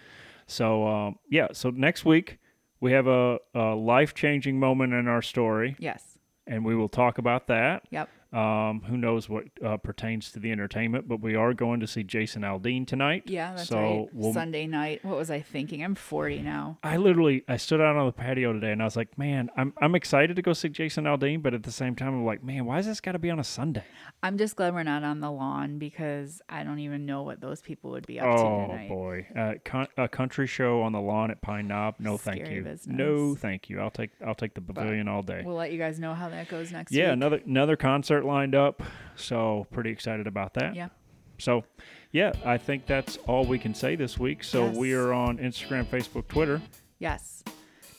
So, 0.46 0.88
um, 0.88 1.20
yeah, 1.30 1.48
so 1.54 1.70
next 1.72 2.06
week 2.06 2.38
we 2.80 2.92
have 2.92 3.08
a, 3.08 3.40
a 3.56 3.74
life 3.76 4.14
changing 4.14 4.60
moment 4.60 4.94
in 4.94 5.08
our 5.08 5.22
story, 5.22 5.76
Yes. 5.80 6.18
and 6.48 6.64
we 6.64 6.76
will 6.76 6.90
talk 6.90 7.18
about 7.18 7.48
that. 7.48 7.84
Yep. 7.92 8.10
Um, 8.32 8.82
who 8.88 8.96
knows 8.96 9.28
what 9.28 9.46
uh, 9.66 9.78
pertains 9.78 10.32
to 10.34 10.40
the 10.40 10.52
entertainment, 10.52 11.08
but 11.08 11.20
we 11.20 11.36
are 11.36 11.54
going 11.56 11.80
to 11.80 11.88
see 11.88 12.04
Jason 12.04 12.44
Aldean 12.44 12.86
tonight. 12.86 13.24
Yeah, 13.26 13.56
that's 13.56 13.70
so 13.70 13.80
right. 13.80 14.08
We'll, 14.14 14.34
Sunday 14.34 14.68
night. 14.68 15.04
What 15.04 15.18
was 15.18 15.32
I 15.32 15.42
thinking? 15.42 15.84
I'm 15.84 15.96
40 15.96 16.44
now. 16.44 16.78
I 16.84 16.98
literally 16.98 17.44
I 17.48 17.58
stood 17.58 17.82
out 17.82 17.96
on 17.96 18.06
the 18.06 18.12
patio 18.12 18.54
today 18.54 18.72
and 18.72 18.82
I 18.82 18.86
was 18.86 18.96
like, 18.96 19.18
man, 19.18 19.50
I'm 19.58 19.74
I'm 19.82 19.96
excited 19.96 20.36
to 20.36 20.44
go 20.44 20.54
see 20.54 20.70
Jason 20.70 21.06
Aldean, 21.06 21.42
but 21.42 21.56
at 21.56 21.64
the 21.64 21.72
same 21.72 21.96
time 21.96 22.10
I'm 22.10 22.26
like, 22.26 22.44
man, 22.44 22.66
why 22.66 22.78
is 22.80 22.86
this 22.86 23.02
got 23.02 23.14
to 23.14 23.20
be 23.20 23.32
on 23.32 23.40
a 23.40 23.44
Sunday? 23.44 23.84
I'm 24.22 24.38
just 24.38 24.56
glad 24.56 24.76
we're 24.76 24.84
not 24.84 25.04
on 25.04 25.22
the 25.22 25.32
lawn 25.32 25.80
because 25.80 26.42
I 26.48 26.64
don't 26.64 26.80
even 26.80 27.08
know 27.08 27.24
what 27.24 27.42
those 27.42 27.62
people 27.62 27.92
would 27.92 28.06
be 28.06 28.20
up 28.20 28.28
Oh 28.28 28.38
to 28.38 28.68
tonight. 28.68 28.90
Oh 28.92 28.96
boy, 28.96 29.28
uh, 29.36 29.54
con- 29.66 29.88
a 29.98 30.08
country 30.08 30.46
show 30.46 30.82
on 30.84 30.92
the 30.92 31.02
lawn 31.02 31.32
at 31.32 31.42
Pine 31.42 31.68
Knob? 31.68 31.96
No, 32.00 32.18
thank 32.18 32.48
you. 32.48 32.62
business. 32.62 32.96
No, 32.96 33.34
thank 33.36 33.70
you. 33.70 33.80
I'll 33.80 33.90
take 33.90 34.12
I'll 34.26 34.36
take 34.36 34.54
the 34.54 34.62
pavilion 34.62 35.08
all 35.08 35.24
day. 35.24 35.42
We'll 35.44 35.56
let 35.56 35.72
you 35.72 35.80
guys 35.80 36.00
know 36.00 36.14
how 36.14 36.30
that 36.30 36.48
goes 36.50 36.72
next 36.72 36.92
yeah, 36.92 37.06
week. 37.06 37.14
another 37.14 37.42
another 37.46 37.76
concert 37.76 38.19
lined 38.26 38.56
up, 38.56 38.82
so 39.16 39.68
pretty 39.72 39.90
excited 39.90 40.28
about 40.28 40.54
that. 40.56 40.76
Yeah. 40.76 40.90
So, 41.38 41.64
yeah, 42.12 42.34
I 42.44 42.58
think 42.58 42.86
that's 42.86 43.18
all 43.28 43.46
we 43.46 43.60
can 43.60 43.74
say 43.74 43.96
this 43.96 44.20
week. 44.20 44.44
So 44.44 44.66
we 44.66 44.94
are 44.94 45.14
on 45.14 45.38
Instagram, 45.38 45.86
Facebook, 45.86 46.28
Twitter. 46.28 46.62
Yes. 47.00 47.44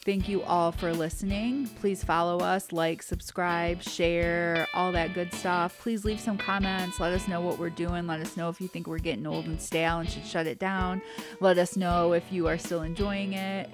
Thank 0.04 0.30
you 0.30 0.42
all 0.42 0.72
for 0.72 0.94
listening. 0.94 1.66
Please 1.80 2.02
follow 2.02 2.38
us, 2.38 2.72
like, 2.72 3.02
subscribe, 3.02 3.82
share, 3.82 4.66
all 4.72 4.92
that 4.92 5.12
good 5.12 5.32
stuff. 5.34 5.78
Please 5.78 6.06
leave 6.06 6.18
some 6.18 6.38
comments. 6.38 6.98
Let 6.98 7.12
us 7.12 7.28
know 7.28 7.42
what 7.42 7.58
we're 7.58 7.68
doing. 7.68 8.06
Let 8.06 8.20
us 8.20 8.34
know 8.36 8.48
if 8.48 8.62
you 8.62 8.68
think 8.68 8.86
we're 8.86 8.98
getting 8.98 9.26
old 9.26 9.44
and 9.44 9.60
stale 9.60 9.98
and 9.98 10.08
should 10.08 10.26
shut 10.26 10.46
it 10.46 10.58
down. 10.58 11.02
Let 11.40 11.58
us 11.58 11.76
know 11.76 12.14
if 12.14 12.24
you 12.32 12.46
are 12.46 12.56
still 12.56 12.82
enjoying 12.82 13.34
it. 13.34 13.68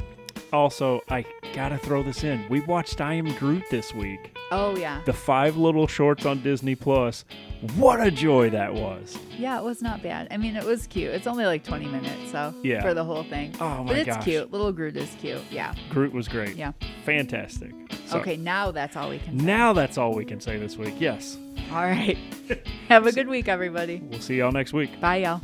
Also, 0.52 1.00
I 1.08 1.24
gotta 1.54 1.78
throw 1.78 2.02
this 2.02 2.24
in. 2.24 2.44
We 2.48 2.60
watched 2.60 3.00
I 3.00 3.14
Am 3.14 3.32
Groot 3.34 3.64
this 3.70 3.94
week. 3.94 4.35
Oh, 4.52 4.76
yeah. 4.76 5.02
The 5.04 5.12
five 5.12 5.56
little 5.56 5.86
shorts 5.88 6.24
on 6.24 6.40
Disney 6.42 6.74
Plus. 6.76 7.24
What 7.76 8.00
a 8.06 8.10
joy 8.12 8.50
that 8.50 8.72
was! 8.74 9.18
Yeah, 9.36 9.58
it 9.58 9.64
was 9.64 9.82
not 9.82 10.02
bad. 10.02 10.28
I 10.30 10.36
mean, 10.36 10.54
it 10.56 10.64
was 10.64 10.86
cute. 10.86 11.10
It's 11.12 11.26
only 11.26 11.46
like 11.46 11.64
20 11.64 11.86
minutes, 11.86 12.30
so 12.30 12.54
Yeah. 12.62 12.80
for 12.82 12.94
the 12.94 13.02
whole 13.02 13.24
thing. 13.24 13.54
Oh 13.60 13.82
my 13.82 13.88
but 13.88 13.96
it's 13.98 14.06
gosh. 14.06 14.24
cute. 14.24 14.52
Little 14.52 14.72
Groot 14.72 14.96
is 14.96 15.14
cute. 15.20 15.40
Yeah. 15.50 15.74
Groot 15.90 16.12
was 16.12 16.28
great. 16.28 16.54
Yeah. 16.54 16.72
Fantastic. 17.04 17.72
So, 18.06 18.18
okay, 18.18 18.36
now 18.36 18.70
that's 18.70 18.94
all 18.96 19.08
we 19.10 19.18
can 19.18 19.38
say. 19.38 19.44
Now 19.44 19.72
that's 19.72 19.98
all 19.98 20.14
we 20.14 20.24
can 20.24 20.40
say 20.40 20.58
this 20.58 20.76
week. 20.76 20.94
Yes. 21.00 21.38
All 21.72 21.82
right. 21.82 22.16
Have 22.88 23.06
a 23.06 23.12
good 23.12 23.26
week, 23.26 23.48
everybody. 23.48 24.00
We'll 24.04 24.20
see 24.20 24.36
y'all 24.36 24.52
next 24.52 24.72
week. 24.72 25.00
Bye, 25.00 25.16
y'all. 25.16 25.40